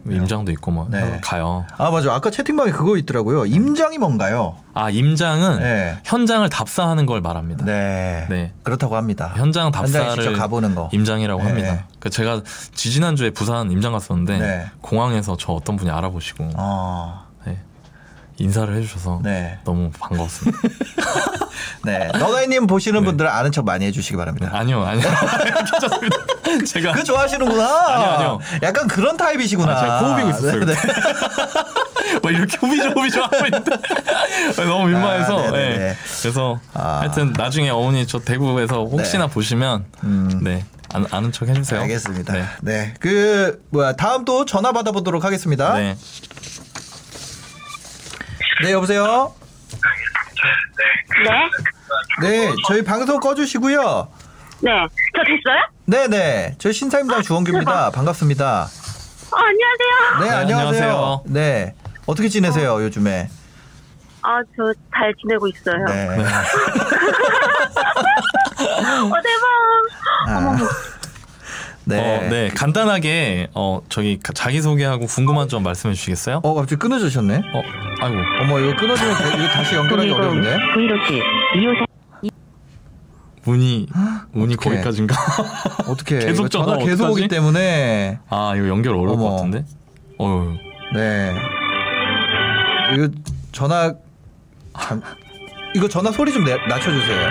[0.09, 1.19] 임장도 있고 뭐 네.
[1.21, 1.65] 가요.
[1.77, 2.13] 아 맞아.
[2.13, 3.45] 아까 채팅방에 그거 있더라고요.
[3.45, 4.55] 임장이 뭔가요?
[4.73, 5.97] 아 임장은 네.
[6.03, 7.65] 현장을 답사하는 걸 말합니다.
[7.65, 8.25] 네.
[8.29, 8.53] 네.
[8.63, 9.33] 그렇다고 합니다.
[9.35, 10.89] 현장 답사를 가보는 거.
[10.91, 11.47] 임장이라고 네.
[11.47, 11.85] 합니다.
[11.99, 12.41] 그 제가
[12.73, 14.65] 지지난 주에 부산 임장 갔었는데 네.
[14.81, 17.24] 공항에서 저 어떤 분이 알아보시고 어.
[18.37, 18.43] 네.
[18.43, 19.59] 인사를 해주셔서 네.
[19.63, 20.59] 너무 반가웠습니다.
[21.83, 22.07] 네.
[22.13, 23.05] 너다이님 보시는 네.
[23.05, 24.49] 분들은 아는 척 많이 해주시기 바랍니다.
[24.53, 25.03] 아니요, 아니요,
[25.43, 26.17] 괜찮습니다.
[26.65, 27.85] 제가 그거 좋아하시는구나.
[27.87, 28.39] 아니요, 아니요.
[28.63, 29.71] 약간 그런 타입이시구나.
[29.71, 30.65] 아, 제가 호흡이고 있었어요.
[30.65, 30.75] 네, 네.
[32.21, 33.71] 뭐 이렇게 호비죠 호비죠 하고 있는데
[34.55, 35.83] 너무 민망해서 아, 네네네.
[35.83, 35.97] 예.
[36.21, 36.99] 그래서 아.
[37.01, 39.33] 하여튼 나중에 어머니 저 대구에서 혹시나 네.
[39.33, 40.39] 보시면 음.
[40.43, 41.81] 네 아, 아는 척 해주세요.
[41.81, 42.33] 알겠습니다.
[42.33, 42.45] 네.
[42.61, 42.93] 네.
[42.99, 45.73] 그 뭐야 다음 또 전화 받아보도록 하겠습니다.
[45.73, 45.97] 네,
[48.63, 48.71] 네.
[48.71, 49.33] 여보세요.
[51.23, 51.49] 네?
[52.21, 54.07] 네, 저희 방송 꺼주시고요.
[54.61, 54.71] 네.
[55.15, 55.67] 저 됐어요?
[55.85, 56.55] 네, 네.
[56.57, 57.91] 저희 신사임당 주원규입니다.
[57.91, 58.67] 반갑습니다.
[59.31, 60.19] 어, 안녕하세요.
[60.21, 60.67] 네, 네, 안녕하세요.
[60.69, 61.23] 안녕하세요.
[61.25, 61.75] 네.
[62.05, 63.29] 어떻게 지내세요 요즘에?
[64.21, 65.83] 아, 저 잘 지내고 있어요.
[65.85, 66.07] 네.
[68.57, 69.45] 어, 대박.
[70.27, 70.57] 아.
[71.87, 71.99] 네.
[71.99, 76.41] 어, 네 간단하게 어 저기 가- 자기 소개하고 궁금한 점 말씀해 주시겠어요?
[76.43, 77.35] 어, 갑자기 끊어주셨네.
[77.53, 77.61] 어
[78.01, 80.57] 아이고 어머, 이거 끊어지면 되- 이거 다시 연결하기 어려운데.
[83.45, 83.87] 운이
[84.33, 84.75] 운이 어떡해.
[84.77, 85.15] 거기까지인가?
[85.87, 86.17] 어떻게?
[86.19, 87.27] 계속 전화 전화 계속 오기 어떡하지?
[87.27, 88.19] 때문에.
[88.29, 89.23] 아 이거 연결 어려울 어머.
[89.29, 89.65] 것 같은데.
[90.17, 90.55] 어휴.
[90.95, 91.35] 네.
[92.95, 93.09] 이거
[93.51, 93.93] 전화
[94.79, 95.01] 잠
[95.75, 97.29] 이거 전화 소리 좀 내- 낮춰주세요.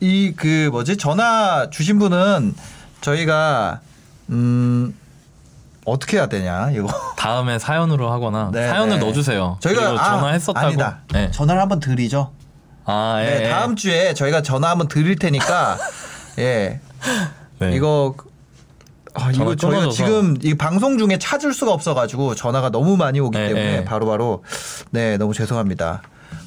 [0.00, 2.52] 이 그 뭐지 전화 주신 분은
[3.00, 3.80] 저희가
[4.30, 4.94] 음
[5.84, 9.04] 어떻게 해야 되냐 이거 다음에 사연으로 하거나 네, 사연을 네.
[9.04, 9.58] 넣어주세요.
[9.60, 10.66] 저희가 그리고 아, 전화했었다고.
[10.66, 10.98] 아니다.
[11.12, 11.30] 네.
[11.30, 12.32] 전화를 한번 드리죠.
[12.84, 13.24] 아 예.
[13.26, 13.48] 네, 예.
[13.50, 15.78] 다음 주에 저희가 전화 한번 드릴 테니까
[16.38, 16.80] 예
[17.58, 17.72] 네.
[17.76, 18.14] 이거
[19.14, 19.90] 아, 이거 전화 저희가 끊어져서.
[19.96, 23.84] 지금 이 방송 중에 찾을 수가 없어가지고 전화가 너무 많이 오기 네, 때문에 네.
[23.84, 24.44] 바로바로
[24.90, 26.02] 네 너무 죄송합니다.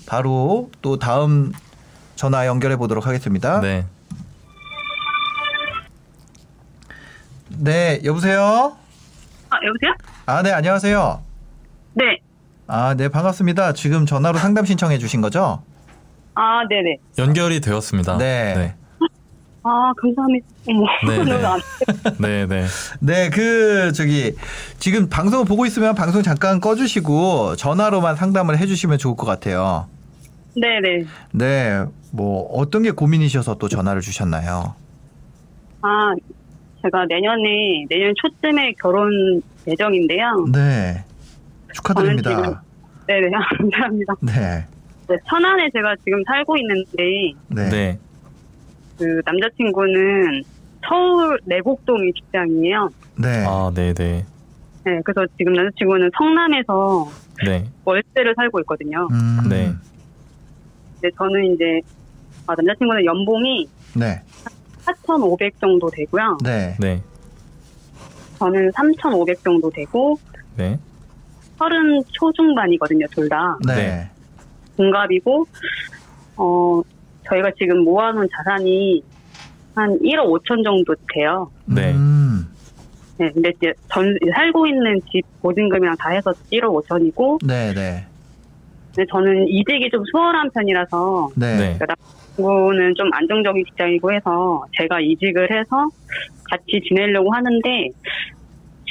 [0.06, 1.52] 바로 또 다음
[2.16, 3.60] 전화 연결해 보도록 하겠습니다.
[3.62, 3.86] 네,
[7.64, 8.00] 네.
[8.04, 8.78] 여보세요.
[9.50, 9.94] 아, 여보세요?
[10.26, 11.22] 아 네 안녕하세요.
[11.94, 12.04] 네.
[12.68, 13.74] 아 네 반갑습니다.
[13.74, 15.64] 지금 전화로 상담 신청해 주신 거죠?
[16.36, 16.98] 아, 네네.
[17.18, 18.18] 연결이 되었습니다.
[18.18, 18.54] 네.
[18.56, 18.76] 네.
[19.64, 20.48] 아, 감사합니다.
[20.70, 20.86] 어머.
[21.08, 21.32] 네, 네.
[21.34, 21.60] 너무 안-
[22.20, 22.66] 네, 네.
[23.02, 24.36] 네, 그 저기
[24.78, 29.88] 지금 방송을 보고 있으면 방송 잠깐 꺼주시고 전화로만 상담을 해 주시면 좋을 것 같아요.
[30.56, 31.06] 네네.
[31.34, 34.76] 네, 뭐 어떤 게 고민이셔서 또 전화를 주셨나요?
[35.82, 36.14] 아,
[36.82, 40.46] 제가 내년에, 내년 초쯤에 결혼 예정인데요.
[40.54, 41.04] 네,
[41.74, 42.62] 축하드립니다.
[43.08, 43.30] 네네.
[43.58, 44.14] 감사합니다.
[44.22, 44.66] 네,
[45.08, 48.00] 네, 천안에 제가 지금 살고 있는데, 네, 네.
[48.98, 50.44] 그 남자친구는
[50.88, 52.90] 서울 내곡동이 직장이에요.
[53.18, 54.26] 네, 아, 네, 네.
[54.86, 57.12] 네, 그래서 지금 남자친구는 성남에서
[57.46, 57.66] 네.
[57.84, 59.08] 월세를 살고 있거든요.
[59.12, 59.72] 음, 네.
[60.94, 61.82] 근데 저는 이제
[62.48, 64.22] 아, 남자친구는 연봉이 네,
[64.90, 66.38] 4,500 정도 되고요.
[66.44, 67.02] 네, 네.
[68.38, 70.18] 저는 3,500 정도 되고
[70.56, 70.80] 네.
[71.58, 73.58] 서른 초중반이거든요, 둘 다.
[73.66, 74.10] 네, 네.
[74.78, 75.46] 동갑이고
[76.38, 76.82] 어
[77.28, 79.04] 저희가 지금 모아놓은 자산이
[79.76, 81.52] 한 1억 5천 정도 돼요.
[81.66, 81.94] 네.
[81.94, 82.48] 음,
[83.18, 88.06] 네, 근데 이제 전 살고 있는 집 보증금이랑 다 해서 1억 5천이고, 네, 네.
[88.96, 91.58] 근데 저는 이직이 좀 수월한 편이라서 네.
[91.58, 91.80] 네.
[92.40, 95.88] 친구는 좀 안정적인 직장이고 해서 제가 이직을 해서
[96.50, 97.90] 같이 지내려고 하는데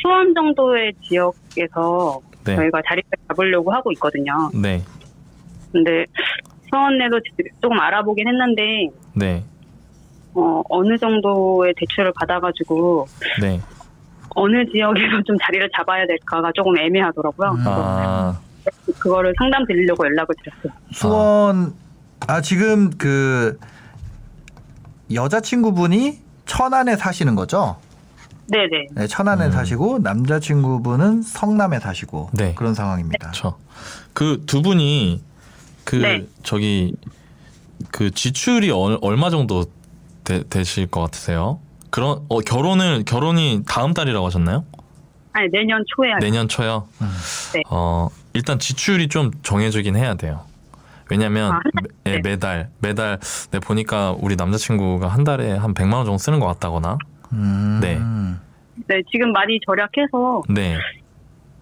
[0.01, 2.55] 수원 정도의 지역에서 네.
[2.55, 4.51] 저희가 자리를 잡으려고 하고 있거든요.
[4.55, 4.81] 네.
[5.73, 6.05] 근데
[6.69, 7.19] 수원에도
[7.61, 9.43] 조금 알아보긴 했는데 네.
[10.35, 13.07] 어, 어느 정도의 대출을 받아가지고
[13.41, 13.61] 네.
[14.35, 17.51] 어느 지역에서 좀 자리를 잡아야 될까가 조금 애매하더라고요.
[17.51, 17.65] 음.
[17.67, 18.39] 아,
[18.99, 20.73] 그거를 상담 드리려고 연락을 드렸어요.
[20.93, 21.73] 수원
[22.27, 23.59] 아 지금 그
[25.13, 27.77] 여자친구분이 천안에 사시는 거죠?
[28.49, 28.87] 네네.
[28.95, 29.53] 네, 천안에 음.
[29.53, 32.55] 사시고 남자친구분은 성남에 사시고 네.
[32.55, 33.19] 그런 상황입니다.
[33.31, 33.59] 그렇죠.
[34.15, 35.23] 그 두 분이
[35.85, 36.27] 그 네.
[36.43, 36.95] 저기
[37.91, 39.65] 그 지출이 얼, 얼마 정도
[40.25, 41.61] 되, 되실 것 같으세요?
[41.91, 44.65] 그런 어 결혼을 결혼이 다음 달이라고 하셨나요?
[45.33, 46.89] 아니 내년 초에 할 내년 초요.
[47.01, 47.11] 음.
[47.55, 47.63] 네.
[47.71, 50.41] 어 일단 지출이 좀 정해지긴 해야 돼요.
[51.11, 51.61] 왜냐면 아,
[52.05, 52.21] 매, 네.
[52.23, 53.19] 매달 매달
[53.51, 56.99] 내 보니까 우리 남자친구가 한 달에 한 100만 원 정도 쓰는 것 같다거나.
[57.33, 57.79] 음.
[57.83, 57.99] 네.
[58.87, 60.77] 네, 지금 많이 절약해서 네.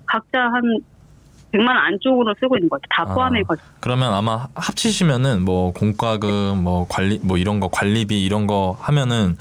[0.06, 0.62] 각자 한
[1.52, 3.06] 100만 원 안쪽으로 쓰고 있는 것 같아요.
[3.06, 3.14] 다 아.
[3.14, 3.66] 포함해 가지고.
[3.80, 9.36] 그러면 아마 합치시면은 뭐 공과금 뭐 관리 뭐 이런 거 관리비 이런 거 하면은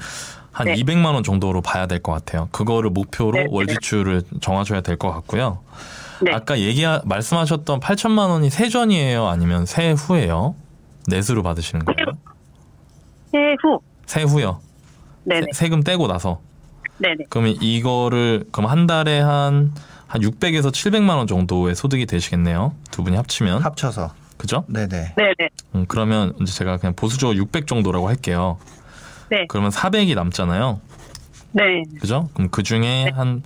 [0.52, 0.74] 한 네.
[0.74, 2.48] 200만 원 정도로 봐야 될 것 같아요.
[2.52, 3.48] 그거를 목표로 네, 네.
[3.50, 5.58] 월 지출을 정하셔야 될 것 같고요.
[6.22, 6.32] 네.
[6.32, 10.54] 아까 얘기 말씀하셨던 8천만 원이 세전이에요, 아니면 세후예요?
[11.08, 12.18] 내수로 받으시는 거예요?
[13.32, 13.80] 세후.
[14.06, 14.60] 세후요.
[15.24, 15.46] 네네.
[15.52, 16.40] 세, 금 떼고 나서.
[16.98, 17.24] 네네.
[17.28, 19.72] 그러면 이거를 그럼 한 달에 한한
[20.08, 22.74] 600에서 700만 원 정도의 소득이 되시겠네요.
[22.90, 23.62] 두 분이 합치면.
[23.62, 24.14] 합쳐서.
[24.36, 24.64] 그죠?
[24.68, 25.14] 네네.
[25.16, 25.48] 네네.
[25.74, 28.58] 음, 그러면 이제 제가 그냥 보수적으로 600 정도라고 할게요.
[29.30, 29.44] 네.
[29.48, 30.80] 그러면 400이 남잖아요.
[31.52, 31.62] 네.
[32.00, 32.28] 그죠?
[32.34, 33.42] 그럼 그 중에 한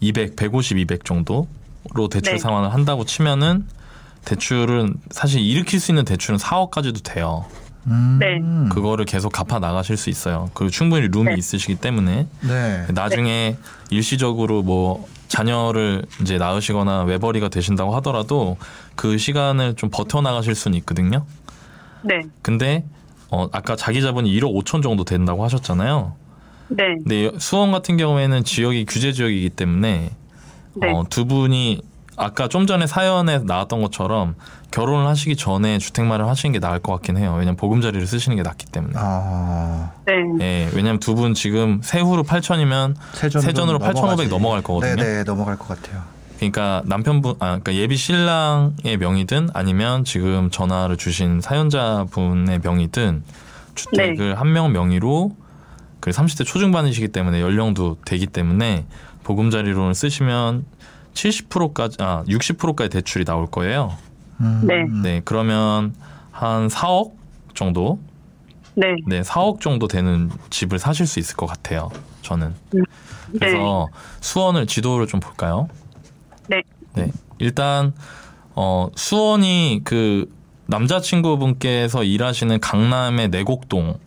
[0.00, 1.46] 200, 150, 200 정도
[1.94, 2.38] 로 대출 네.
[2.38, 3.66] 상환을 한다고 치면은
[4.24, 7.44] 대출은 사실 일으킬 수 있는 대출은 4억까지도 돼요.
[7.88, 8.18] 음.
[8.20, 8.38] 네.
[8.72, 10.50] 그거를 계속 갚아 나가실 수 있어요.
[10.54, 11.34] 그리고 충분히 룸이 네.
[11.36, 12.86] 있으시기 때문에 네.
[12.94, 13.56] 나중에
[13.90, 18.56] 일시적으로 뭐 자녀를 이제 낳으시거나 외벌이가 되신다고 하더라도
[18.94, 21.24] 그 시간을 좀 버텨 나가실 수는 있거든요.
[22.02, 22.20] 네.
[22.42, 22.84] 근데
[23.30, 26.14] 어 아까 자기 자본이 1억 5천 정도 된다고 하셨잖아요.
[26.68, 26.84] 네.
[27.02, 30.10] 근데 수원 같은 경우에는 지역이 규제 지역이기 때문에
[30.74, 30.90] 네.
[30.92, 31.82] 어, 두 분이
[32.16, 34.34] 아까 좀 전에 사연에 나왔던 것처럼
[34.70, 37.32] 결혼을 하시기 전에 주택 마련 하시는 게 나을 것 같긴 해요.
[37.38, 38.94] 왜냐면 보금자리를 쓰시는 게 낫기 때문에.
[38.96, 39.90] 아.
[40.06, 40.12] 네.
[40.40, 44.96] 예, 왜냐면 두 분 지금 세후로 8천이면 세전 세전으로 8,500 넘어갈 거거든요.
[44.96, 46.02] 네 네 넘어갈 것 같아요.
[46.36, 53.22] 그러니까 남편분, 아, 그러니까 예비 신랑의 명의든 아니면 지금 전화를 주신 사연자분의 명의든
[53.74, 54.32] 주택을 네.
[54.32, 55.36] 한명 명의로
[56.00, 58.86] 그 30대 초중반이시기 때문에 연령도 되기 때문에
[59.24, 60.64] 보금자리론을 쓰시면
[61.14, 63.96] 70%까지, 아, 60%까지 대출이 나올 거예요.
[64.40, 64.62] 음.
[64.64, 64.84] 네.
[65.02, 65.94] 네, 그러면
[66.30, 67.12] 한 4억
[67.54, 67.98] 정도?
[68.74, 68.96] 네.
[69.06, 71.90] 네, 4억 정도 되는 집을 사실 수 있을 것 같아요.
[72.22, 72.54] 저는.
[72.70, 72.82] 네.
[73.38, 73.88] 그래서
[74.20, 75.68] 수원을 지도를 좀 볼까요?
[76.48, 76.62] 네.
[76.94, 77.10] 네.
[77.38, 77.92] 일단
[78.54, 80.30] 어 수원이 그
[80.66, 83.98] 남자친구분께서 일하시는 강남의 내곡동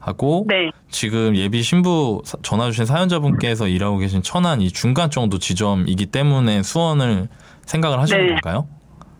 [0.00, 0.70] 하고 네.
[0.88, 6.62] 지금 예비 신부 사- 전화 주신 사연자분께서 일하고 계신 천안 이 중간 정도 지점이기 때문에
[6.62, 7.28] 수원을
[7.66, 8.32] 생각을 하시는 네.
[8.32, 8.66] 걸까요?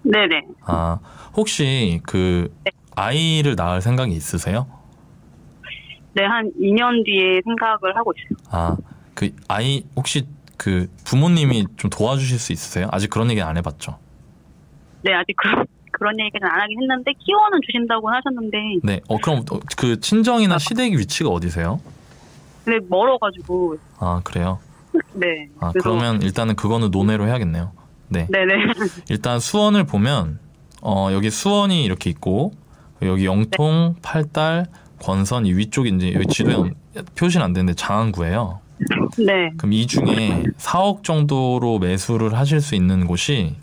[0.03, 0.43] 네네.
[0.65, 0.99] 아,
[1.37, 2.53] 혹시 그
[2.97, 4.67] 아이를 낳을 생각이 있으세요?
[6.15, 8.39] 네, 한 2년 뒤에 생각을 하고 있어요.
[8.51, 8.77] 아,
[9.15, 10.27] 그 아이 혹시
[10.57, 12.89] 그 부모님이 좀 도와주실 수 있으세요?
[12.91, 13.99] 아직 그런 얘기 안 해봤죠?
[15.03, 15.49] 네, 아직 그,
[16.01, 19.01] 그런 얘기는 안 하긴 했는데, 키워는 주신다고 하셨는데, 네.
[19.09, 21.79] 어 그럼 어, 그 친정이나 시댁 위치가 어디세요?
[22.65, 24.59] 근데 멀어가지고, 아 그래요.
[25.13, 25.49] 네.
[25.61, 27.73] 아 그래서- 그러면 일단은 그거는 논외로 해야겠네요.
[28.09, 28.27] 네.
[28.31, 28.53] 네네.
[29.11, 30.39] 일단 수원을 보면
[30.83, 32.53] 어 여기 수원이 이렇게 있고
[33.03, 34.67] 여기 영통, 팔달,
[35.03, 36.71] 권선 이 위쪽이 이제 여기 지도에
[37.17, 38.59] 표시는 안 되는데 장안구예요.
[39.19, 39.51] 네.
[39.59, 43.55] 그럼 이 중에 4억 정도로 매수를 하실 수 있는 곳이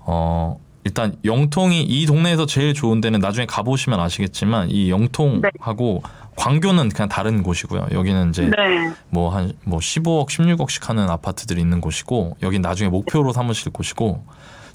[0.00, 6.02] 어 일단 영통이 이 동네에서 제일 좋은 데는 나중에 가보시면 아시겠지만 이 영통하고
[6.36, 7.88] 광교는 그냥 다른 곳이고요.
[7.92, 8.92] 여기는 이제 네.
[9.10, 14.24] 뭐한뭐 15억, 16억씩 하는 아파트들이 있는 곳이고 여긴 나중에 목표로 삼으실 곳이고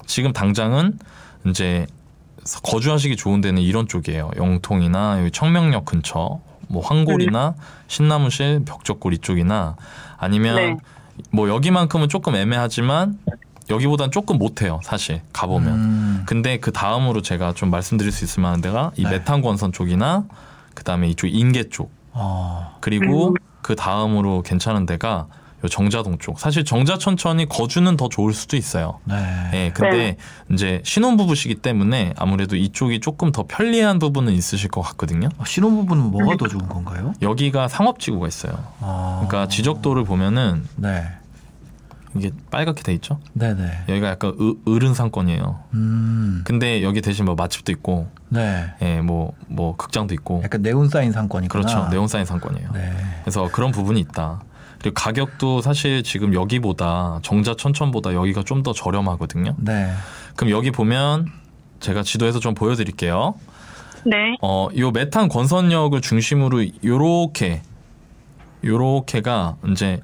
[0.06, 0.98] 지금 당장은
[1.48, 1.86] 이제
[2.62, 4.30] 거주하시기 좋은 데는 이런 쪽이에요.
[4.36, 7.54] 영통이나 여기 청명역 근처, 뭐 황골이나
[7.88, 9.76] 신나무실, 벽적골 이쪽이나
[10.18, 10.76] 아니면 네.
[11.32, 13.18] 뭐 여기만큼은 조금 애매하지만
[13.70, 14.80] 여기보단 조금 못해요.
[14.82, 15.74] 사실 가보면.
[15.74, 16.22] 음.
[16.26, 19.10] 근데 그 다음으로 제가 좀 말씀드릴 수 있을 만한 데가 이 네.
[19.10, 20.24] 메탄 권선 쪽이나
[20.74, 22.76] 그 다음에 이쪽 인계 쪽 어.
[22.80, 23.34] 그리고 음.
[23.62, 25.26] 그 다음으로 괜찮은 데가
[25.64, 26.38] 요 정자동 쪽.
[26.38, 29.00] 사실 정자 천천이 거주는 더 좋을 수도 있어요.
[29.04, 29.50] 네.
[29.54, 30.16] 예, 근데 네.
[30.52, 35.30] 이제 신혼부부시기 때문에 아무래도 이쪽이 조금 더 편리한 부분은 있으실 것 같거든요.
[35.38, 37.14] 어, 신혼부부는 뭐가 더 좋은 건가요?
[37.22, 38.52] 여기가 상업지구가 있어요.
[38.80, 39.24] 아.
[39.26, 41.06] 그러니까 지적도를 보면은 네.
[42.14, 43.18] 이게 빨갛게 돼 있죠.
[43.34, 43.84] 네네.
[43.88, 45.58] 여기가 약간 으, 으른 상권이에요.
[45.74, 46.42] 음.
[46.44, 48.72] 근데 여기 대신 뭐 맛집도 있고, 네.
[48.82, 51.48] 예, 뭐, 뭐 극장도 있고, 약간 네온사인 상권이구나.
[51.62, 51.88] 그렇죠.
[51.90, 52.70] 네온사인 상권이에요.
[52.72, 52.92] 네.
[53.22, 54.42] 그래서 그런 부분이 있다.
[54.80, 59.54] 그리고 가격도 사실 지금 여기보다 정자 천천보다 여기가 좀 더 저렴하거든요.
[59.58, 59.92] 네.
[60.36, 61.26] 그럼 여기 보면
[61.80, 63.34] 제가 지도에서 좀 보여드릴게요.
[64.04, 64.36] 네.
[64.42, 67.62] 어, 요 메탄 권선역을 중심으로 요렇게
[68.64, 70.00] 요렇게가 이제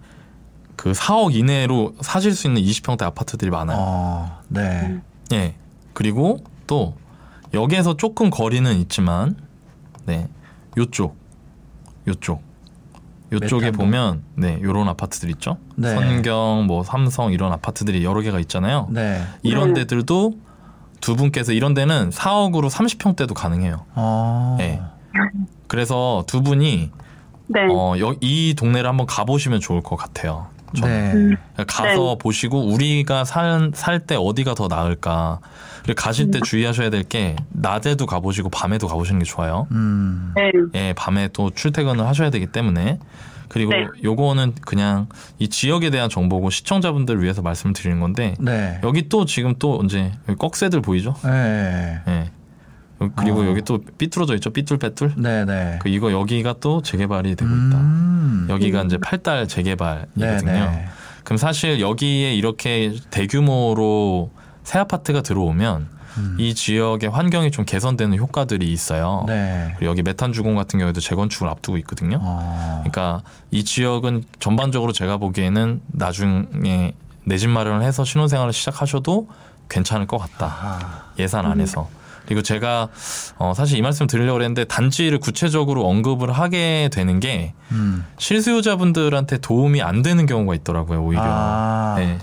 [0.82, 3.76] 그 4억 이내로 사실 수 있는 20평대 아파트들이 많아요.
[3.78, 4.40] 어.
[4.48, 5.00] 네.
[5.32, 5.54] 예.
[5.92, 6.96] 그리고 또
[7.54, 9.36] 여기에서 조금 거리는 있지만
[10.06, 10.26] 네.
[10.76, 11.16] 요쪽.
[12.09, 12.42] 요쪽.
[13.30, 13.78] 요쪽에 메탄도.
[13.78, 15.56] 보면 네, 요런 아파트들 있죠.
[15.76, 15.94] 네.
[15.94, 18.88] 선경 뭐 삼성 이런 아파트들이 여러 개가 있잖아요.
[18.90, 19.22] 네.
[19.44, 19.74] 이런 음.
[19.74, 20.32] 데들도
[21.00, 23.84] 두 분께서 이런 데는 4억으로 30평대도 가능해요.
[23.94, 24.56] 어.
[24.59, 24.82] 네.
[25.68, 26.90] 그래서 두 분이
[27.46, 27.60] 네.
[27.70, 30.48] 어, 여, 이 동네를 한번 가보시면 좋을 것 같아요.
[30.74, 31.30] 저는.
[31.30, 31.36] 네.
[31.54, 32.18] 그러니까 가서 네.
[32.18, 33.72] 보시고 우리가 살
[34.06, 35.40] 때 어디가 더 나을까.
[35.84, 39.66] 그리고 가실 때 주의하셔야 될 게 낮에도 가보시고 밤에도 가보시는 게 좋아요.
[39.72, 40.32] 음.
[40.36, 40.52] 네.
[40.74, 42.98] 예, 밤에 또 출퇴근을 하셔야 되기 때문에.
[43.48, 43.86] 그리고 네.
[44.02, 45.08] 요거는 그냥
[45.38, 48.80] 이 지역에 대한 정보고 시청자분들을 위해서 말씀을 드리는 건데 네.
[48.82, 51.14] 여기 또 지금 또 이제 여기 꺽쇠들 보이죠?
[51.22, 52.00] 네.
[52.08, 52.30] 예.
[53.16, 53.46] 그리고 어.
[53.46, 54.50] 여기 또 삐뚤어져 있죠?
[54.50, 55.14] 삐뚤빼뚤?
[55.16, 55.44] 네.
[55.44, 55.78] 네.
[55.82, 57.76] 그 이거 여기가 또 재개발이 되고 있다.
[57.78, 58.46] 음.
[58.48, 60.52] 여기가 이제 8달 재개발이거든요.
[60.52, 60.86] 네네.
[61.24, 64.30] 그럼 사실 여기에 이렇게 대규모로
[64.64, 65.88] 새 아파트가 들어오면
[66.18, 66.36] 음.
[66.38, 69.24] 이 지역의 환경이 좀 개선되는 효과들이 있어요.
[69.26, 69.74] 네.
[69.82, 72.18] 여기 메탄 주공 같은 경우에도 재건축을 앞두고 있거든요.
[72.20, 72.82] 어.
[72.82, 76.92] 그러니까 이 지역은 전반적으로 제가 보기에는 나중에
[77.24, 79.28] 내 집 마련을 해서 신혼생활을 시작하셔도
[79.68, 80.46] 괜찮을 것 같다.
[80.46, 81.02] 아.
[81.18, 81.88] 예산 안에서.
[82.26, 82.88] 그리고 제가
[83.38, 88.06] 어 사실 이 말씀 드리려고 했는데 단지를 구체적으로 언급을 하게 되는 게 음.
[88.18, 91.22] 실수요자분들한테 도움이 안 되는 경우가 있더라고요 오히려.
[91.24, 91.94] 아.
[91.98, 92.18] 네.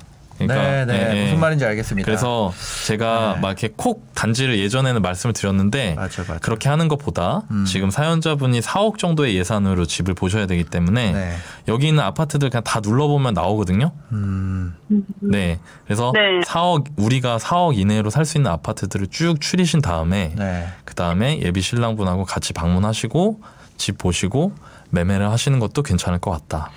[0.48, 0.94] 네, 네.
[0.94, 1.24] 예, 예.
[1.26, 2.06] 무슨 말인지 알겠습니다.
[2.06, 2.54] 그래서
[2.88, 3.42] 제가 네.
[3.42, 6.40] 막 이렇게 콕 단지를 예전에는 말씀을 드렸는데 맞아, 맞아.
[6.40, 7.66] 그렇게 하는 것보다 음.
[7.66, 11.36] 지금 사연자분이 4억 정도의 예산으로 집을 보셔야 되기 때문에 네.
[11.68, 13.92] 여기 있는 아파트들 그냥 다 눌러보면 나오거든요.
[14.12, 14.76] 음.
[15.22, 15.60] 네.
[15.86, 16.40] 그래서 네.
[16.46, 20.68] 4억 우리가 4억 이내로 살 수 있는 아파트들을 쭉 추리신 다음에 네.
[20.86, 23.42] 그 다음에 예비 신랑분하고 같이 방문하시고
[23.78, 24.54] 집 보시고
[24.92, 26.70] 매매를 하시는 것도 괜찮을 것 같다.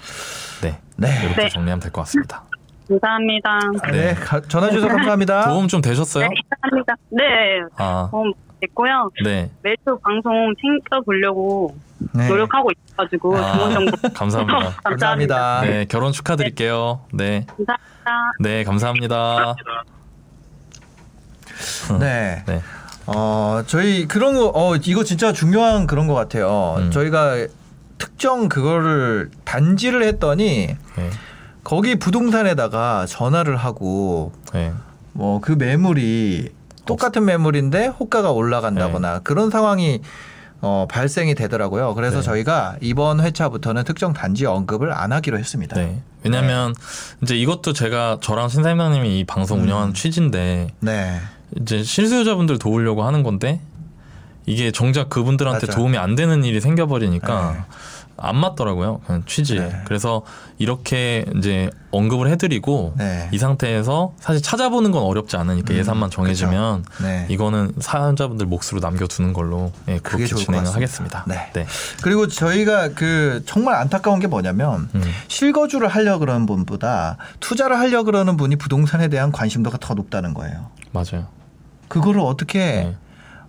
[0.63, 0.79] 네.
[0.97, 1.21] 네.
[1.25, 1.49] 이렇게 네.
[1.49, 2.45] 정리하면 될 것 같습니다.
[2.89, 3.59] 감사합니다.
[3.93, 4.15] 네.
[4.15, 5.45] 가- 전화 주셔서 감사합니다.
[5.49, 6.29] 도움 좀 되셨어요?
[6.29, 6.95] 네, 감사합니다.
[7.11, 7.25] 네.
[7.77, 9.11] 아, 도움 됐고요.
[9.25, 9.51] 네.
[9.63, 11.75] 매주 방송 챙겨보려고
[12.13, 12.29] 네.
[12.29, 13.59] 노력하고 있어가지고 아.
[13.59, 14.59] 좋은 정보 감사합니다.
[14.59, 14.81] 감사합니다.
[14.83, 15.61] 감사합니다.
[15.63, 17.01] 네, 결혼 축하드릴게요.
[17.13, 17.47] 네.
[17.49, 18.33] 감사합니다.
[18.41, 19.55] 네, 감사합니다.
[22.01, 22.43] 네.
[22.47, 22.61] 네.
[23.07, 26.77] 어, 저희 그런 거, 어, 이거 진짜 중요한 그런 것 같아요.
[26.79, 26.91] 음.
[26.91, 27.47] 저희가
[27.99, 31.11] 특정 그거를 단지를 했더니 네.
[31.65, 34.73] 거기 부동산에다가 전화를 하고 네.
[35.13, 36.51] 뭐그 매물이
[36.87, 40.01] 똑같은 매물인데 호가가 올라간다거나 그런 상황이
[40.61, 41.95] 어, 발생이 되더라고요.
[41.95, 42.23] 그래서 네.
[42.23, 45.77] 저희가 이번 회차부터는 특정 단지 언급을 안 하기로 했습니다.
[45.77, 46.01] 네.
[46.23, 46.73] 왜냐면
[47.21, 49.65] 이제 이것도 제가 저랑 신사임당님이 이 방송 음.
[49.65, 51.21] 운영하는 취지인데 네.
[51.61, 53.61] 이제 실수요자분들 도우려고 하는 건데
[54.47, 55.77] 이게 정작 그분들한테 맞아요.
[55.77, 57.59] 도움이 안 되는 일이 생겨버리니까 네.
[58.23, 59.01] 안 맞더라고요.
[59.05, 59.57] 그냥 취지.
[59.57, 59.83] 네.
[59.85, 60.23] 그래서
[60.59, 63.29] 이렇게 이제 언급을 해드리고 네.
[63.33, 67.27] 이 상태에서 사실 찾아보는 건 어렵지 않으니까 음, 예산만 정해지면 네.
[67.29, 70.73] 이거는 사연자분들 몫으로 남겨두는 걸로 예, 그렇게 진행을.
[70.73, 71.25] 하겠습니다.
[71.27, 71.51] 네.
[71.53, 71.67] 네.
[72.03, 75.03] 그리고 저희가 그 정말 안타까운 게 뭐냐면 음.
[75.27, 80.71] 실거주를 하려 그러는 분보다 투자를 하려 그러는 분이 부동산에 대한 관심도가 더 높다는 거예요.
[80.93, 81.27] 맞아요.
[81.89, 82.97] 그거를 어떻게 네.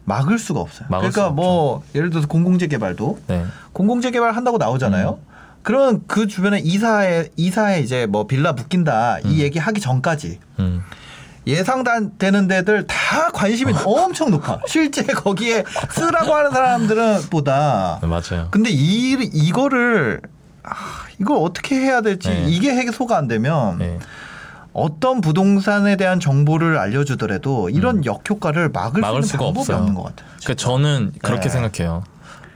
[0.05, 0.87] 막을 수가 없어요.
[0.89, 3.45] 막을 그러니까 수뭐 예를 들어서 공공재 개발도 네.
[3.71, 5.19] 공공재 개발 한다고 나오잖아요.
[5.21, 5.33] 음.
[5.61, 10.83] 그러면 그 주변에 이사에 이사에 이제 뭐 빌라 묶인다 이 얘기 하기 전까지 음.
[11.47, 14.59] 예상되는 데들 다 관심이 엄청 높아.
[14.67, 18.47] 실제 거기에 쓰라고 하는 사람들은 보다 네, 맞아요.
[18.51, 20.21] 근데 이 이거를
[20.63, 20.75] 아,
[21.19, 22.45] 이걸 어떻게 해야 될지 네.
[22.47, 23.99] 이게 해소가 안 되면 네.
[24.73, 28.05] 어떤 부동산에 대한 정보를 알려주더라도 이런 음.
[28.05, 29.77] 역효과를 막을, 막을 수 수가 방법이 없어요.
[29.77, 30.27] 없는 것 같아요.
[30.39, 31.49] 그러니까 저는 그렇게 네.
[31.49, 32.03] 생각해요.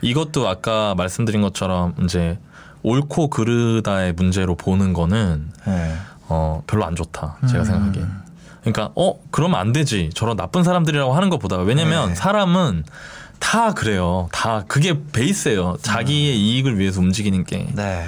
[0.02, 2.38] 이것도 아까 말씀드린 것처럼 이제
[2.84, 5.96] 옳고 그르다의 문제로 보는 거는 네.
[6.28, 7.38] 어 별로 안 좋다.
[7.48, 7.66] 제가 음.
[7.66, 8.04] 생각하기에.
[8.62, 10.10] 그러니까 어 그러면 안 되지.
[10.14, 12.16] 저런 나쁜 사람들이라고 하는 것보다 왜냐면 네.
[12.16, 12.84] 사람은
[13.40, 14.28] 다 그래요.
[14.32, 15.78] 다 그게 베이스예요.
[15.82, 17.68] 자기의 이익을 위해서 움직이는 게.
[17.74, 18.06] 네.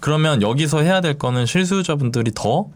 [0.00, 2.66] 그러면 여기서 해야 될 거는 실수요자분들이 더,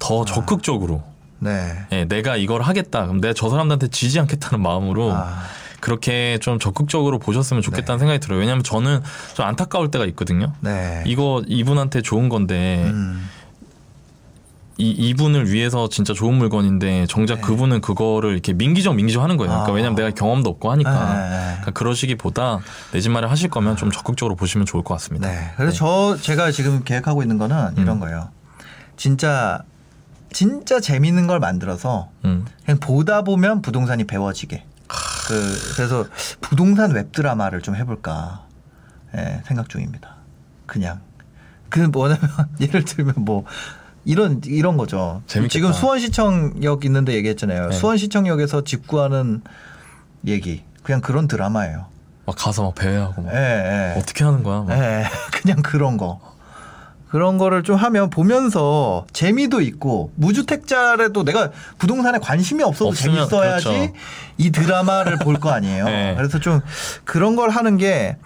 [0.00, 1.04] 더 적극적으로
[1.38, 1.72] 네.
[1.92, 3.02] 예, 내가 이걸 하겠다.
[3.04, 5.42] 그럼 내가 저 사람들한테 지지 않겠다는 마음으로 아,
[5.80, 8.40] 그렇게 좀 적극적으로 보셨으면 좋겠다는 생각이 들어요.
[8.40, 9.00] 왜냐하면 저는
[9.34, 10.52] 좀 안타까울 때가 있거든요.
[10.60, 11.02] 네.
[11.06, 13.26] 이거 이분한테 좋은 건데 음,
[14.76, 17.40] 이 이분을 위해서 진짜 좋은 물건인데 정작 네.
[17.42, 19.50] 그분은 그거를 이렇게 민기적 민기적 하는 거예요.
[19.50, 19.74] 그러니까 아.
[19.74, 20.90] 왜냐면 내가 경험도 없고 하니까.
[21.14, 21.44] 네, 네.
[21.60, 22.60] 그러니까 그러시기보다
[22.92, 25.28] 내 집 마련 하실 거면 좀 적극적으로 보시면 좋을 것 같습니다.
[25.28, 25.52] 네.
[25.56, 28.00] 그래서 저 제가 지금 계획하고 있는 거는 이런 음.
[28.00, 28.28] 거예요.
[28.96, 29.62] 진짜
[30.32, 32.46] 진짜 재밌는 걸 만들어서 음.
[32.64, 34.64] 그냥 보다 보면 부동산이 배워지게.
[35.28, 36.06] 그 그래서
[36.40, 38.44] 부동산 웹 드라마를 좀 해볼까
[39.16, 40.16] 예, 생각 중입니다.
[40.66, 41.00] 그냥
[41.68, 42.28] 그 뭐냐면
[42.60, 43.44] 예를 들면 뭐
[44.04, 45.22] 이런 이런 거죠.
[45.26, 45.52] 재밌겠다.
[45.52, 47.68] 지금 수원시청역 있는데 얘기했잖아요.
[47.68, 47.76] 네.
[47.76, 49.42] 수원시청역에서 집 구하는
[50.26, 51.86] 얘기 그냥 그런 드라마예요.
[52.26, 54.00] 막 가서 막 배회하고 막 예, 예.
[54.00, 54.62] 어떻게 하는 거야?
[54.62, 54.76] 막.
[54.76, 56.20] 예, 그냥 그런 거.
[57.10, 63.92] 그런 거를 좀 하면 보면서 재미도 있고 무주택자라도 내가 부동산에 관심이 없어도 없으면 재밌어야지 그렇죠.
[64.38, 65.84] 이 드라마를 볼 거 아니에요.
[65.90, 66.14] 네.
[66.16, 66.60] 그래서 좀
[67.04, 68.16] 그런 걸 하는 게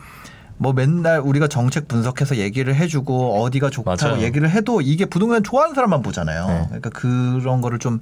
[0.57, 4.23] 뭐 맨날 우리가 정책 분석해서 얘기를 해주고 어디가 좋다고 맞아요.
[4.23, 6.47] 얘기를 해도 이게 부동산 좋아하는 사람만 보잖아요.
[6.47, 6.65] 네.
[6.67, 7.99] 그러니까 그런 거를 좀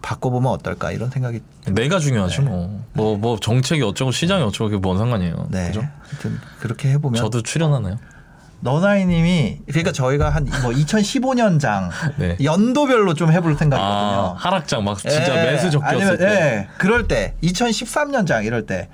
[0.00, 2.42] 바꿔보면 어떨까 이런 생각이 내가 중요하죠.
[2.42, 2.84] 뭐.
[2.94, 5.48] 뭐, 뭐 정책이 어쩌고 시장이 어쩌고 그게 뭔 상관이에요.
[5.50, 5.66] 네.
[5.68, 5.82] 그죠?
[6.08, 7.98] 하여튼 그렇게 해보면 저도 출연하나요?
[8.60, 11.88] 너나이님이 그러니까 저희가 한 뭐 2015년장
[12.18, 12.36] 네.
[12.42, 14.34] 연도별로 좀 해볼 아, 생각이거든요.
[14.36, 16.24] 하락장 막 진짜 예, 매수 아니면, 때.
[16.24, 18.88] 예, 그럴 때 2013년장 이럴 때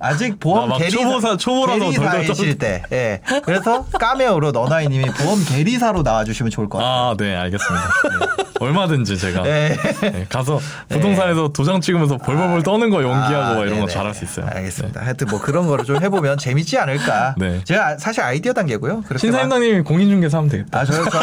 [0.00, 3.20] 아직 보험 아, 초보사- 초보라서 계리사이실 때, 예.
[3.44, 6.92] 그래서 까메오로 너나이님이 보험 계리사로 나와주시면 좋을 것 같아요.
[6.92, 7.86] 아, 네, 알겠습니다.
[7.86, 8.44] 네.
[8.60, 9.76] 얼마든지 제가 예.
[10.00, 13.86] 네, 가서 부동산에서 도장 찍으면서 벌벌벌 떠는 거 연기하고 아, 막 이런 거.
[13.86, 14.46] 잘할 수 있어요.
[14.52, 15.00] 알겠습니다.
[15.02, 17.34] 하여튼 뭐 그런 거를 좀 해보면 재밌지 않을까.
[17.38, 17.60] 네.
[17.64, 19.04] 제가 사실 아이디어 단계고요.
[19.16, 20.80] 신사임당님이 공인중개사 하면 되겠다.
[20.80, 21.04] 아, 저요?
[21.10, 21.18] 저...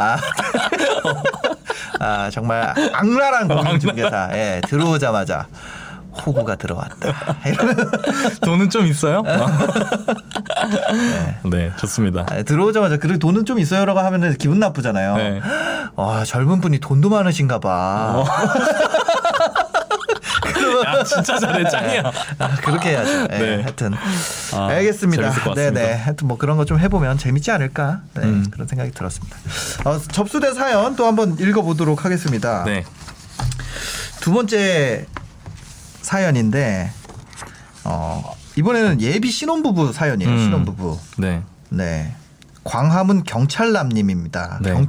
[0.00, 0.18] 아.
[2.00, 4.30] 아, 정말 악랄한 공인중개사.
[4.32, 5.46] 예, 들어오자마자
[6.26, 7.36] 호구가 들어왔다.
[8.42, 9.22] 돈은 좀 있어요?
[11.50, 12.26] 네, 좋습니다.
[12.28, 15.16] 아, 들어오자마자 그래 돈은 좀 있어요라고 하면 기분 나쁘잖아요.
[15.16, 15.40] 네.
[15.96, 18.24] 아, 젊은 분이 돈도 많으신가 봐.
[20.86, 22.02] 야, 진짜 잘해, 짱이야.
[22.38, 23.28] 아, 그렇게 해야죠.
[23.32, 23.62] 예, 네.
[23.62, 23.92] 하여튼
[24.54, 25.22] 아, 알겠습니다.
[25.22, 25.86] 재밌을 것 네, 같습니다.
[25.86, 25.94] 네.
[25.94, 28.00] 하여튼 뭐 그런 거 좀 해보면 재밌지 않을까.
[28.14, 28.46] 네, 음.
[28.50, 29.36] 그런 생각이 들었습니다.
[29.84, 32.64] 어, 접수된 사연 또 한번 읽어보도록 하겠습니다.
[32.64, 32.84] 네.
[34.20, 35.06] 두 번째
[36.20, 36.90] 사연인데
[37.84, 40.28] 어, 이번에는 예비 신혼부부 사연이에요.
[40.32, 40.38] 음.
[40.38, 40.98] 신혼부부.
[41.18, 41.42] 네.
[41.68, 42.12] 네.
[42.64, 44.58] 광화문 경찰남님입니다.
[44.60, 44.72] 네.
[44.72, 44.86] 경,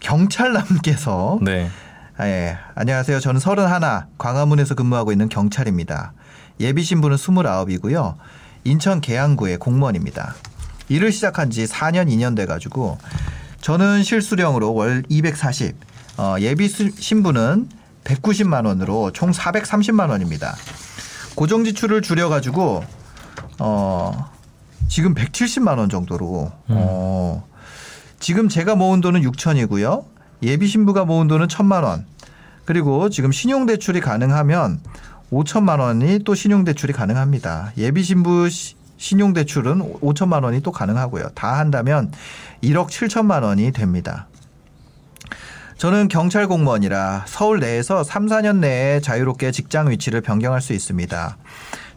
[0.00, 1.68] 경찰남께서 네.
[2.16, 2.56] 아, 예.
[2.74, 3.20] 안녕하세요.
[3.20, 3.68] 저는 31
[4.16, 6.14] 광화문에서 근무하고 있는 경찰입니다.
[6.60, 8.14] 예비 신부는 29이고요.
[8.64, 10.34] 인천 계양구의 공무원입니다.
[10.88, 12.96] 일을 시작한 지 4년 2년 돼 가지고
[13.60, 15.76] 저는 실수령으로 월 240,
[16.16, 17.68] 어, 예비 수- 신부는
[18.04, 20.54] 190만 원으로 총 430만 원입니다.
[21.34, 22.84] 고정 지출을 줄여 가지고
[23.58, 24.30] 어
[24.88, 27.44] 지금 170만 원 정도로 어
[28.18, 30.04] 지금 제가 모은 돈은 6천이고요.
[30.42, 32.06] 예비 신부가 모은 돈은 1천만 원.
[32.64, 34.80] 그리고 지금 신용 대출이 가능하면
[35.32, 37.72] 5천만 원이 또 신용 대출이 가능합니다.
[37.78, 41.30] 예비 신부 시- 신용 대출은 5천만 원이 또 가능하고요.
[41.34, 42.12] 다 한다면
[42.62, 44.26] 1억 7천만 원이 됩니다.
[45.82, 51.36] 저는 경찰 공무원이라 서울 내에서 3, 4년 내에 자유롭게 직장 위치를 변경할 수 있습니다.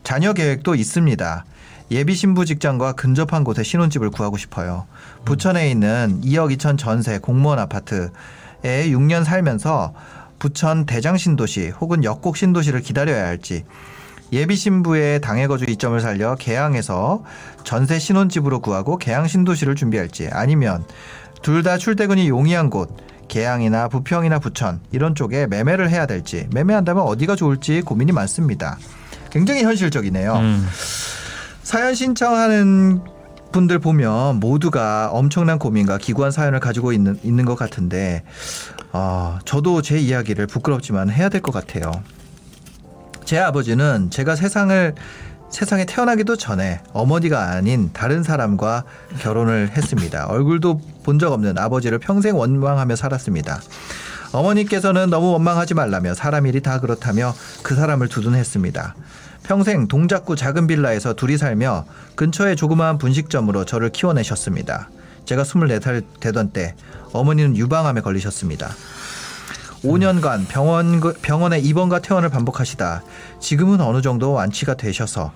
[0.04, 1.46] 자녀 계획도 있습니다.
[1.92, 4.88] 예비 신부 직장과 근접한 곳에 신혼집을 구하고 싶어요.
[5.24, 8.10] 부천에 있는 2억 2천 전세 공무원 아파트에
[8.64, 9.94] 6년 살면서
[10.40, 13.66] 부천 대장 신도시 혹은 역곡 신도시를 기다려야 할지
[14.34, 17.24] 예비 신부의 당해 거주 이점을 살려 계양에서
[17.64, 20.84] 전세 신혼집으로 구하고 계양 신도시를 준비할지 아니면
[21.44, 22.90] 둘 다 출퇴근이 용이한 곳
[23.28, 28.78] 계양이나 부평이나 부천 이런 쪽에 매매를 해야 될지 매매한다면 어디가 좋을지 고민이 많습니다.
[29.32, 30.34] 굉장히 현실적이네요.
[30.36, 30.68] 음.
[31.64, 33.02] 사연 신청하는
[33.52, 38.24] 분들 보면 모두가 엄청난 고민과 기구한 사연을 가지고 있는 있는 것 같은데
[38.92, 41.92] 아 저도 제 이야기를 부끄럽지만 해야 될 것 같아요.
[43.24, 44.94] 제 아버지는 제가 세상을
[45.56, 48.84] 세상에 태어나기도 전에 어머니가 아닌 다른 사람과
[49.22, 50.26] 결혼을 했습니다.
[50.28, 53.62] 얼굴도 본 적 없는 아버지를 평생 원망하며 살았습니다.
[54.34, 57.34] 어머니께서는 너무 원망하지 말라며 사람 일이 다 그렇다며
[57.64, 58.96] 그 사람을 두둔했습니다.
[59.44, 64.90] 평생 동작구 작은 빌라에서 둘이 살며 근처의 조그마한 분식점으로 저를 키워내셨습니다.
[65.24, 66.76] 제가 24살 되던 때
[67.14, 68.72] 어머니는 유방암에 걸리셨습니다.
[69.84, 73.04] 5년간 병원 병원에 입원과 퇴원을 반복하시다
[73.40, 75.32] 지금은 어느 정도 완치가 되셔서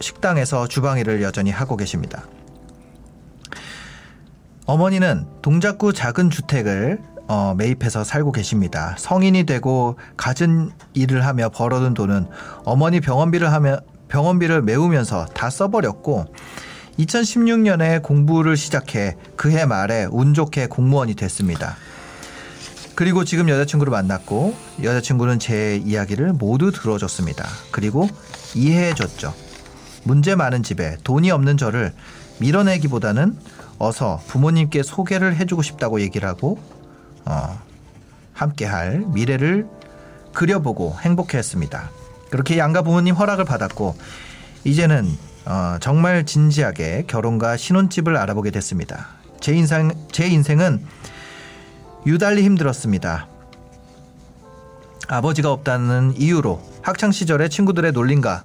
[0.00, 2.24] 식당에서 주방 일을 여전히 하고 계십니다.
[4.66, 8.94] 어머니는 동작구 작은 주택을 어, 매입해서 살고 계십니다.
[8.98, 12.26] 성인이 되고 갖은 일을 하며 벌어둔 돈은
[12.64, 13.78] 어머니 병원비를 하며
[14.08, 16.26] 병원비를 메우면서 다 써버렸고
[16.98, 21.76] 2016년에 공부를 시작해 그해 말에 운 좋게 공무원이 됐습니다.
[22.94, 27.46] 그리고 지금 여자친구를 만났고 여자친구는 제 이야기를 모두 들어줬습니다.
[27.70, 28.08] 그리고
[28.54, 29.34] 이해해줬죠.
[30.04, 31.92] 문제 많은 집에 돈이 없는 저를
[32.38, 33.36] 밀어내기보다는
[33.78, 36.58] 어서 부모님께 소개를 해주고 싶다고 얘기를 하고
[37.24, 37.58] 어,
[38.34, 39.66] 함께할 미래를
[40.34, 41.90] 그려보고 행복해했습니다.
[42.30, 43.96] 그렇게 양가 부모님 허락을 받았고
[44.64, 45.08] 이제는
[45.44, 49.08] 어, 정말 진지하게 결혼과 신혼집을 알아보게 됐습니다.
[49.40, 50.84] 제 인생 제 인생은
[52.04, 53.28] 유달리 힘들었습니다.
[55.08, 58.42] 아버지가 없다는 이유로 학창 시절에 친구들의 놀림과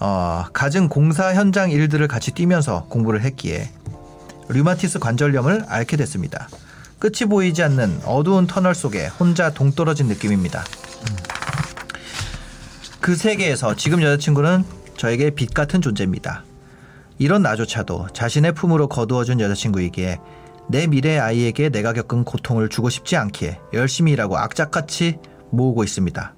[0.00, 3.70] 어, 갖은 공사 현장 일들을 같이 뛰면서 공부를 했기에
[4.48, 6.48] 류마티스 관절염을 앓게 됐습니다.
[6.98, 10.64] 끝이 보이지 않는 어두운 터널 속에 혼자 동떨어진 느낌입니다.
[13.00, 14.64] 그 세계에서 지금 여자친구는
[14.96, 16.44] 저에게 빛 같은 존재입니다.
[17.18, 20.18] 이런 나조차도 자신의 품으로 거두어준 여자친구이기에
[20.70, 25.18] 내 미래 아이에게 내가 겪은 고통을 주고 싶지 않기에 열심히 일하고 악착같이
[25.50, 26.34] 모으고 있습니다.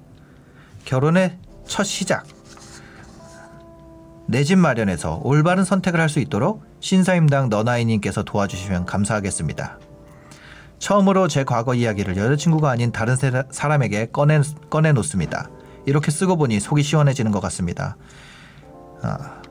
[0.85, 1.37] 결혼의
[1.67, 2.25] 첫 시작.
[4.27, 9.77] 내 집 마련에서 올바른 선택을 할 수 있도록 신사임당 너나이님께서 도와주시면 감사하겠습니다.
[10.79, 14.39] 처음으로 제 과거 이야기를 여자친구가 아닌 다른 세- 사람에게 꺼내,
[14.69, 15.49] 꺼내놓습니다.
[15.85, 17.97] 이렇게 쓰고 보니 속이 시원해지는 것 같습니다.
[19.03, 19.41] 아,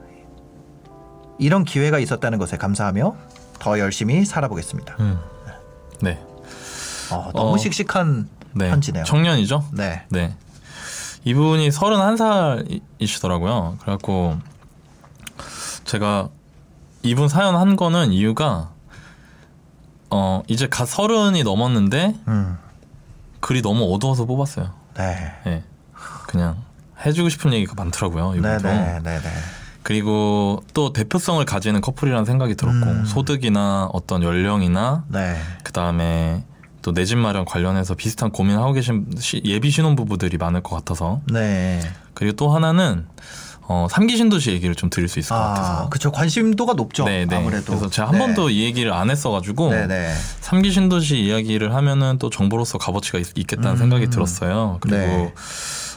[1.38, 3.14] 이런 기회가 있었다는 것에 감사하며
[3.60, 4.96] 더 열심히 살아보겠습니다.
[4.98, 5.20] 음.
[6.00, 6.20] 네.
[7.12, 8.70] 어, 너무 어, 씩씩한 네.
[8.70, 9.04] 편지네요.
[9.04, 9.64] 청년이죠?
[9.72, 10.02] 네.
[10.08, 10.34] 네.
[11.24, 13.78] 이분이 31살이시더라고요.
[13.78, 14.38] 그래갖고
[15.84, 16.28] 제가
[17.02, 18.70] 이분 사연 한 거는 이유가
[20.10, 22.58] 어 이제 갓 서른이 넘었는데 음,
[23.40, 24.72] 글이 너무 어두워서 뽑았어요.
[24.94, 25.32] 네.
[25.46, 25.62] 예.
[26.26, 26.56] 그냥
[27.04, 28.32] 해주고 싶은 얘기가 많더라고요.
[28.32, 28.68] 네, 이분도.
[28.68, 29.30] 네, 네, 네.
[29.82, 33.04] 그리고 또 대표성을 가지는 커플이라는 생각이 들었고 음.
[33.06, 35.36] 소득이나 어떤 연령이나 네.
[35.64, 36.44] 그 다음에
[36.82, 41.20] 또 내 집 마련 관련해서 비슷한 고민을 하고 계신 시- 예비 신혼부부들이 많을 것 같아서
[41.30, 41.80] 네.
[42.14, 43.06] 그리고 또 하나는
[43.72, 46.10] 어, 삼기 신도시 얘기를 좀 드릴 수 있을 것 아, 같아서 그쵸.
[46.10, 47.04] 관심도가 높죠.
[47.04, 47.36] 네, 네.
[47.36, 47.66] 아무래도.
[47.66, 48.18] 그래서 제가 한 네.
[48.18, 50.12] 번도 이 얘기를 안 했어가지고 네, 네.
[50.40, 53.76] 삼기 신도시 이야기를 하면은 또 정보로서 값어치가 있, 겠다는 음.
[53.76, 54.78] 생각이 들었어요.
[54.80, 55.34] 그리고 네.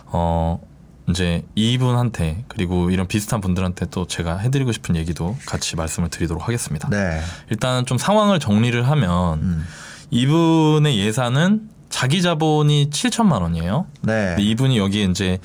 [0.07, 0.59] 어
[1.09, 6.89] 이제 이분한테 그리고 이런 비슷한 분들한테 또 제가 해드리고 싶은 얘기도 같이 말씀을 드리도록 하겠습니다.
[6.89, 7.21] 네.
[7.49, 9.65] 일단 좀 상황을 정리를 하면 음.
[10.11, 13.85] 이분의 예산은 자기 자본이 7천만 원이에요.
[14.01, 14.29] 네.
[14.29, 15.39] 근데 이분이 여기에 이제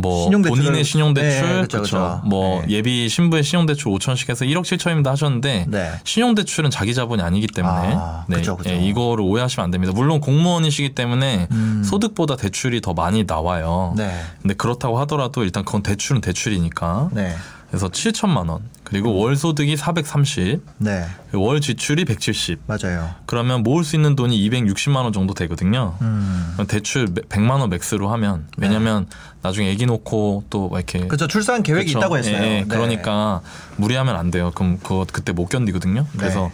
[0.00, 2.20] 뭐 신용대출을- 본인의 신용대출, 네, 그쵸.
[2.24, 2.74] 뭐 네.
[2.76, 5.90] 예비 신부의 신용대출 5천씩 해서 1억 7천입니다 하셨는데 네.
[6.04, 8.70] 신용대출은 자기 자본이 아니기 때문에 아, 네, 그쵸, 그쵸.
[8.70, 9.92] 예, 이거를 오해하시면 안 됩니다.
[9.94, 11.82] 물론 공무원이시기 때문에 음.
[11.84, 13.94] 소득보다 대출이 더 많이 나와요.
[13.96, 14.10] 네.
[14.42, 17.34] 근데 그렇다고 하더라도 일단 그건 대출은 대출이니까 네.
[17.70, 21.04] 그래서 7천만 원 그리고 월 소득이 430, 네.
[21.34, 22.60] 월 지출이 170.
[22.66, 23.10] 맞아요.
[23.26, 25.94] 그러면 모을 수 있는 돈이 260만 원 정도 되거든요.
[26.00, 26.56] 음.
[26.66, 29.06] 대출 100만 원 맥스로 하면 왜냐면
[29.42, 31.26] 나중에 아기 놓고 또막 이렇게 그죠.
[31.28, 31.98] 출산 계획이 그쵸?
[31.98, 32.36] 있다고 했어요.
[32.36, 32.60] 예, 예.
[32.60, 32.64] 네.
[32.66, 33.42] 그러니까
[33.76, 34.50] 무리하면 안 돼요.
[34.54, 36.06] 그럼 그거 그때 못 견디거든요.
[36.16, 36.52] 그래서 네.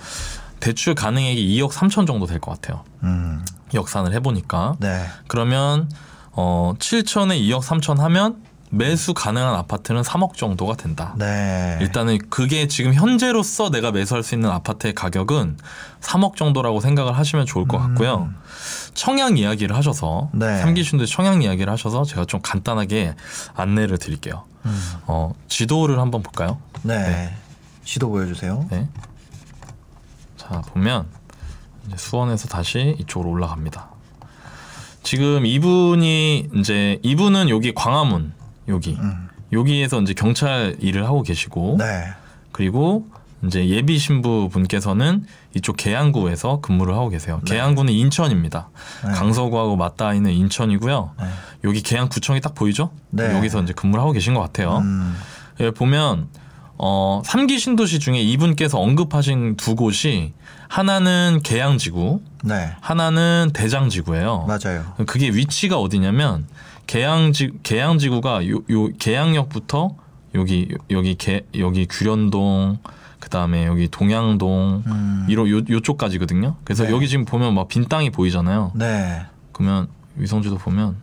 [0.59, 2.83] 대출 가능액이 2억 3천 정도 될 것 같아요.
[3.05, 3.45] 음.
[3.73, 5.05] 역산을 해 보니까 네.
[5.29, 5.89] 그러면
[6.33, 8.37] 어 7천에 2억 3천 하면
[8.75, 11.15] 매수 가능한 아파트는 3억 정도가 된다.
[11.17, 11.79] 네.
[11.81, 15.59] 일단은 그게 지금 현재로서 내가 매수할 수 있는 아파트의 가격은
[16.01, 18.31] 3억 정도라고 생각을 하시면 좋을 것 같고요.
[18.95, 20.41] 청약 이야기를 하셔서 음.
[20.41, 20.59] 네.
[20.59, 23.15] 삼기순대 청약 이야기를 하셔서 제가 좀 간단하게
[23.55, 24.45] 안내를 드릴게요.
[24.65, 24.93] 음.
[25.07, 26.59] 어, 지도를 한번 볼까요?
[26.83, 26.99] 네.
[26.99, 27.37] 네.
[27.85, 28.67] 시도 보여주세요.
[28.71, 28.89] 네.
[30.37, 31.07] 자 보면
[31.87, 33.89] 이제 수원에서 다시 이쪽으로 올라갑니다.
[35.03, 38.33] 지금 이분이 이제 이분은 여기 광화문
[38.69, 39.29] 여기 음.
[39.53, 42.09] 여기에서 이제 경찰 일을 하고 계시고 네.
[42.53, 43.07] 그리고
[43.47, 47.41] 이제 예비 신부 분께서는 이쪽 계양구에서 근무를 하고 계세요.
[47.45, 47.55] 네.
[47.55, 48.71] 계양구는 인천입니다.
[49.05, 49.13] 네.
[49.13, 51.11] 강서구하고 맞닿아 있는 인천이고요.
[51.19, 51.27] 네.
[51.65, 52.91] 여기 계양구청이 딱 보이죠?
[53.11, 53.35] 네.
[53.37, 54.79] 여기서 이제 근무를 하고 계신 것 같아요.
[54.79, 55.17] 음.
[55.61, 56.29] 예, 보면
[56.77, 60.33] 어, 3기 신도시 중에 이분께서 언급하신 두 곳이
[60.69, 62.73] 하나는 계양지구, 네.
[62.81, 64.47] 하나는 대장지구예요.
[64.49, 64.85] 맞아요.
[65.07, 66.47] 그게 위치가 어디냐면
[66.87, 69.97] 계양지 계양지구가 요, 요 계양역부터
[70.35, 72.79] 여기 여기 계 여기 규련동
[73.21, 75.27] 그다음에 여기 동양동 음.
[75.29, 76.57] 이로 요 요쪽까지거든요.
[76.65, 76.91] 그래서 네.
[76.91, 78.73] 여기 지금 보면 막 빈 땅이 보이잖아요.
[78.75, 79.23] 네.
[79.53, 80.97] 그러면 위성지도 보면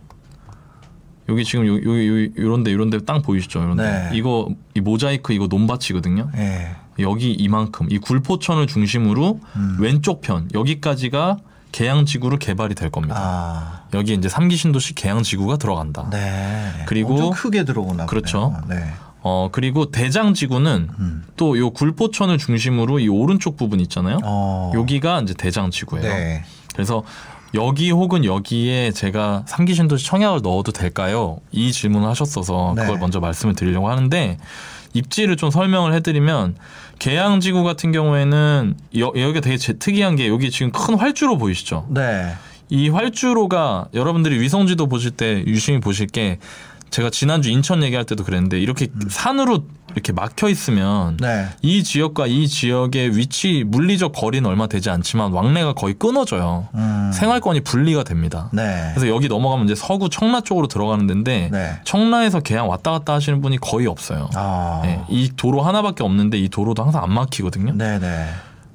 [1.30, 3.62] 여기 지금 요, 요, 요, 요런데 요런데 땅 보이시죠?
[3.62, 4.10] 요런데 네.
[4.14, 6.30] 이거 이 모자이크 이거 논밭이거든요.
[6.38, 6.76] 예.
[7.00, 9.78] 여기 이만큼 이 굴포천을 중심으로 음.
[9.80, 11.38] 왼쪽 편 여기까지가
[11.72, 13.16] 계양지구로 개발이 될 겁니다.
[13.18, 16.08] 아, 여기 이제 삼기 신도시 계양지구가 들어간다.
[16.12, 16.84] 네.
[16.86, 18.56] 그리고- 크게 들어오나 그렇죠.
[18.68, 18.92] 네.
[19.24, 21.24] 어 그리고 대장지구는 음.
[21.38, 24.18] 또요 굴포천을 중심으로 이 오른쪽 부분 있잖아요.
[24.24, 24.72] 어.
[24.74, 26.08] 여기가 이제 대장지구예요.
[26.08, 26.44] 네.
[26.74, 27.04] 그래서
[27.54, 31.38] 여기 혹은 여기에 제가 삼기 신도시 청약을 넣어도 될까요?
[31.52, 32.82] 이 질문을 하셨어서 네.
[32.84, 34.38] 그걸 먼저 말씀을 드리려고 하는데
[34.94, 36.56] 입지를 좀 설명을 해드리면
[37.00, 41.88] 계양지구 같은 경우에는 여, 여기가 되게 제- 특이한 게 여기 지금 큰 활주로 보이시죠?
[41.90, 42.34] 네.
[42.70, 46.40] 이 활주로가 여러분들이 위성지도 보실 때 유심히 보실 게
[46.90, 49.66] 제가 지난주 인천 얘기할 때도 그랬는데 이렇게 산으로
[49.96, 51.18] 이렇게 막혀 있으면 음.
[51.20, 51.48] 네.
[51.62, 56.68] 이 지역과 이 지역의 위치 물리적 거리는 얼마 되지 않지만 왕래가 거의 끊어져요.
[56.76, 57.12] 음.
[57.14, 58.50] 생활권이 분리가 됩니다.
[58.54, 58.92] 네.
[58.94, 61.80] 그래서 여기 넘어가면 이제 서구 청라 쪽으로 들어가는 데인데 네.
[61.84, 64.30] 청라에서 계양 왔다 갔다 하시는 분이 거의 없어요.
[64.36, 64.82] 아.
[64.84, 67.74] 네, 이 도로 하나밖에 없는데 이 도로도 항상 안 막히거든요.
[67.76, 68.28] 네, 네.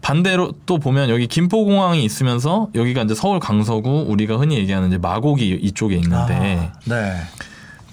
[0.06, 5.58] 반대로 또 보면 여기 김포공항이 있으면서 여기가 이제 서울 강서구 우리가 흔히 얘기하는 이제 마곡이
[5.62, 7.16] 이쪽에 있는데 아, 네.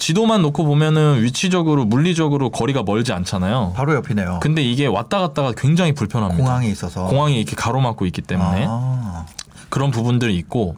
[0.08, 3.72] 지도만 놓고 보면은 위치적으로 물리적으로 거리가 멀지 않잖아요.
[3.74, 4.42] 바로 옆이네요.
[4.42, 6.44] 근데 이게 왔다 갔다가 굉장히 불편합니다.
[6.44, 7.06] 공항이 있어서.
[7.06, 9.26] 공항이 이렇게 가로막고 있기 때문에 아.
[9.70, 10.76] 그런 부분들이 있고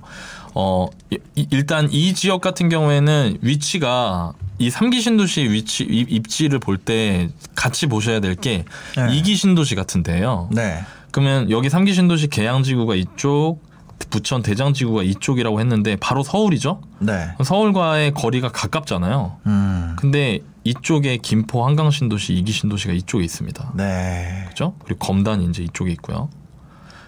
[0.53, 6.59] 어 이- 이- 일단 이 지역 같은 경우에는 위치가 이 삼기 신도시 위치 입- 입지를
[6.59, 8.63] 볼 때 같이 보셔야 될게
[8.95, 9.17] 네.
[9.17, 10.49] 이기 신도시 같은데요.
[10.51, 10.83] 네.
[11.09, 13.59] 그러면 여기 삼기 신도시 계양지구가 이쪽,
[14.09, 16.81] 부천 대장지구가 이쪽이라고 했는데 바로 서울이죠.
[16.99, 17.29] 네.
[17.43, 19.37] 서울과의 거리가 가깝잖아요.
[19.45, 19.95] 음.
[19.97, 23.71] 근데 이쪽에 김포 한강 신도시, 이기 신도시가 이쪽에 있습니다.
[23.75, 24.45] 네.
[24.49, 24.73] 그죠?
[24.83, 26.29] 그리고 검단이 이제 이쪽에 있고요.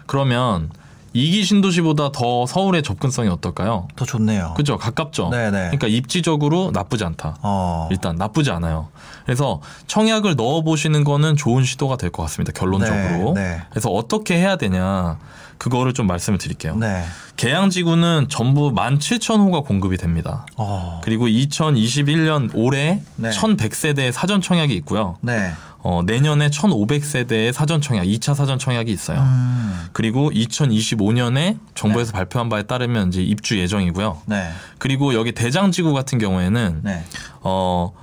[0.05, 0.69] 그러면
[1.13, 3.87] 이기 신도시보다 더 서울의 접근성이 어떨까요?
[3.95, 4.53] 더 좋네요.
[4.55, 4.77] 그죠?
[4.77, 5.29] 가깝죠?
[5.29, 5.57] 네, 네.
[5.61, 7.37] 그러니까 입지적으로 나쁘지 않다.
[7.41, 7.87] 어.
[7.91, 8.89] 일단 나쁘지 않아요.
[9.25, 12.51] 그래서 청약을 넣어 보시는 거는 좋은 시도가 될 것 같습니다.
[12.53, 13.33] 결론적으로.
[13.33, 13.61] 네, 네.
[13.71, 15.17] 그래서 어떻게 해야 되냐
[15.57, 16.75] 그거를 좀 말씀을 드릴게요.
[16.75, 17.03] 네.
[17.35, 20.45] 계양지구는 전부 17,000호가 공급이 됩니다.
[20.55, 21.01] 어.
[21.03, 23.29] 그리고 2021년 올해 네.
[23.29, 25.17] 1,100세대의 사전 청약이 있고요.
[25.21, 25.51] 네.
[25.79, 29.19] 어, 내년에 1,500세대의 사전 청약, 2차 사전 청약이 있어요.
[29.19, 29.87] 음.
[29.93, 34.21] 그리고 2025년에 정부에서 발표한 바에 따르면 이제 입주 예정이고요.
[34.25, 34.49] 네.
[34.79, 37.03] 그리고 여기 대장지구 같은 경우에는 네.
[37.41, 37.93] 어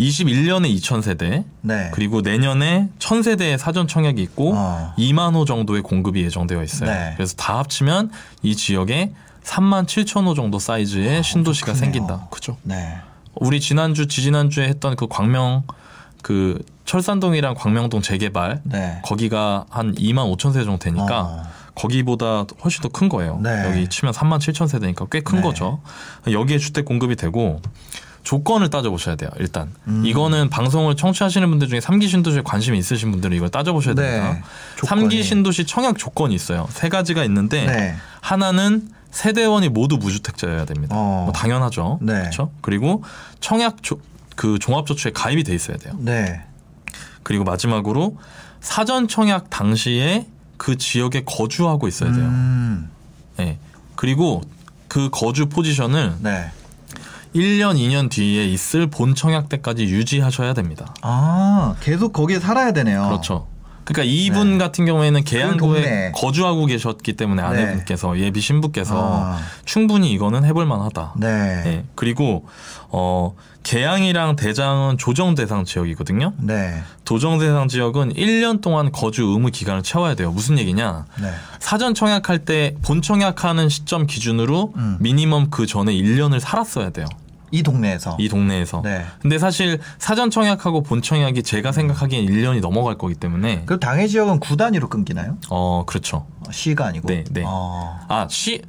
[0.00, 1.90] 21년에 2,000세대, 네.
[1.92, 4.94] 그리고 내년에 1,000세대의 사전 청약이 있고 어.
[4.96, 6.90] 2만 호 정도의 공급이 예정되어 있어요.
[6.90, 7.12] 네.
[7.16, 8.10] 그래서 다 합치면
[8.42, 9.12] 이 지역에
[9.44, 11.80] 3만 7천 호 정도 사이즈의 신도시가 아, 크네요.
[11.92, 12.28] 생긴다.
[12.30, 12.56] 그죠?
[12.62, 12.96] 네.
[13.34, 15.62] 우리 지난주 지지난주에 했던 그 광명
[16.22, 19.00] 그 철산동이랑 광명동 재개발 네.
[19.04, 21.42] 거기가 한 2만 5천 세대 정도 되니까 어.
[21.74, 23.38] 거기보다 훨씬 더 큰 거예요.
[23.42, 23.64] 네.
[23.66, 25.42] 여기 치면 3만 7천 세대니까 꽤큰 네.
[25.42, 25.80] 거죠.
[26.30, 27.60] 여기에 주택 공급이 되고
[28.22, 29.30] 조건을 따져보셔야 돼요.
[29.38, 30.04] 일단 음.
[30.04, 34.02] 이거는 방송을 청취하시는 분들 중에 삼기 신도시에 관심이 있으신 분들은 이걸 따져보셔야 네.
[34.02, 34.46] 됩니다.
[34.84, 36.68] 삼기 신도시 청약 조건이 있어요.
[36.70, 37.96] 세 가지가 있는데 네.
[38.20, 40.94] 하나는 세대원이 모두 무주택자여야 됩니다.
[40.96, 41.22] 어.
[41.24, 41.98] 뭐 당연하죠.
[42.02, 42.20] 네.
[42.20, 42.52] 그렇죠.
[42.60, 43.02] 그리고
[43.40, 44.00] 청약 조,
[44.36, 45.94] 그 종합저축에 가입이 돼 있어야 돼요.
[45.98, 46.42] 네.
[47.22, 48.18] 그리고 마지막으로
[48.60, 50.26] 사전 청약 당시에
[50.56, 52.24] 그 지역에 거주하고 있어야 돼요.
[52.24, 52.90] 음.
[53.36, 53.58] 네.
[53.96, 54.42] 그리고
[54.88, 56.50] 그 거주 포지션을 네.
[57.34, 60.94] 1년, 2년 뒤에 있을 본 청약 때까지 유지하셔야 됩니다.
[61.02, 63.04] 아, 계속 거기에 살아야 되네요.
[63.04, 63.46] 그렇죠.
[63.92, 64.58] 그러니까 이분 네.
[64.58, 65.24] 같은 경우에는.
[65.24, 69.38] 계양구에 거주하고 계셨기 때문에 아내분께서 예비 신부께서 아.
[69.64, 71.14] 충분히 이거는 해볼 만하다.
[71.18, 71.62] 네.
[71.64, 71.84] 네.
[71.96, 72.46] 그리고
[72.88, 76.32] 어 계양이랑 대장은 조정 대상 지역이거든요.
[76.38, 76.82] 네.
[77.04, 80.30] 조정 대상 지역은 1년 동안 거주 의무 기간을 채워야 돼요.
[80.30, 81.04] 무슨 얘기냐?
[81.20, 81.30] 네.
[81.58, 84.96] 사전 청약할 때 본 청약하는 시점 기준으로 음.
[85.00, 87.06] 미니멈 그 전에 1년을 살았어야 돼요.
[87.50, 88.16] 이 동네에서.
[88.18, 88.82] 이 동네에서.
[88.82, 89.04] 네.
[89.20, 94.38] 근데 사실 사전 청약하고 본 청약이 제가 생각하기엔 1년이 넘어갈 거기 때문에 그 당해 지역은
[94.40, 95.36] 구 단위로 끊기나요?
[95.50, 96.26] 어, 그렇죠.
[96.46, 97.08] 어, 시가 아니고.
[97.08, 97.42] 네, 네.
[97.46, 97.98] 어.
[98.08, 98.62] 아, 시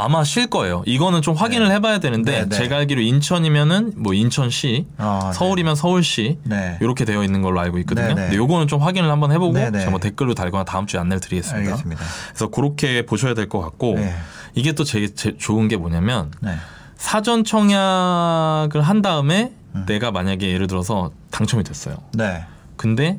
[0.00, 0.84] 아마 실 거예요.
[0.86, 2.56] 이거는 좀 확인을 해봐야 되는데 네, 네.
[2.56, 5.32] 제가 알기로 인천이면은 뭐 인천시, 아, 네.
[5.32, 6.78] 서울이면 서울시 네.
[6.80, 8.06] 이렇게 되어 있는 걸로 알고 있거든요.
[8.06, 8.20] 네, 네.
[8.22, 9.80] 근데 요거는 좀 확인을 한번 해보고 네, 네.
[9.80, 11.58] 제가 뭐 댓글로 달거나 다음 주에 안내를 드리겠습니다.
[11.72, 12.04] 알겠습니다.
[12.28, 14.14] 그래서 그렇게 보셔야 될 것 같고 네.
[14.54, 16.54] 이게 또 제게 제- 좋은 게 뭐냐면 네.
[16.98, 19.84] 사전 청약을 한 다음에 음.
[19.86, 21.96] 내가 만약에 예를 들어서 당첨이 됐어요.
[22.12, 22.44] 네.
[22.76, 23.18] 근데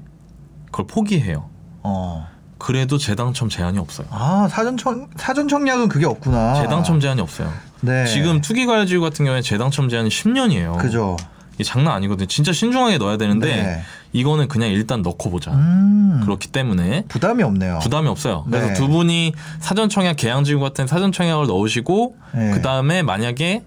[0.66, 1.50] 그걸 포기해요.
[1.82, 2.28] 어.
[2.58, 4.06] 그래도 재당첨 제한이 없어요.
[4.12, 6.56] 아, 사전 청 사전 청약은 그게 없구나.
[6.56, 7.52] 재당첨 제한이 없어요.
[7.80, 8.06] 네.
[8.06, 10.78] 지금 투기과열지구 같은 경우에 재당첨 제한이 10년이에요.
[10.78, 11.16] 그죠.
[11.54, 12.28] 이게 장난 아니거든요.
[12.28, 13.82] 진짜 신중하게 넣어야 되는데 네.
[14.12, 15.52] 이거는 그냥 일단 넣고 보자.
[15.52, 16.20] 음.
[16.24, 17.80] 그렇기 때문에 부담이 없네요.
[17.82, 18.44] 부담이 없어요.
[18.50, 18.74] 그래서 네.
[18.74, 22.52] 두 분이 사전 청약 계양지구 같은 사전 청약을 넣으시고 네.
[22.52, 23.64] 그 다음에 만약에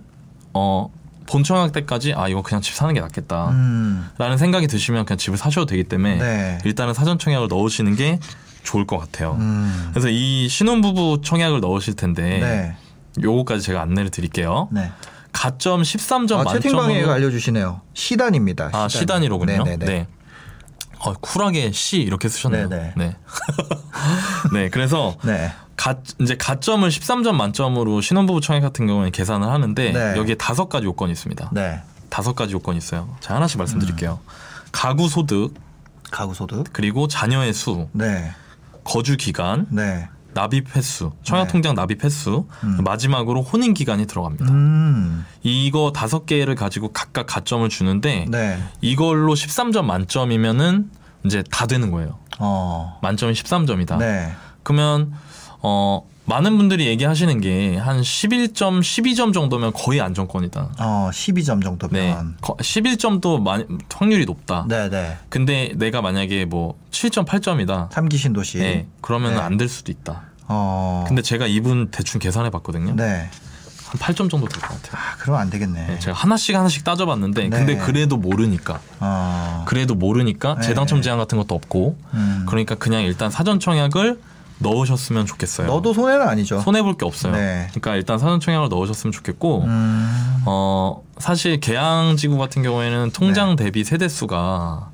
[0.55, 0.91] 어
[1.27, 3.51] 본청약 때까지 아 이거 그냥 집 사는 게 낫겠다.
[3.51, 4.11] 음.
[4.19, 6.59] 라는 생각이 드시면 그냥 집을 사셔도 되기 때문에 네.
[6.65, 8.19] 일단은 사전 청약을 넣으시는 게
[8.63, 9.37] 좋을 것 같아요.
[9.41, 9.91] 음.
[9.93, 12.77] 그래서 이 신혼부부 청약을 넣으실 텐데 네.
[13.23, 14.69] 요거까지 제가 안내를 드릴게요.
[14.71, 14.91] 네.
[15.33, 17.81] 가점 13점 아, 만점으로 채팅방에 알려주시네요.
[17.95, 18.67] 시단입니다.
[18.73, 19.01] 아 시단.
[19.01, 19.65] 시단이로군요.
[19.65, 19.87] 네네네.
[19.87, 20.07] 네.
[20.99, 22.69] 어, 쿨하게 시 이렇게 쓰셨네요.
[22.69, 22.93] 네네.
[22.97, 23.17] 네.
[24.53, 24.69] 네.
[24.69, 25.53] 그래서 네.
[25.77, 30.17] 가, 이제 가점을 13점 만점으로 신혼부부 청약 같은 경우에 계산을 하는데 네.
[30.17, 31.51] 여기에 다섯 가지 요건이 있습니다.
[31.53, 31.81] 네.
[32.09, 33.17] 다섯 가지 요건이 있어요.
[33.21, 34.19] 제가 하나씩 말씀드릴게요.
[34.23, 34.29] 음.
[34.71, 35.55] 가구 소득
[36.13, 36.67] 가구 소득.
[36.73, 38.33] 그리고 자녀의 수, 네.
[38.85, 40.09] 거주 기간, 네.
[40.35, 41.53] 납입 횟수, 청약 네.
[41.53, 42.47] 통장 납입 횟수,
[42.85, 44.47] 마지막으로 혼인 기간이 들어갑니다.
[44.47, 45.27] 음.
[45.43, 48.63] 이거 다섯 개를 가지고 각각 가점을 주는데 네.
[48.81, 50.91] 이걸로 13점 만점이면은
[51.25, 52.19] 이제 다 되는 거예요.
[52.39, 52.99] 어.
[53.03, 53.99] 만점이 13점이다.
[53.99, 54.33] 네.
[54.63, 55.13] 그러면
[55.63, 60.69] 어 많은 분들이 얘기하시는 게 한 11점, 12점 정도면 거의 안정권이다.
[60.79, 61.65] 어, 12점 네.
[61.65, 62.37] 정도면.
[62.41, 64.67] 11점도 많이, 확률이 높다.
[64.69, 65.17] 네, 네.
[65.29, 67.93] 근데 내가 만약에 뭐 7점, 8점이다.
[67.93, 68.59] 삼기 신도시.
[68.59, 68.87] 네.
[69.01, 69.41] 그러면 네.
[69.41, 70.23] 안될 수도 있다.
[70.47, 71.05] 어.
[71.09, 72.95] 근데 제가 이분 대충 계산해 봤거든요.
[72.95, 73.29] 네.
[73.87, 74.93] 한 8점 정도 될 것 같아요.
[75.03, 75.87] 아, 그러면 안 되겠네.
[75.87, 77.51] 네, 제가 하나씩 하나씩 따져봤는데 네.
[77.51, 79.65] 근데 그래도 모르니까 어.
[79.67, 80.63] 그래도 모르니까 네.
[80.69, 82.47] 재당첨 제한 같은 것도 없고 음.
[82.49, 84.21] 그러니까 그냥 일단 사전 청약을
[84.63, 85.67] 넣으셨으면 좋겠어요.
[85.67, 86.61] 너도 손해는 아니죠.
[86.61, 87.33] 손해 볼 게 없어요.
[87.35, 87.67] 네.
[87.71, 90.43] 그러니까 일단 사전 청약을 넣으셨으면 좋겠고 음.
[90.47, 93.65] 어 사실 계양지구 같은 경우에는 통장 네.
[93.65, 94.91] 대비 세대 수가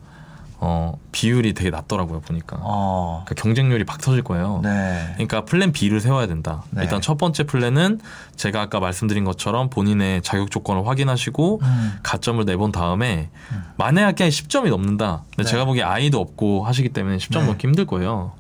[0.61, 3.23] 어 비율이 되게 낮더라고요 보니까 어.
[3.25, 4.61] 그러니까 경쟁률이 박 터질 거예요.
[4.65, 5.11] 네.
[5.15, 6.65] 그러니까 플랜 B를 세워야 된다.
[6.71, 6.83] 네.
[6.83, 8.01] 일단 첫 번째 플랜은
[8.35, 11.99] 제가 아까 말씀드린 것처럼 본인의 자격 조건을 확인하시고 음.
[12.03, 13.31] 가점을 내본 다음에
[13.77, 15.23] 만약에 10점이 넘는다.
[15.37, 15.51] 근데 네.
[15.51, 17.47] 제가 보기에 아이도 없고 하시기 때문에 10점 네.
[17.47, 18.33] 넘기 힘들 거예요.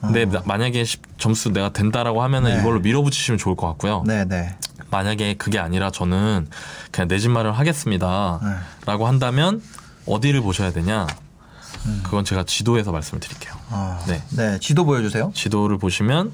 [0.00, 0.26] 근데 어.
[0.26, 2.60] 나- 만약에 10 점수 내가 된다라고 하면은 네.
[2.60, 4.04] 이걸로 밀어붙이시면 좋을 것 같고요.
[4.06, 4.56] 네, 네.
[4.90, 6.48] 만약에 그게 아니라 저는
[6.90, 8.40] 그냥 내 집 마련 하겠습니다.
[8.42, 8.48] 네.
[8.86, 9.60] 라고 한다면
[10.06, 11.06] 어디를 보셔야 되냐?
[12.02, 13.52] 그건 제가 지도에서 말씀을 드릴게요.
[13.70, 13.98] 어.
[14.08, 14.22] 네.
[14.30, 14.58] 네.
[14.60, 15.32] 지도 보여주세요.
[15.34, 16.32] 지도를 보시면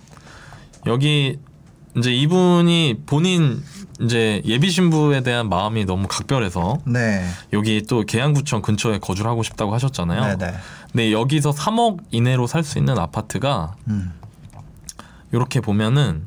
[0.86, 1.38] 여기
[1.96, 3.62] 이제 이분이 본인
[4.00, 7.24] 이제 예비 신부에 대한 마음이 너무 각별해서 네.
[7.52, 10.36] 여기 또 계양구청 근처에 거주를 하고 싶다고 하셨잖아요.
[10.36, 10.54] 네, 네.
[10.94, 14.12] 근데 여기서 3억 이내로 살 수 있는 아파트가 음.
[15.32, 16.26] 이렇게 보면은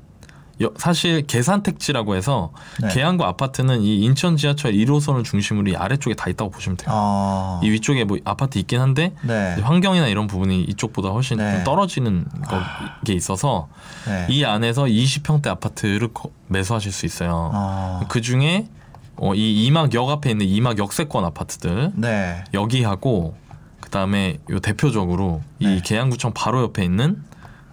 [0.61, 2.89] 여- 사실 계산택지라고 해서 네.
[2.89, 6.89] 계양구 아파트는 이 인천 지하철 1호선을 중심으로 이 아래쪽에 다 있다고 보시면 돼요.
[6.91, 7.61] 어.
[7.63, 9.55] 이 위쪽에 뭐 아파트 있긴 한데 네.
[9.61, 11.53] 환경이나 이런 부분이 이쪽보다 훨씬 네.
[11.53, 12.59] 좀 떨어지는 거-
[13.05, 13.69] 게 있어서
[14.05, 14.25] 네.
[14.29, 17.51] 이 안에서 20평대 아파트를 거- 매수하실 수 있어요.
[17.53, 18.01] 어.
[18.09, 18.67] 그 중에
[19.15, 22.43] 어, 이 이막역 앞에 있는 이막 역세권 아파트들 네.
[22.53, 23.35] 여기하고
[23.87, 25.77] 그 다음에 요 대표적으로 네.
[25.77, 27.23] 이 계양구청 바로 옆에 있는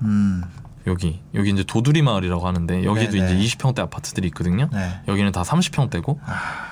[0.03, 0.45] 음.
[0.87, 3.35] 여기 여기 이제 도두리 마을이라고 하는데 여기도 네, 네.
[3.41, 4.69] 이제 20평대 아파트들이 있거든요.
[4.73, 4.79] 네.
[4.79, 5.03] 아.
[5.09, 6.21] 여기는 다 30평대고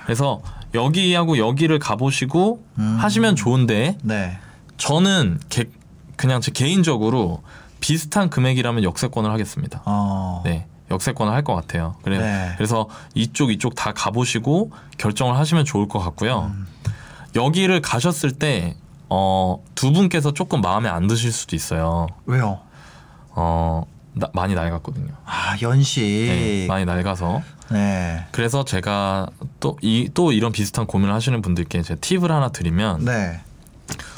[0.05, 0.43] 그래서
[0.75, 2.97] 여기하고 여기를 가보시고 음.
[3.01, 4.39] 하시면 좋은데 네.
[4.77, 5.67] 저는 개-
[6.15, 7.43] 그냥 제 개인적으로
[7.81, 9.83] 비슷한 금액이라면 역세권을 하겠습니다.
[9.87, 10.43] 어.
[10.45, 10.69] 네.
[10.93, 11.97] 역세권을 할 것 같아요.
[12.03, 12.53] 그래, 네.
[12.59, 16.53] 그래서 이쪽 이쪽 다 가보시고 결정을 하시면 좋을 것 같고요.
[16.55, 16.67] 음.
[17.35, 18.77] 여기를 가셨을 때
[19.15, 22.07] 어, 두 분께서 조금 마음에 안 드실 수도 있어요.
[22.25, 22.61] 왜요?
[23.35, 23.85] 어,
[24.15, 25.09] 나- 많이 낡았거든요.
[25.27, 26.01] 아, 연식.
[26.01, 27.43] 네, 많이 낡아서.
[27.71, 28.25] 네.
[28.33, 29.27] 그래서 제가
[29.61, 33.41] 또 이 또 이런 비슷한 고민을 하시는 분들께 제 팁을 하나 드리면 네.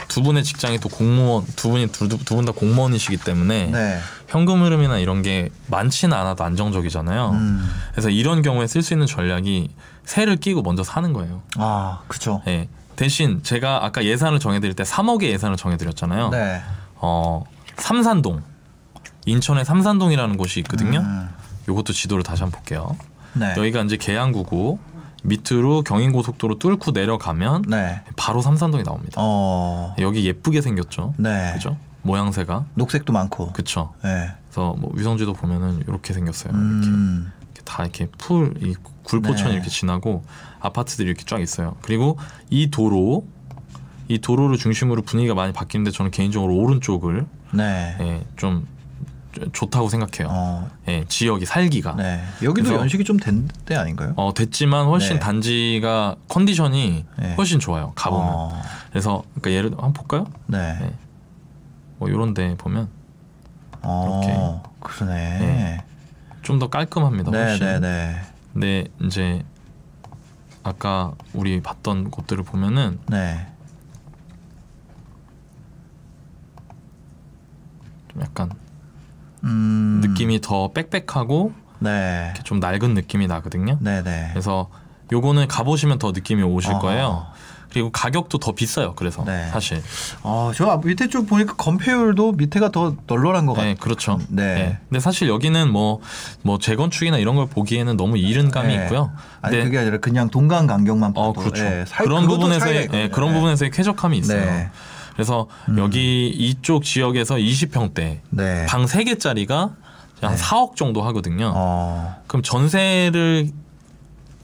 [0.07, 3.99] 두 분의 직장이 또 공무원 두 분이 두분다 공무원이시기 때문에 네.
[4.29, 7.31] 현금 흐름이나 이런 게 많지는 않아도 안정적이잖아요.
[7.31, 7.69] 음.
[7.93, 9.71] 그래서 이런 경우에 쓸 수 있는 전략이
[10.05, 11.43] 세를 끼고 먼저 사는 거예요.
[11.57, 12.43] 아, 그죠.
[12.47, 12.69] 예.
[12.97, 16.31] 대신 제가 아까 예산을 정해드릴 때 3억의 예산을 정해드렸잖아요.
[16.31, 16.61] 네.
[16.97, 17.45] 어,
[17.77, 18.43] 삼산동.
[19.27, 21.01] 인천의 삼산동이라는 곳이 있거든요.
[21.01, 21.29] 음.
[21.69, 22.97] 요것도 지도를 다시 한번 볼게요.
[23.33, 23.55] 네.
[23.57, 24.79] 여기가 이제 계양구고
[25.25, 28.03] 밑으로 경인고속도로 뚫고 내려가면 네.
[28.17, 29.15] 바로 삼산동이 나옵니다.
[29.17, 29.95] 어.
[29.99, 31.15] 여기 예쁘게 생겼죠.
[31.17, 31.53] 네.
[31.55, 31.77] 그죠?
[32.03, 32.67] 모양새가.
[32.75, 33.53] 녹색도 많고.
[33.53, 33.95] 그쵸.
[34.05, 34.31] 네.
[34.47, 36.53] 그래서 뭐 위성지도 보면은 이렇게 생겼어요.
[36.53, 36.87] 이렇게.
[36.87, 37.33] 음.
[37.45, 39.55] 이렇게 다 이렇게 풀, 이 굴포천 네.
[39.55, 40.25] 이렇게 지나고
[40.65, 41.77] 아파트들이 이렇게 쫙 있어요.
[41.83, 42.19] 그리고
[42.51, 43.27] 이 도로,
[44.09, 47.97] 이 도로를 중심으로 분위기가 많이 바뀌는데 저는 개인적으로 오른쪽을 네.
[48.01, 48.67] 예, 좀
[49.53, 50.29] 좋다고 생각해요.
[50.31, 50.71] 어.
[50.89, 51.95] 예, 지역이 살기가.
[51.97, 52.23] 네.
[52.43, 54.13] 여기도 연식이 좀 된 때 아닌가요?
[54.17, 55.19] 어, 됐지만 훨씬 네.
[55.19, 57.35] 단지가 컨디션이 네.
[57.35, 57.93] 훨씬 좋아요.
[57.95, 58.29] 가보면.
[58.33, 58.63] 어.
[58.91, 60.27] 그래서 그러니까 예를 한번 볼까요?
[60.47, 60.79] 네.
[60.81, 60.93] 네.
[61.99, 62.89] 뭐 이런데 보면
[63.83, 64.63] 어.
[64.81, 65.15] 그러네.
[65.39, 65.85] 네.
[66.43, 67.31] 좀더 깔끔합니다.
[67.31, 67.67] 네, 훨씬.
[67.67, 68.21] 네, 네.
[68.53, 69.43] 근데 이제
[70.65, 73.47] 아까 우리 봤던 곳들을 보면은 네.
[78.11, 78.51] 좀 약간
[79.45, 80.01] 음.
[80.03, 82.33] 느낌이 더 빽빽하고 네.
[82.45, 83.77] 좀 낡은 느낌이 나거든요.
[83.81, 84.29] 네, 네.
[84.31, 84.71] 그래서
[85.13, 86.79] 요거는 가보시면 더 느낌이 오실 아.
[86.79, 87.27] 거예요.
[87.75, 88.95] 그리고 가격도 더 비싸요.
[88.95, 89.49] 그래서 네.
[89.51, 89.83] 사실.
[90.23, 93.75] 어, 저 앞- 밑에 쪽 보니까 건폐율도 밑에가 더 널널한 것 같아요.
[93.75, 94.21] 네, 그렇죠.
[94.29, 94.55] 네.
[94.55, 94.79] 네.
[94.89, 95.99] 근데 사실 여기는 뭐,
[96.43, 98.85] 뭐 재건축이나 이런 걸 보기에는 너무 이른 감이 네.
[98.85, 99.11] 있고요.
[99.43, 101.65] 아니 그게 아니라 그냥 동강 간격만 봐도 어, 그렇죠.
[101.65, 103.09] 예, 살- 그런 부분에서의, 예.
[103.09, 103.35] 그런 네.
[103.35, 104.45] 부분에서의 쾌적함이 있어요.
[104.45, 104.71] 네.
[105.15, 108.67] 그래서 여기 이쪽 지역에서 20평대, 네.
[108.67, 109.73] 방 3개짜리가
[110.21, 111.53] 한 4억 정도 하거든요.
[111.57, 112.15] 어.
[112.29, 113.51] 그럼 전세를,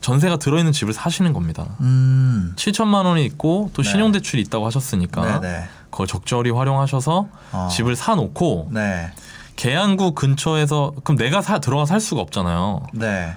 [0.00, 1.66] 전세가 들어있는 집을 사시는 겁니다.
[1.80, 2.54] 음.
[2.56, 3.90] 7천만 원이 있고 또 네.
[3.90, 5.68] 신용대출이 있다고 하셨으니까 네, 네.
[5.90, 7.68] 그걸 적절히 활용하셔서 어.
[7.70, 9.12] 집을 사놓고 네.
[9.56, 12.86] 계양구 근처에서 그럼 내가 사, 들어가 살 수가 없잖아요.
[12.94, 13.34] 네.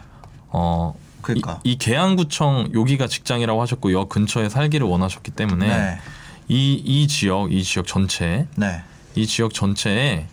[0.50, 1.60] 어, 그러니까.
[1.64, 5.98] 이, 이 계양구청 여기가 직장이라고 하셨고 역 근처에 살기를 원하셨기 때문에 네.
[6.48, 8.84] 이, 이 지역 이 지역 전체 네.
[9.16, 10.28] 이 지역 전체에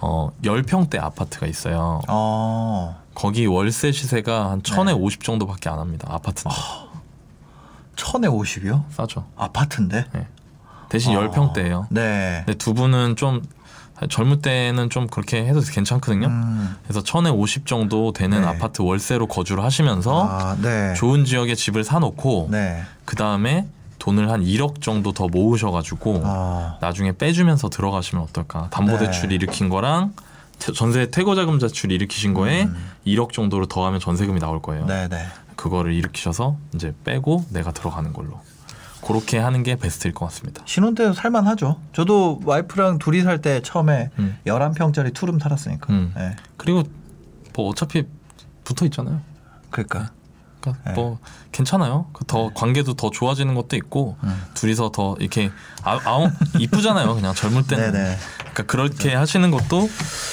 [0.00, 2.00] 어 10평대 아파트가 있어요.
[2.08, 3.05] 어.
[3.16, 4.70] 거기 월세 시세가 한 네.
[4.74, 6.06] 천에 오십 정도밖에 안 합니다.
[6.10, 6.54] 아파트인데
[7.96, 8.84] 천에 50이요?
[8.90, 9.24] 싸죠.
[9.36, 10.04] 아파트인데?
[10.90, 11.20] 대신 어.
[11.30, 11.86] 10평대예요.
[11.88, 12.42] 네.
[12.44, 13.42] 근데 두 분은 좀
[14.10, 16.26] 젊을 때는 좀 그렇게 해도 괜찮거든요.
[16.26, 16.76] 음.
[16.84, 18.46] 그래서 천에 오십 정도 되는 네.
[18.46, 20.92] 아파트 월세로 거주를 하시면서 아, 네.
[20.94, 22.82] 좋은 지역에 집을 사놓고 네.
[23.06, 23.66] 그 다음에
[23.98, 26.76] 돈을 한 1억 정도 더 모으셔가지고 아.
[26.82, 28.68] 나중에 빼주면서 들어가시면 어떨까?
[28.70, 29.36] 담보대출 네.
[29.36, 30.22] 일으킨 거랑 태-
[30.58, 32.90] 전세 퇴거 자금 자출 일으키신 거에 음.
[33.06, 34.86] 1억 정도를 더하면 전세금이 나올 거예요.
[34.86, 35.26] 네, 네.
[35.54, 38.40] 그거를 일으키셔서 이제 빼고 내가 들어가는 걸로
[39.06, 40.62] 그렇게 하는 게 베스트일 것 같습니다.
[40.66, 41.80] 신혼 때도 살만하죠.
[41.92, 44.38] 저도 와이프랑 둘이 살 때 처음에 음.
[44.46, 45.92] 11평짜리 투룸 살았으니까.
[45.92, 46.12] 음.
[46.16, 46.34] 네.
[46.56, 46.82] 그리고
[47.54, 48.04] 뭐 어차피
[48.64, 49.20] 붙어 있잖아요.
[49.70, 50.10] 그러니까.
[50.60, 50.94] 그러니까 네.
[50.94, 51.18] 뭐
[51.52, 52.06] 괜찮아요.
[52.12, 54.42] 그더 관계도 더 좋아지는 것도 있고 음.
[54.54, 55.50] 둘이서 더 이렇게
[55.84, 56.28] 아, 아우
[56.58, 57.14] 이쁘잖아요.
[57.14, 57.92] 그냥 젊을 때는.
[57.92, 58.16] 네네.
[58.56, 59.88] 그러니까 그렇게 하시는 것도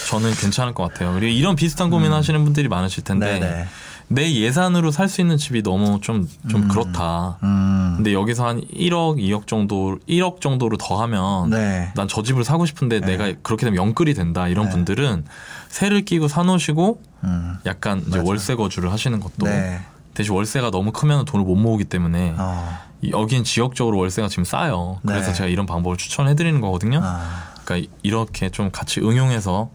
[0.10, 1.12] 저는 괜찮을 것 같아요.
[1.14, 3.40] 그리고 이런 비슷한 고민 하시는 분들이 많으실 텐데 음.
[3.42, 3.66] 네네.
[4.10, 6.68] 내 예산으로 살 수 있는 집이 너무 좀좀 음.
[6.68, 7.38] 그렇다.
[7.44, 7.94] 음.
[7.98, 11.92] 근데 여기서 한 1억, 2억 정도, 1억 정도를 더 하면 네.
[11.96, 14.48] 난저 집을 사고 싶은데 내가 그렇게 되면 영끌이 된다.
[14.48, 14.72] 이런 네.
[14.72, 15.26] 분들은
[15.70, 17.58] 세를 끼고 사놓으시고 음.
[17.66, 18.20] 약간 이제.
[18.24, 19.82] 월세 거주를 하시는 것도 네.
[20.14, 22.78] 대신 월세가 너무 크면 돈을 못 모으기 때문에 어.
[23.02, 25.00] 이- 여긴 지역적으로 월세가 지금 싸요.
[25.02, 25.34] 그래서 네.
[25.34, 27.00] 제가 이런 방법을 추천해 드리는 거거든요.
[27.04, 27.53] 아.
[27.64, 29.70] 그러니까 이렇게 좀 같이 응용해서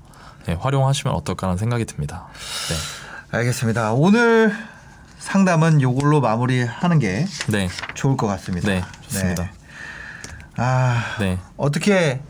[0.47, 2.27] 네, 활용하시면 어떨까라는 생각이 듭니다.
[2.69, 3.37] 네.
[3.39, 3.93] 알겠습니다.
[3.93, 4.53] 오늘
[5.19, 7.69] 상담은 요걸로 마무리하는 게 네.
[7.95, 8.69] 좋을 것 같습니다.
[8.69, 9.43] 네, 좋습니다.
[9.45, 9.51] 네.
[10.57, 11.39] 아, 네.
[11.57, 12.21] 어떻게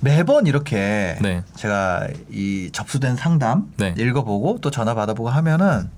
[0.00, 1.44] 매번 이렇게 네.
[1.54, 3.94] 제가 이 접수된 상담 네.
[3.96, 5.90] 읽어보고 또 전화 받아보고 하면은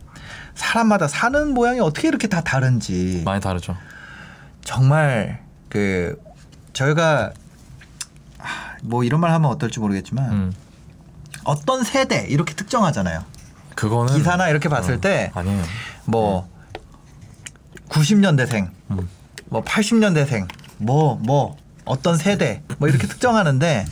[0.54, 3.76] 사람마다 사는 모양이 어떻게 이렇게 다 다른지 많이 다르죠.
[4.64, 6.20] 정말 그
[6.72, 7.41] 저희가 아,
[8.82, 10.52] 뭐 이런 말 하면 어떨지 모르겠지만 음.
[11.44, 13.24] 어떤 세대 이렇게 특정하잖아요.
[13.74, 15.62] 그거는 기사나 이렇게 봤을 어, 때 아니에요.
[16.04, 16.48] 뭐
[17.88, 19.08] 90년대생, 음.
[19.48, 20.48] 뭐 80년대생,
[20.78, 23.86] 뭐뭐 어떤 세대 뭐 이렇게 특정하는데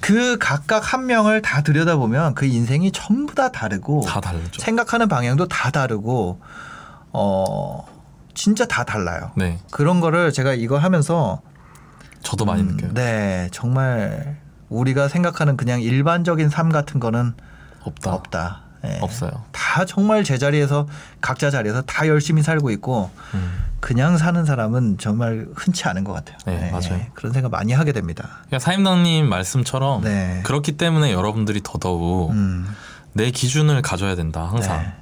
[0.00, 4.60] 그 각각 한 명을 다 들여다보면 그 인생이 전부 다 다르고 다 다르죠.
[4.60, 6.40] 생각하는 방향도 다 다르고
[7.12, 7.86] 어
[8.34, 9.30] 진짜 다 달라요.
[9.36, 9.58] 네.
[9.70, 11.40] 그런 거를 제가 이거 하면서
[12.24, 12.92] 저도 많이 음, 느껴요.
[12.94, 14.36] 네, 정말
[14.68, 17.34] 우리가 생각하는 그냥 일반적인 삶 같은 거는
[17.84, 18.12] 없다.
[18.12, 18.60] 없다.
[18.84, 18.98] 예.
[19.00, 19.30] 없어요.
[19.52, 20.86] 다 정말 제자리에서
[21.20, 23.64] 각자 자리에서 다 열심히 살고 있고 음.
[23.80, 26.38] 그냥 사는 사람은 정말 흔치 않은 것 같아요.
[26.46, 27.04] 네, 맞아요.
[27.14, 28.28] 그런 생각 많이 하게 됩니다.
[28.46, 30.40] 그러니까 사임당님 말씀처럼 네.
[30.44, 32.66] 그렇기 때문에 여러분들이 더더욱 음,
[33.12, 34.92] 내 기준을 가져야 된다 항상.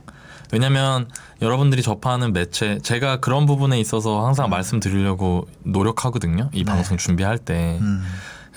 [0.52, 0.58] 네.
[0.58, 1.08] 왜냐하면
[1.40, 6.50] 여러분들이 접하는 매체 제가 그런 부분에 있어서 항상 말씀드리려고 노력하거든요.
[6.52, 6.64] 이 네.
[6.64, 8.04] 방송 준비할 때 음,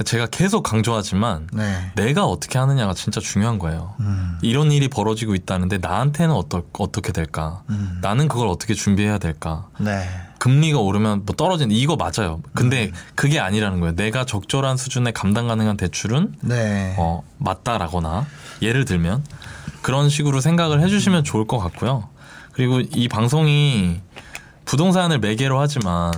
[0.03, 1.91] 제가 계속 강조하지만 네.
[1.95, 3.95] 내가 어떻게 하느냐가 진짜 중요한 거예요.
[4.01, 7.63] 음, 이런 일이 벌어지고 있다는데 나한테는 어떠, 어떻게 될까?
[7.69, 9.69] 음, 나는 그걸 어떻게 준비해야 될까?
[9.79, 10.05] 네.
[10.37, 12.41] 금리가 오르면 뭐 떨어지는 이거 맞아요.
[12.53, 12.93] 근데 음.
[13.15, 13.95] 그게 아니라는 거예요.
[13.95, 16.93] 내가 적절한 수준의 감당 가능한 대출은 네.
[16.97, 18.27] 어, 맞다라거나
[18.61, 19.23] 예를 들면
[19.85, 22.09] 그런 식으로 생각을 해주시면 좋을 것 같고요.
[22.53, 24.01] 그리고 이 방송이
[24.65, 26.11] 부동산을 매개로 하지만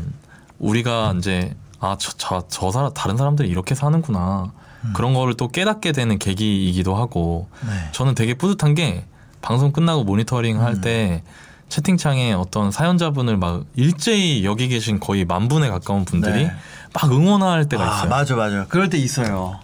[0.58, 4.54] 우리가 이제 아저 저, 저 사람 다른 사람들이 이렇게 사는구나
[4.94, 7.90] 그런 거를 또 깨닫게 되는 계기이기도 하고 네.
[7.92, 9.04] 저는 되게 뿌듯한 게
[9.42, 10.62] 방송 끝나고 모니터링 음.
[10.62, 11.22] 할때
[11.68, 16.54] 채팅창에 어떤 사연자분을 막 일제히 여기 계신 거의 만 분에 가까운 분들이 네.
[16.94, 18.10] 막 응원할 때가 아, 있어요.
[18.10, 18.66] 맞아, 맞아.
[18.70, 19.60] 그럴 때 있어요.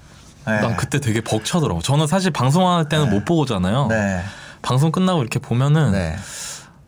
[0.45, 0.61] 네.
[0.61, 1.82] 난 그때 되게 벅차더라고.
[1.82, 3.88] 저는 사실 방송할 때는 못 보잖아요.
[3.88, 4.22] 네.
[4.61, 6.15] 방송 끝나고 이렇게 보면은 네.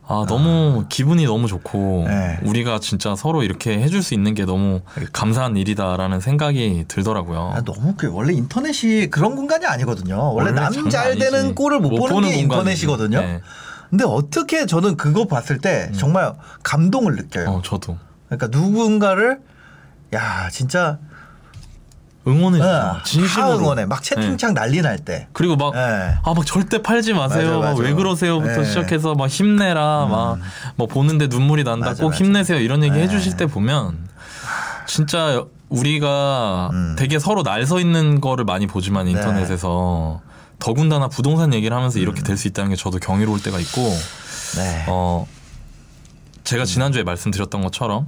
[0.08, 2.38] 아 너무 기분이 너무 좋고 네.
[2.44, 4.80] 우리가 진짜 서로 이렇게 해줄 수 있는 게 너무
[5.12, 7.54] 감사한 일이다라는 생각이 들더라고요.
[7.56, 8.14] 아, 너무 웃겨요.
[8.14, 10.32] 원래 인터넷이 그런 공간이 아니거든요.
[10.32, 11.56] 원래 원래 남 장난 잘 되는.
[11.56, 12.40] 꼴을 못, 보는, 게 공간이지.
[12.42, 13.20] 인터넷이거든요.
[13.20, 13.40] 네.
[13.90, 17.48] 근데 어떻게 저는 그거 봤을 때 정말 감동을 느껴요.
[17.50, 19.40] 어, 저도 그러니까 누군가를
[20.14, 20.98] 야 진짜
[22.26, 23.00] 응원해 네, 주죠.
[23.04, 23.48] 진심으로.
[23.50, 23.86] 다 응원해.
[23.86, 25.28] 막 채팅창 난리 날 때.
[25.32, 26.14] 그리고 막 네.
[26.24, 27.60] 아막 절대 팔지 마세요.
[27.60, 27.94] 맞아, 막왜 맞아.
[27.96, 28.64] 그러세요부터 네.
[28.64, 30.06] 시작해서 막 힘내라.
[30.06, 30.38] 막
[30.76, 31.86] 뭐 보는데 눈물이 난다.
[31.90, 32.24] 맞아, 꼭 맞아.
[32.24, 32.58] 힘내세요.
[32.60, 33.02] 이런 얘기 네.
[33.04, 33.96] 해주실 때 보면
[34.86, 36.96] 진짜 우리가 음.
[36.98, 40.20] 되게 서로 날 서 있는 거를 많이 보지만 인터넷에서
[40.58, 42.02] 더군다나 부동산 얘기를 하면서 음.
[42.02, 43.80] 이렇게 될수 있다는 게 저도 경이로울 때가 있고
[44.56, 44.84] 네.
[44.88, 45.26] 어
[46.44, 48.06] 제가 지난주에 말씀드렸던 것처럼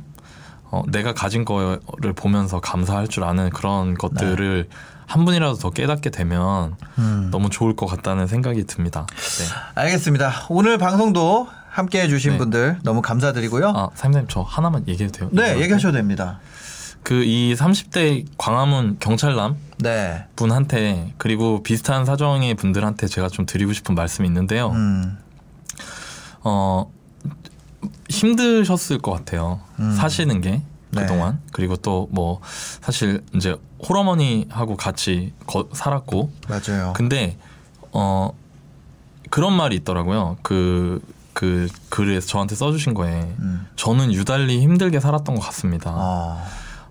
[0.70, 4.68] 어, 내가 가진 거를 보면서 감사할 줄 아는 그런 것들을
[5.06, 7.02] 한 분이라도 더 깨닫게 되면 네.
[7.02, 7.28] 음.
[7.30, 9.06] 너무 좋을 것 같다는 생각이 듭니다.
[9.08, 9.44] 네.
[9.74, 10.46] 알겠습니다.
[10.50, 12.38] 오늘 방송도 함께 해주신 네.
[12.38, 13.68] 분들 너무 감사드리고요.
[13.68, 15.30] 아, 사장님 저 하나만 얘기해도 돼요?
[15.32, 16.40] 네, 얘기하셔도 됩니다.
[17.02, 20.26] 그 이 30대 광화문 경찰남 네.
[20.36, 24.70] 분한테 그리고 비슷한 사정의 분들한테 제가 좀 드리고 싶은 말씀이 있는데요.
[24.72, 25.16] 음.
[26.42, 26.90] 어
[28.08, 29.60] 힘드셨을 것 같아요.
[29.78, 29.92] 음.
[29.94, 31.02] 사시는 게 네.
[31.02, 32.40] 그동안 그리고 또 뭐
[32.80, 33.56] 사실 이제
[33.86, 36.92] 홀어머니하고 같이 거- 살았고 맞아요.
[36.96, 37.36] 근데
[37.92, 38.30] 어
[39.30, 40.36] 그런 말이 있더라고요.
[40.42, 43.66] 그그 글에서 저한테 써주신 거에 음.
[43.76, 45.92] 저는 유달리 힘들게 살았던 것 같습니다.
[45.94, 46.42] 어.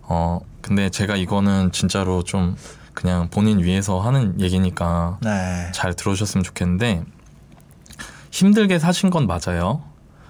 [0.03, 2.55] 어 근데 제가 이거는 진짜로 좀
[2.93, 5.69] 그냥 본인 위해서 하는 얘기니까 네.
[5.73, 7.03] 잘 들어주셨으면 좋겠는데
[8.31, 9.81] 힘들게 사신 건 맞아요.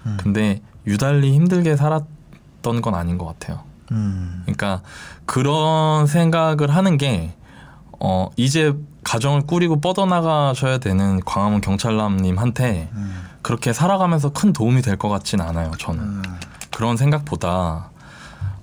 [0.07, 0.17] 음.
[0.19, 3.59] 근데 유달리 힘들게 살았던 건 아닌 것 같아요.
[3.91, 4.41] 음.
[4.45, 4.81] 그러니까
[5.25, 7.33] 그런 생각을 하는 게
[7.99, 8.73] 어, 이제
[9.03, 13.23] 가정을 꾸리고 뻗어나가셔야 되는 광화문 경찰남님한테 음.
[13.41, 15.71] 그렇게 살아가면서 큰 도움이 될 것 같진 않아요.
[15.79, 16.23] 저는 음.
[16.71, 17.89] 그런 생각보다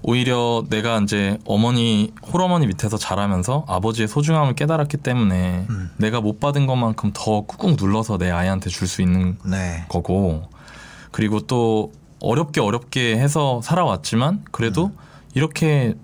[0.02, 5.90] 오히려 내가 이제 어머니 홀어머니 밑에서 자라면서 아버지의 소중함을 깨달았기 때문에 음.
[5.96, 9.86] 내가 못 받은 것만큼 더 꾹꾹 눌러서 내 아이한테 줄 수 있는 네.
[9.88, 10.42] 거고
[11.14, 14.96] 그리고 또 어렵게 어렵게 해서 살아왔지만 그래도 음.
[15.34, 15.94] 이렇게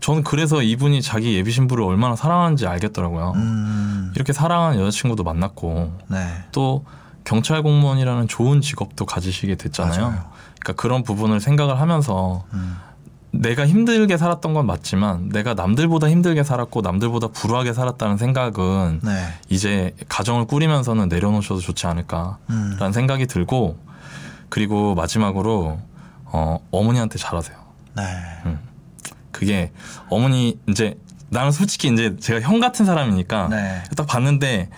[0.00, 3.34] 저는 그래서 이분이 자기 예비 신부를 얼마나 사랑하는지 알겠더라고요.
[3.36, 4.12] 음.
[4.14, 6.26] 이렇게 사랑하는 여자친구도 만났고 네.
[6.52, 6.86] 또
[7.24, 10.00] 경찰 공무원이라는 좋은 직업도 가지시게 됐잖아요.
[10.00, 10.24] 맞아요.
[10.58, 12.78] 그러니까 그런 부분을 생각을 하면서 음.
[13.32, 19.34] 내가 힘들게 살았던 건 맞지만 내가 남들보다 힘들게 살았고 남들보다 불우하게 살았다는 생각은 네.
[19.50, 22.92] 이제 가정을 꾸리면서는 내려놓으셔도 좋지 않을까라는 음.
[22.94, 23.89] 생각이 들고
[24.50, 25.80] 그리고 마지막으로
[26.26, 27.56] 어, 어머니한테 잘하세요.
[27.96, 28.02] 네.
[29.30, 29.72] 그게
[30.10, 30.98] 어머니 이제
[31.30, 33.82] 나는 솔직히 이제 제가 형 같은 사람이니까 네.
[33.96, 34.68] 딱 봤는데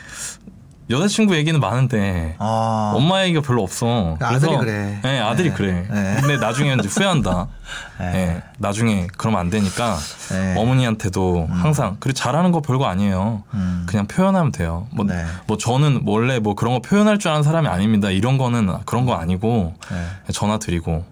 [0.90, 2.92] 여자친구 얘기는 많은데 아.
[2.94, 4.16] 엄마 얘기가 별로 없어.
[4.20, 5.00] 아들이 그래.
[5.02, 5.54] 네, 아들이 네.
[5.54, 5.86] 그래.
[5.90, 6.16] 네.
[6.20, 7.48] 근데 나중에 이제 후회한다.
[7.98, 8.12] 네.
[8.12, 9.96] 네, 나중에 그러면 안 되니까
[10.30, 10.54] 네.
[10.58, 13.44] 어머니한테도 항상 그리고 잘하는 거 별거 아니에요.
[13.54, 13.86] 음.
[13.88, 14.86] 그냥 표현하면 돼요.
[14.92, 15.24] 뭐, 네.
[15.46, 18.10] 뭐 저는 원래 뭐 그런 거 표현할 줄 아는 사람이 아닙니다.
[18.10, 20.32] 이런 거는 그런 거 아니고 네.
[20.32, 21.04] 전화 드리고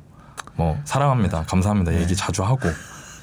[0.57, 2.69] 뭐 사랑합니다, 감사합니다 얘기 자주 하고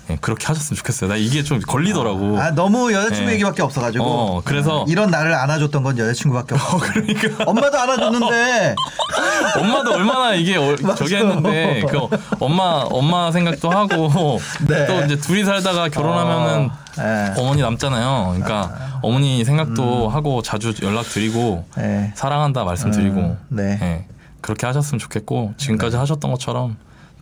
[0.10, 1.10] 예, 그렇게 하셨으면 좋겠어요.
[1.10, 2.40] 나 이게 좀 걸리더라고.
[2.40, 3.34] 아 너무 여자친구 네.
[3.34, 6.78] 얘기밖에 없어가지고 어, 그래서- 이런 나를 안아줬던 건 여자친구밖에 없어.
[6.78, 8.76] 그러니까 엄마도 안아줬는데
[9.60, 12.08] 엄마도 얼마나 이게 어- 저기 했는데 그
[12.40, 14.86] 엄마 엄마 생각도 하고 네.
[14.88, 17.34] 또 이제 둘이 살다가 결혼하면은 네.
[17.38, 18.36] 어머니 남잖아요.
[18.36, 22.12] 그러니까 어머니 생각도 하고 자주 연락 드리고 네.
[22.16, 23.78] 사랑한다 말씀드리고 음, 네.
[23.82, 24.06] 예,
[24.42, 26.78] 그렇게 하셨으면 좋겠고 지금까지 하셨던 것처럼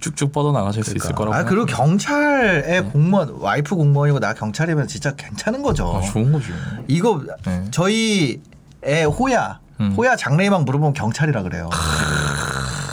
[0.06, 1.36] 쭉쭉 뻗어 나가실 수 있을 거라고.
[1.36, 1.66] 아 그리고.
[1.66, 5.98] 경찰의 공무원 와이프 공무원이고 나 경찰이면 진짜 괜찮은 거죠.
[5.98, 6.54] 아, 좋은 거죠.
[6.88, 7.66] 이거 네.
[7.72, 8.40] 저희
[8.86, 9.94] 애 호야 음.
[9.98, 11.70] 호야 장래희망 물어보면 경찰이라 그래요.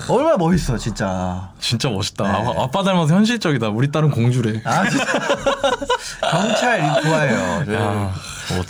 [0.08, 1.50] 얼마나 멋있어 진짜.
[1.60, 2.24] 진짜 멋있다.
[2.24, 2.30] 네.
[2.30, 3.68] 아, 아빠 닮아서 현실적이다.
[3.68, 4.62] 우리 딸은 공주래.
[4.64, 5.04] 아 진짜
[6.30, 7.64] 경찰 좋아해요.
[7.66, 7.74] 네.
[7.74, 8.12] 야.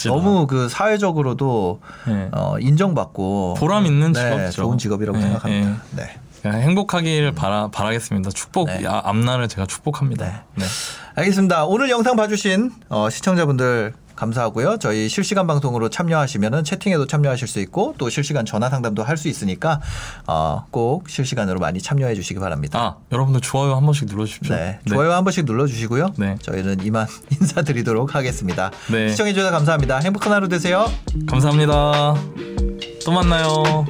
[0.07, 2.29] 너무 그 사회적으로도 네.
[2.33, 4.63] 어, 인정받고 보람 있는 네, 직업이죠.
[4.63, 5.83] 좋은 직업이라고 네, 생각합니다.
[5.93, 6.19] 네.
[6.51, 8.31] 행복하기를 바라 바라겠습니다.
[8.31, 8.85] 축복 네.
[8.87, 10.45] 아, 앞날을 제가 축복합니다.
[10.57, 10.65] 네.
[11.15, 11.65] 알겠습니다.
[11.67, 14.77] 오늘 영상 봐주신 어, 시청자분들 감사하고요.
[14.79, 19.81] 저희 실시간 방송으로 참여하시면은 채팅에도 참여하실 수 있고 또 실시간 전화 상담도 할 수 있으니까
[20.27, 22.79] 어, 꼭 실시간으로 많이 참여해 주시기 바랍니다.
[22.79, 24.55] 아 여러분들 좋아요 한 번씩 눌러 주십시오.
[24.55, 26.15] 네, 좋아요 한 번씩 눌러 주시고요.
[26.19, 26.37] 네.
[26.43, 27.07] 저희는 이만
[27.41, 28.71] 인사드리도록 하겠습니다.
[28.91, 29.09] 네.
[29.11, 29.99] 시청해 주셔서 감사합니다.
[29.99, 30.91] 행복한 하루 되세요.
[31.29, 32.15] 감사합니다.
[33.05, 33.87] 또 만나요.